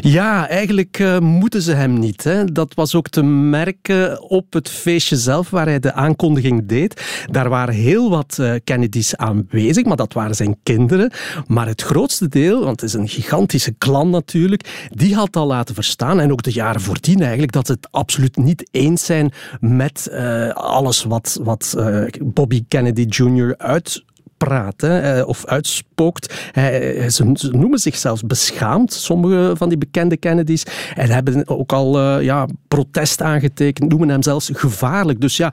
Ja, 0.00 0.48
eigenlijk 0.48 0.98
uh, 0.98 1.18
moeten 1.18 1.62
ze 1.62 1.72
hem 1.72 1.98
niet. 1.98 2.24
Hè. 2.24 2.44
Dat 2.44 2.74
was 2.74 2.94
ook 2.94 3.08
te 3.08 3.22
merken 3.22 4.22
op 4.22 4.52
het 4.52 4.68
feestje 4.68 5.16
zelf 5.16 5.50
waar 5.50 5.66
hij 5.66 5.78
de 5.78 5.92
aankondiging 5.92 6.66
deed. 6.66 7.24
Daar 7.30 7.48
waren 7.48 7.74
heel 7.74 8.10
wat 8.10 8.36
uh, 8.40 8.54
Kennedys 8.64 9.16
aanwezig, 9.16 9.84
maar 9.84 9.96
dat 9.96 10.12
waren 10.12 10.34
zijn 10.34 10.56
kinderen. 10.62 11.12
Maar 11.46 11.66
het 11.66 11.82
grootste 11.82 12.28
deel, 12.28 12.64
want 12.64 12.80
het 12.80 12.90
is 12.90 12.94
een 12.94 13.08
gigantische 13.08 13.72
klan 13.72 14.10
natuurlijk, 14.10 14.88
die 14.90 15.14
had 15.14 15.36
al 15.36 15.46
laten 15.46 15.74
verstaan, 15.74 16.20
en 16.20 16.32
ook 16.32 16.42
de 16.42 16.52
jaren 16.52 16.80
voordien 16.80 17.20
eigenlijk, 17.20 17.52
dat 17.52 17.66
ze 17.66 17.72
het 17.72 17.88
absoluut 17.90 18.36
niet 18.36 18.68
eens 18.70 19.04
zijn 19.04 19.32
met 19.60 20.08
uh, 20.10 20.48
alles 20.50 21.04
wat, 21.04 21.38
wat 21.42 21.76
Bobby 22.20 22.64
Kennedy 22.68 23.06
Jr. 23.08 23.54
uit 23.56 24.04
praat 24.36 24.80
hè, 24.80 25.22
of 25.22 25.46
uitspookt. 25.46 26.34
Hij, 26.52 27.10
ze, 27.10 27.30
ze, 27.34 27.50
noemen 27.50 27.78
zichzelf 27.78 28.22
beschaamd, 28.22 28.92
sommige 28.92 29.56
van 29.56 29.68
die 29.68 29.78
bekende 29.78 30.16
Kennedys. 30.16 30.64
En 30.94 31.10
hebben 31.10 31.48
ook 31.48 31.72
al 31.72 32.00
uh, 32.00 32.24
ja, 32.24 32.46
protest 32.68 33.22
aangetekend, 33.22 33.90
noemen 33.90 34.08
hem 34.08 34.22
zelfs 34.22 34.50
gevaarlijk. 34.52 35.20
Dus 35.20 35.36
ja, 35.36 35.52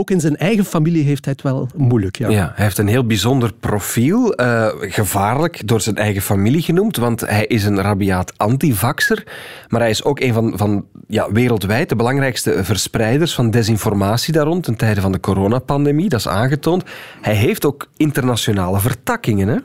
ook 0.00 0.10
in 0.10 0.20
zijn 0.20 0.36
eigen 0.36 0.64
familie 0.64 1.04
heeft 1.04 1.24
hij 1.24 1.32
het 1.32 1.42
wel 1.42 1.68
moeilijk. 1.76 2.18
Ja, 2.18 2.28
hij 2.28 2.64
heeft 2.64 2.78
een 2.78 2.88
heel 2.88 3.06
bijzonder 3.06 3.52
profiel. 3.52 4.40
Uh, 4.40 4.66
gevaarlijk 4.78 5.66
door 5.66 5.80
zijn 5.80 5.96
eigen 5.96 6.22
familie 6.22 6.62
genoemd, 6.62 6.96
want 6.96 7.20
hij 7.20 7.46
is 7.46 7.64
een 7.64 7.80
rabiaat 7.80 8.38
antivaxer. 8.38 9.24
Maar 9.68 9.80
hij 9.80 9.90
is 9.90 10.04
ook 10.04 10.20
een 10.20 10.32
van, 10.32 10.52
van 10.56 10.84
ja, 11.08 11.32
wereldwijd 11.32 11.88
de 11.88 11.96
belangrijkste 11.96 12.64
verspreiders 12.64 13.34
van 13.34 13.50
desinformatie 13.50 14.32
daar 14.32 14.46
rond 14.46 14.64
ten 14.64 14.76
tijde 14.76 15.00
van 15.00 15.12
de 15.12 15.20
coronapandemie. 15.20 16.08
Dat 16.08 16.18
is 16.18 16.28
aangetoond. 16.28 16.84
Hij 17.20 17.34
heeft 17.34 17.66
ook 17.66 17.88
internationale 17.96 18.80
vertakkingen. 18.80 19.48
Hè? 19.48 19.56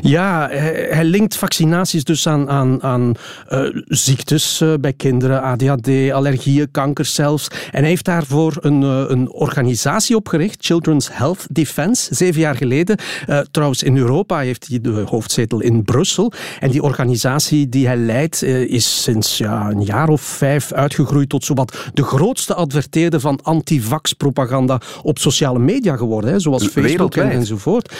Ja, 0.00 0.48
hij, 0.50 0.88
hij, 0.90 1.04
linkt 1.04 1.36
vaccinaties 1.36 2.04
dus 2.04 2.26
aan, 2.26 2.50
aan, 2.50 2.82
aan 2.82 3.14
uh, 3.52 3.82
ziektes 3.86 4.60
uh, 4.60 4.74
bij 4.80 4.92
kinderen, 4.92 5.42
ADHD, 5.42 6.10
allergieën, 6.12 6.70
kanker 6.70 7.04
zelfs. 7.04 7.48
En 7.70 7.80
hij 7.80 7.88
heeft 7.88 8.04
daarvoor 8.04 8.56
een, 8.60 8.82
uh, 8.82 9.04
een 9.06 9.30
organisatie 9.30 10.16
opgericht, 10.16 10.64
Children's 10.64 11.08
Health 11.12 11.46
Defense, 11.50 12.14
zeven 12.14 12.40
jaar 12.40 12.56
geleden. 12.56 12.98
trouwens, 13.50 13.82
in 13.82 13.96
Europa 13.96 14.38
heeft 14.38 14.68
hij 14.68 14.80
de 14.80 15.04
hoofdzetel 15.06 15.60
in 15.60 15.82
Brussel. 15.82 16.32
En 16.60 16.70
die 16.70 16.82
organisatie 16.82 17.68
die 17.68 17.86
hij 17.86 17.96
leidt 17.96 18.42
is 18.42 19.02
sinds 19.02 19.38
ja, 19.38 19.70
een 19.70 19.82
jaar 19.82 20.08
of 20.08 20.20
vijf 20.20 20.72
uitgegroeid 20.72 21.28
tot 21.28 21.44
zowat 21.44 21.90
de 21.94 22.02
grootste 22.02 22.54
adverteerder 22.54 23.20
van 23.20 23.40
antivax-propaganda 23.42 24.80
op 25.02 25.18
sociale 25.18 25.58
media 25.58 25.96
geworden, 25.96 26.30
hè, 26.30 26.40
zoals 26.40 26.66
Facebook 26.66 27.16
en, 27.16 27.30
enzovoort. 27.30 27.94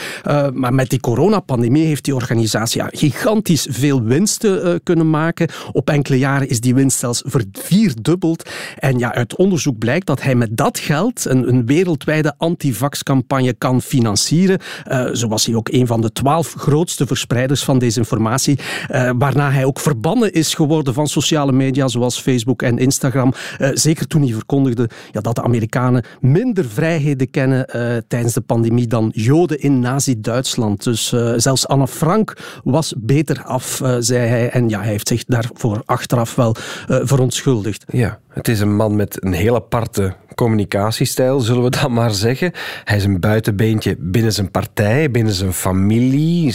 maar 0.53 0.75
met 0.75 0.91
die 0.91 1.01
coronapandemie 1.01 1.52
pandemie 1.53 1.87
heeft 1.87 2.05
die 2.05 2.15
organisatie 2.15 2.81
ja, 2.81 2.89
gigantisch 2.91 3.67
veel 3.71 4.03
winsten 4.03 4.67
uh, 4.67 4.75
kunnen 4.83 5.11
maken. 5.11 5.49
Op 5.73 5.91
enkele 5.91 6.19
jaren 6.19 6.49
is 6.49 6.61
die 6.61 6.75
winst 6.75 6.99
zelfs 6.99 7.23
vervierdubbeld. 7.27 8.51
En 8.79 8.99
ja, 8.99 9.15
uit 9.15 9.37
onderzoek 9.37 9.79
blijkt 9.79 10.07
dat 10.07 10.23
hij 10.23 10.35
met 10.35 10.57
dat 10.57 10.79
geld 10.79 11.25
een, 11.25 11.49
een 11.49 11.67
wereldwijde 11.67 12.35
antivax-campagne 12.37 13.53
kan 13.53 13.83
financieren. 13.83 14.59
Uh, 14.89 15.09
zo 15.13 15.29
was 15.29 15.47
hij 15.47 15.55
ook 15.55 15.69
een 15.69 15.87
van 15.87 16.01
de 16.01 16.13
twaalf 16.13 16.55
grootste 16.59 17.07
verspreiders 17.07 17.65
van 17.65 17.79
desinformatie. 17.79 18.59
Uh, 18.91 19.11
waarna 19.19 19.51
hij 19.51 19.65
ook 19.65 19.81
verbannen 19.81 20.33
is 20.33 20.55
geworden 20.55 20.95
van 20.95 21.07
sociale 21.07 21.53
media 21.53 21.89
zoals 21.89 22.21
Facebook 22.21 22.63
en 22.63 22.79
Instagram. 22.79 23.33
zeker 23.59 24.07
toen 24.07 24.23
hij 24.23 24.33
verkondigde 24.33 24.89
ja, 25.11 25.21
dat 25.21 25.35
de 25.35 25.43
Amerikanen 25.43 26.05
minder 26.21 26.65
vrijheden 26.65 27.31
kennen 27.31 27.67
tijdens 28.09 28.35
de 28.35 28.41
pandemie 28.41 28.87
dan 28.87 29.11
Joden 29.15 29.61
in 29.61 29.81
Nazi-Duitsland. 29.81 30.85
Dus 30.85 31.13
zelfs 31.43 31.69
Anne 31.69 31.89
Frank 31.89 32.37
was 32.65 32.95
beter 32.97 33.43
af, 33.43 33.81
uh, 33.81 33.97
zei 33.99 34.29
hij. 34.29 34.51
En 34.51 34.69
ja, 34.69 34.81
hij 34.81 34.89
heeft 34.89 35.09
zich 35.09 35.25
daarvoor 35.25 35.83
achteraf 35.85 36.35
wel 36.35 36.57
uh, 36.89 37.01
verontschuldigd. 37.03 37.85
Ja, 37.91 38.19
het 38.29 38.49
is 38.49 38.61
een 38.61 38.77
man 38.77 38.97
met 38.97 39.25
een 39.25 39.33
heel 39.33 39.55
aparte 39.55 40.15
communicatiestijl, 40.35 41.41
zullen 41.41 41.63
we 41.63 41.71
dat 41.71 41.91
maar 42.01 42.15
zeggen. 42.15 42.53
Hij 42.85 42.97
is 42.97 43.05
een 43.05 43.21
buitenbeentje 43.21 43.97
binnen 43.99 44.33
zijn 44.33 44.51
partij, 44.51 45.11
binnen 45.11 45.33
zijn 45.33 45.53
familie, 45.53 46.55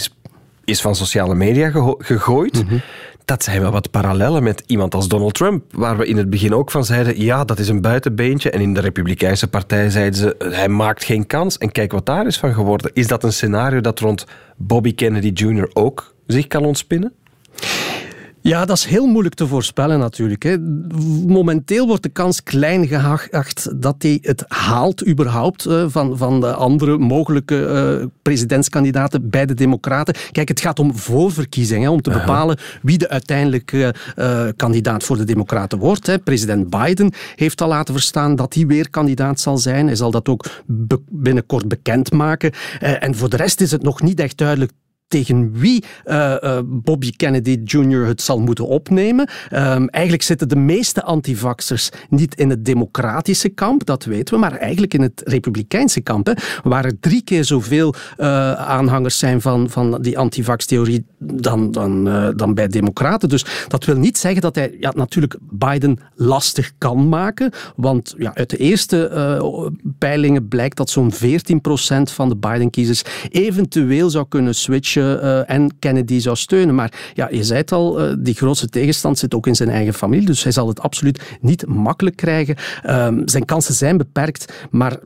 is 0.63 0.81
van 0.81 0.95
sociale 0.95 1.35
media 1.35 1.71
gegooid. 1.97 2.63
Mm 2.63 2.69
-hmm 2.69 2.81
dat 3.27 3.43
zijn 3.43 3.61
wel 3.61 3.71
wat 3.71 3.91
parallellen 3.91 4.43
met 4.43 4.63
iemand 4.65 4.93
als 4.93 5.07
Donald 5.07 5.33
Trump, 5.33 5.63
waar 5.71 5.97
we 5.97 6.07
in 6.07 6.17
het 6.17 6.29
begin 6.29 6.53
ook 6.53 6.71
van 6.71 6.85
zeiden, 6.85 7.21
ja, 7.21 7.43
dat 7.43 7.59
is 7.59 7.67
een 7.67 7.81
buitenbeentje. 7.81 8.49
En 8.49 8.61
in 8.61 8.73
de 8.73 8.79
Republikeinse 8.79 9.47
partij 9.47 9.89
zeiden 9.89 10.19
ze, 10.19 10.35
hij 10.39 10.69
maakt 10.69 11.03
geen 11.03 11.27
kans. 11.27 11.57
En 11.57 11.71
kijk 11.71 11.91
wat 11.91 12.05
daar 12.05 12.27
is 12.27 12.37
van 12.37 12.53
geworden. 12.53 12.91
Is 12.93 13.07
dat 13.07 13.23
een 13.23 13.33
scenario 13.33 13.81
dat 13.81 13.99
rond 13.99 14.25
Bobby 14.57 14.95
Kennedy 14.95 15.31
Jr. 15.33 15.69
ook 15.73 16.13
zich 16.27 16.47
kan 16.47 16.65
ontspinnen? 16.65 17.13
Ja, 18.47 18.65
dat 18.65 18.77
is 18.77 18.85
heel 18.85 19.05
moeilijk 19.05 19.35
te 19.35 19.47
voorspellen 19.47 19.99
natuurlijk. 19.99 20.43
Hè. 20.43 20.57
Momenteel 21.27 21.87
wordt 21.87 22.03
de 22.03 22.09
kans 22.09 22.43
klein 22.43 22.87
geacht 22.87 23.81
dat 23.81 23.95
hij 23.97 24.17
het 24.21 24.43
haalt 24.47 25.07
überhaupt 25.07 25.65
uh, 25.65 25.85
van, 25.87 26.17
van 26.17 26.39
de 26.39 26.53
andere 26.53 26.97
mogelijke 26.97 27.99
uh, 28.01 28.05
presidentskandidaten 28.21 29.29
bij 29.29 29.45
de 29.45 29.53
Democraten. 29.53 30.15
Kijk, 30.31 30.47
het 30.47 30.59
gaat 30.59 30.79
om 30.79 30.97
voorverkiezingen, 30.97 31.91
om 31.91 32.01
te 32.01 32.09
bepalen 32.09 32.57
wie 32.81 32.97
de 32.97 33.09
uiteindelijke 33.09 33.95
uh, 34.15 34.47
kandidaat 34.55 35.03
voor 35.03 35.17
de 35.17 35.23
Democraten 35.23 35.79
wordt. 35.79 36.07
Hè. 36.07 36.19
President 36.19 36.69
Biden 36.69 37.13
heeft 37.35 37.61
al 37.61 37.67
laten 37.67 37.93
verstaan 37.93 38.35
dat 38.35 38.53
hij 38.53 38.65
weer 38.65 38.89
kandidaat 38.89 39.39
zal 39.39 39.57
zijn. 39.57 39.85
Hij 39.85 39.95
zal 39.95 40.11
dat 40.11 40.29
ook 40.29 40.45
be 40.65 41.01
binnenkort 41.09 41.67
bekendmaken. 41.67 42.51
en 42.79 43.15
voor 43.15 43.29
de 43.29 43.37
rest 43.37 43.61
is 43.61 43.71
het 43.71 43.83
nog 43.83 44.01
niet 44.01 44.19
echt 44.19 44.37
duidelijk 44.37 44.71
tegen 45.07 45.51
wie 45.53 45.83
uh, 46.05 46.35
uh, 46.41 46.59
Bobby 46.65 47.11
Kennedy 47.11 47.59
Jr. 47.63 48.05
het 48.05 48.21
zal 48.21 48.39
moeten 48.39 48.67
opnemen. 48.67 49.29
Um, 49.53 49.89
eigenlijk 49.89 50.23
zitten 50.23 50.49
de 50.49 50.55
meeste 50.55 51.03
antivaxers 51.03 51.89
niet 52.09 52.35
in 52.35 52.49
het 52.49 52.65
democratische 52.65 53.49
kamp, 53.49 53.85
dat 53.85 54.03
weten 54.05 54.33
we, 54.33 54.39
maar 54.39 54.55
eigenlijk 54.55 54.93
in 54.93 55.01
het 55.01 55.21
republikeinse 55.25 56.01
kamp, 56.01 56.27
hè, 56.27 56.33
waar 56.63 56.85
er 56.85 56.99
drie 56.99 57.21
keer 57.21 57.45
zoveel 57.45 57.93
uh, 58.17 58.53
aanhangers 58.53 59.17
zijn 59.17 59.41
van, 59.41 59.69
van 59.69 60.01
die 60.01 60.17
antivax-theorie 60.17 61.05
dan, 61.19 61.71
dan, 61.71 62.03
dan 62.35 62.53
bij 62.53 62.67
democraten. 62.67 63.29
Dus 63.29 63.45
dat 63.67 63.85
wil 63.85 63.97
niet 63.97 64.17
zeggen 64.17 64.41
dat 64.41 64.55
hij 64.55 64.75
ja, 64.79 64.91
natuurlijk 64.95 65.37
Biden 65.41 65.99
lastig 66.15 66.71
kan 66.77 67.09
maken, 67.09 67.51
want 67.75 68.15
ja, 68.17 68.35
uit 68.35 68.49
de 68.49 68.57
eerste 68.57 68.95
peilingen 69.97 70.47
blijkt 70.47 70.77
dat 70.77 70.89
zo'n 70.89 71.13
14% 71.13 71.17
van 72.03 72.29
de 72.29 72.35
Biden-kiezers 72.35 73.01
eventueel 73.29 74.09
zou 74.09 74.25
kunnen 74.27 74.55
switchen 74.55 74.96
uh, 75.01 75.49
en 75.49 75.79
Kennedy 75.79 76.19
zou 76.19 76.35
steunen. 76.35 76.75
Maar 76.75 77.11
ja, 77.13 77.27
je 77.31 77.43
zei 77.43 77.59
het 77.59 77.71
al, 77.71 78.09
uh, 78.09 78.15
die 78.19 78.33
grootste 78.33 78.67
tegenstand 78.67 79.19
zit 79.19 79.33
ook 79.33 79.47
in 79.47 79.55
zijn 79.55 79.69
eigen 79.69 79.93
familie, 79.93 80.25
dus 80.25 80.43
hij 80.43 80.51
zal 80.51 80.67
het 80.67 80.81
absoluut 80.81 81.37
niet 81.41 81.67
makkelijk 81.67 82.15
krijgen. 82.15 82.55
Uh, 82.85 83.07
zijn 83.25 83.45
kansen 83.45 83.73
zijn 83.73 83.97
beperkt, 83.97 84.53
maar 84.69 84.99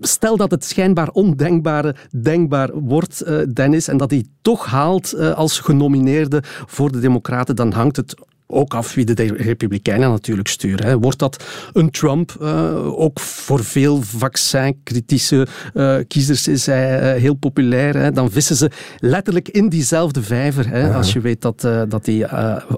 stel 0.00 0.36
dat 0.36 0.50
het 0.50 0.64
schijnbaar 0.64 1.08
ondenkbare 1.08 1.94
denkbaar 2.22 2.70
wordt, 2.72 3.22
uh, 3.26 3.38
Dennis, 3.52 3.88
en 3.88 3.96
dat 3.96 4.10
hij 4.10 4.24
toch 4.42 4.66
haalt 4.66 5.14
als 5.34 5.60
genomineerde 5.60 6.42
voor 6.66 6.92
de 6.92 7.00
Democraten, 7.00 7.56
dan 7.56 7.72
hangt 7.72 7.96
het 7.96 8.14
ook 8.50 8.74
af 8.74 8.94
wie 8.94 9.04
de 9.04 9.34
Republikeinen 9.36 10.10
natuurlijk 10.10 10.48
sturen. 10.48 10.86
Hè. 10.86 10.98
Wordt 10.98 11.18
dat 11.18 11.44
een 11.72 11.90
Trump? 11.90 12.36
Uh, 12.40 13.00
ook 13.00 13.20
voor 13.20 13.64
veel 13.64 14.02
vaccinkritische 14.02 15.46
uh, 15.74 15.96
kiezers 16.08 16.48
is 16.48 16.66
hij 16.66 17.14
uh, 17.14 17.20
heel 17.20 17.34
populair. 17.34 17.96
Hè. 17.96 18.12
Dan 18.12 18.30
vissen 18.30 18.56
ze 18.56 18.70
letterlijk 18.98 19.48
in 19.48 19.68
diezelfde 19.68 20.22
vijver. 20.22 20.68
Hè, 20.68 20.94
Als 20.94 21.12
je 21.12 21.20
weet 21.20 21.42
dat, 21.42 21.60
dat 21.88 22.04
die 22.04 22.26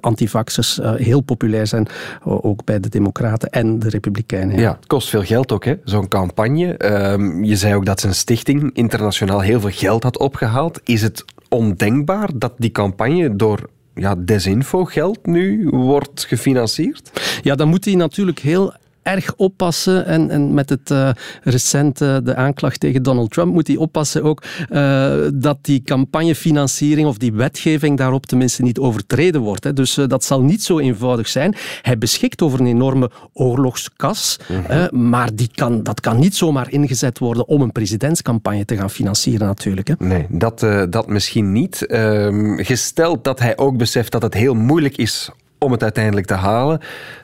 antivaxers 0.00 0.80
heel 0.82 1.20
populair 1.20 1.66
zijn, 1.66 1.88
ook 2.24 2.64
bij 2.64 2.80
de 2.80 2.88
Democraten 2.88 3.50
en 3.50 3.78
de 3.78 3.88
Republikeinen. 3.88 4.58
Ja, 4.58 4.72
het 4.76 4.86
kost 4.86 5.08
veel 5.08 5.22
geld 5.22 5.52
ook, 5.52 5.64
zo'n 5.84 6.08
campagne. 6.08 6.76
Ehm, 6.76 7.44
je 7.44 7.56
zei 7.56 7.74
ook 7.74 7.86
dat 7.86 8.00
zijn 8.00 8.14
stichting 8.14 8.70
internationaal 8.72 9.40
heel 9.40 9.60
veel 9.60 9.70
geld 9.72 10.02
had 10.02 10.18
opgehaald. 10.18 10.80
Is 10.84 11.02
het 11.02 11.24
ondenkbaar 11.48 12.28
dat 12.34 12.52
die 12.56 12.70
campagne 12.70 13.36
door 13.36 13.68
ja, 14.00 14.14
desinfo-geld 14.18 15.26
nu 15.26 15.68
wordt 15.70 16.24
gefinancierd? 16.24 17.10
Ja, 17.42 17.54
dan 17.54 17.68
moet 17.68 17.84
hij 17.84 17.94
natuurlijk 17.94 18.38
heel 18.38 18.74
erg 19.10 19.34
oppassen. 19.36 20.06
En, 20.06 20.30
en 20.30 20.54
met 20.54 20.68
het 20.68 20.90
uh, 20.90 21.10
recente 21.42 22.20
de 22.24 22.34
aanklacht 22.34 22.80
tegen 22.80 23.02
Donald 23.02 23.30
Trump 23.30 23.52
moet 23.52 23.66
hij 23.66 23.76
oppassen 23.76 24.22
ook 24.22 24.42
uh, 24.70 25.12
dat 25.34 25.58
die 25.60 25.82
campagnefinanciering 25.82 27.08
of 27.08 27.18
die 27.18 27.32
wetgeving 27.32 27.98
daarop 27.98 28.26
tenminste 28.26 28.62
niet 28.62 28.78
overtreden 28.78 29.40
wordt. 29.40 29.64
Hè. 29.64 29.72
Dus 29.72 29.98
uh, 29.98 30.06
dat 30.06 30.24
zal 30.24 30.42
niet 30.42 30.62
zo 30.62 30.78
eenvoudig 30.78 31.28
zijn. 31.28 31.54
Hij 31.82 31.98
beschikt 31.98 32.42
over 32.42 32.60
een 32.60 32.66
enorme 32.66 33.10
oorlogskas, 33.32 34.38
mm 34.48 34.64
-hmm. 34.66 35.08
maar 35.08 35.34
die 35.34 35.50
kan, 35.54 35.82
dat 35.82 36.00
kan 36.00 36.18
niet 36.18 36.36
zomaar 36.36 36.70
ingezet 36.70 37.18
worden 37.18 37.48
om 37.48 37.62
een 37.62 37.72
presidentscampagne 37.72 38.64
te 38.64 38.76
gaan 38.76 38.90
financieren 38.90 39.46
natuurlijk. 39.46 39.88
Hè. 39.88 39.94
Nee, 39.98 40.26
dat, 40.28 40.66
dat 40.90 41.06
misschien 41.06 41.52
niet. 41.52 41.86
Ehm, 41.86 42.56
gesteld 42.56 43.24
dat 43.24 43.38
hij 43.38 43.56
ook 43.56 43.76
beseft 43.76 44.12
dat 44.12 44.22
het 44.22 44.34
heel 44.34 44.54
moeilijk 44.54 44.96
is 44.96 45.30
om 45.58 45.72
het 45.72 45.82
uiteindelijk 45.82 46.26
te 46.26 46.34
halen. 46.34 46.80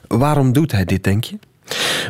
Waarom 0.06 0.52
doet 0.52 0.72
hij 0.72 0.84
dit, 0.84 1.04
denk 1.04 1.24
je? 1.24 1.38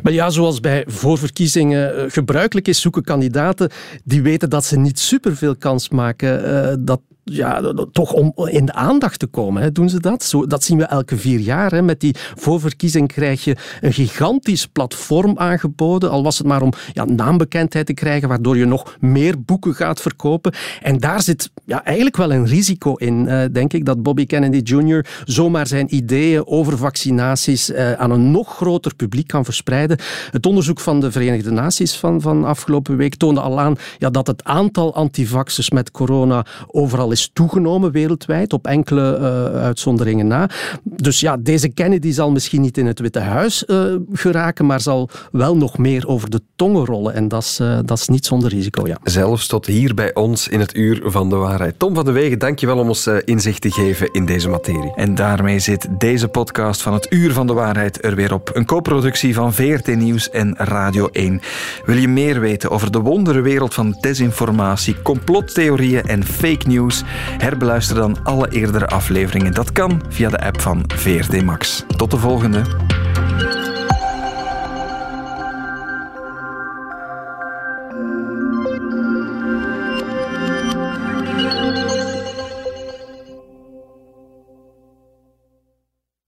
Maar 0.03 0.13
ja, 0.13 0.31
zoals 0.31 0.61
bij 0.61 0.85
voorverkiezingen 0.87 2.11
gebruikelijk 2.11 2.69
is, 2.69 2.81
zoeken 2.81 3.03
kandidaten 3.03 3.71
die 4.05 4.23
weten 4.23 4.51
dat 4.51 4.65
ze 4.65 4.79
niet 4.79 4.99
superveel 4.99 5.57
kans 5.57 5.89
maken 5.89 6.45
uh, 6.45 6.75
dat 6.79 7.01
ja, 7.31 7.73
toch 7.93 8.13
om 8.13 8.33
in 8.49 8.67
de 8.67 8.73
aandacht 8.73 9.19
te 9.19 9.27
komen, 9.27 9.75
doen 9.75 9.89
ze 9.89 10.01
dat. 10.01 10.23
Zo, 10.23 10.47
dat 10.47 10.65
zien 10.65 10.79
we 10.79 10.85
elke 10.85 11.17
vier 11.17 11.39
jaar. 11.39 11.71
Hè. 11.71 11.83
Met 11.83 12.01
die 12.01 12.15
voorverkiezing 12.35 13.09
krijg 13.09 13.45
je 13.45 13.57
een 13.81 13.93
gigantisch 13.93 14.67
platform 14.67 15.39
aangeboden, 15.39 16.11
al 16.11 16.23
was 16.23 16.39
het 16.39 16.47
maar 16.47 16.63
om 16.63 16.73
ja, 16.93 17.05
naambekendheid 17.05 17.87
te 17.87 17.95
krijgen, 17.95 18.29
waardoor 18.29 18.57
je 18.57 18.65
nog 18.65 18.97
meer 19.01 19.43
boeken 19.43 19.75
gaat 19.75 20.01
verkopen. 20.01 20.55
En 20.83 20.99
daar 20.99 21.23
zit 21.23 21.51
ja, 21.65 21.85
eigenlijk 21.85 22.17
wel 22.17 22.33
een 22.33 22.47
risico 22.47 22.95
in, 22.95 23.25
uh, 23.25 23.43
denk 23.53 23.73
ik, 23.73 23.85
dat 23.85 24.03
Bobby 24.03 24.27
Kennedy 24.27 24.75
Jr. 24.75 25.07
zomaar 25.25 25.67
zijn 25.67 25.95
ideeën 25.95 26.47
over 26.47 26.79
vaccinaties 26.79 27.71
uh, 27.71 27.93
aan 27.93 28.11
een 28.11 28.31
nog 28.31 28.57
groter 28.57 28.95
publiek 28.95 29.29
kan 29.29 29.45
verspreiden. 29.45 29.99
Het 30.31 30.47
onderzoek 30.47 30.81
van 30.81 31.01
de 31.01 31.13
Verenigde 31.13 31.51
Naties 31.51 31.97
van, 31.97 32.21
van 32.21 32.45
afgelopen 32.45 32.97
week 32.97 33.15
toonde 33.15 33.41
al 33.41 33.61
aan 33.61 33.77
ja, 33.99 34.11
dat 34.11 34.27
het 34.27 34.45
aantal 34.45 34.95
antivaxers 34.95 35.71
met 35.71 35.91
corona 35.91 36.47
overal 36.67 37.15
toegenomen 37.33 37.93
wereldwijd, 37.93 38.53
op 38.53 38.67
enkele 38.67 39.19
uh, 39.21 39.63
uitzonderingen 39.63 40.27
na. 40.27 40.51
Dus 40.83 41.21
ja, 41.21 41.37
deze 41.37 41.69
Kennedy 41.69 42.13
zal 42.13 42.31
misschien 42.31 42.61
niet 42.61 42.79
in 42.79 42.87
het 42.87 43.01
Witte 43.01 43.19
Huis 43.19 43.65
uh, 43.67 43.95
geraken, 44.13 44.67
maar 44.67 44.81
zal 44.81 45.09
wel 45.33 45.57
nog 45.57 45.79
meer 45.79 46.09
over 46.09 46.31
de 46.31 46.41
tongen 46.57 46.85
rollen. 46.85 47.15
En 47.15 47.29
dat 47.29 47.43
is, 47.43 47.59
uh, 47.61 47.79
dat 47.85 47.99
is 47.99 48.09
niet 48.09 48.27
zonder 48.27 48.51
risico, 48.51 48.87
ja. 48.87 48.99
Zelfs 49.03 49.47
tot 49.47 49.67
hier 49.67 49.95
bij 49.95 50.15
ons 50.15 50.49
in 50.49 50.61
het 50.61 50.77
Uur 50.77 51.03
van 51.05 51.29
de 51.29 51.37
Waarheid. 51.37 51.79
Tom 51.79 51.95
van 51.95 52.05
de 52.05 52.13
Wegen, 52.13 52.39
dankjewel 52.39 52.79
om 52.79 52.89
ons 52.89 53.07
inzicht 53.25 53.61
te 53.61 53.71
geven 53.71 54.13
in 54.13 54.27
deze 54.27 54.49
materie. 54.49 54.93
En 54.95 55.15
daarmee 55.15 55.59
zit 55.59 55.89
deze 55.99 56.29
podcast 56.29 56.83
van 56.83 56.93
het 56.93 57.07
Uur 57.13 57.33
van 57.33 57.47
de 57.47 57.53
Waarheid 57.53 58.05
er 58.05 58.15
weer 58.15 58.33
op. 58.33 58.51
Een 58.55 58.67
co-productie 58.67 59.35
van 59.35 59.55
VRT 59.55 59.97
Nieuws 59.97 60.31
en 60.31 60.55
Radio 60.57 61.09
1. 61.13 61.41
Wil 61.85 61.97
je 61.97 62.09
meer 62.09 62.41
weten 62.41 62.71
over 62.71 62.91
de 62.91 63.01
wonderenwereld 63.01 63.75
van 63.75 63.97
desinformatie, 64.01 65.03
complottheorieën 65.03 66.03
en 66.03 66.25
fake 66.25 66.69
news? 66.69 67.03
Herbeluister 67.39 67.97
dan 67.97 68.17
alle 68.23 68.49
eerdere 68.49 68.87
afleveringen. 68.87 69.55
Dat 69.55 69.73
kan 69.73 70.03
via 70.09 70.29
de 70.29 70.41
app 70.41 70.61
van 70.61 70.85
VRT 70.95 71.43
Max. 71.43 71.85
Tot 71.97 72.11
de 72.11 72.17
volgende. 72.17 72.63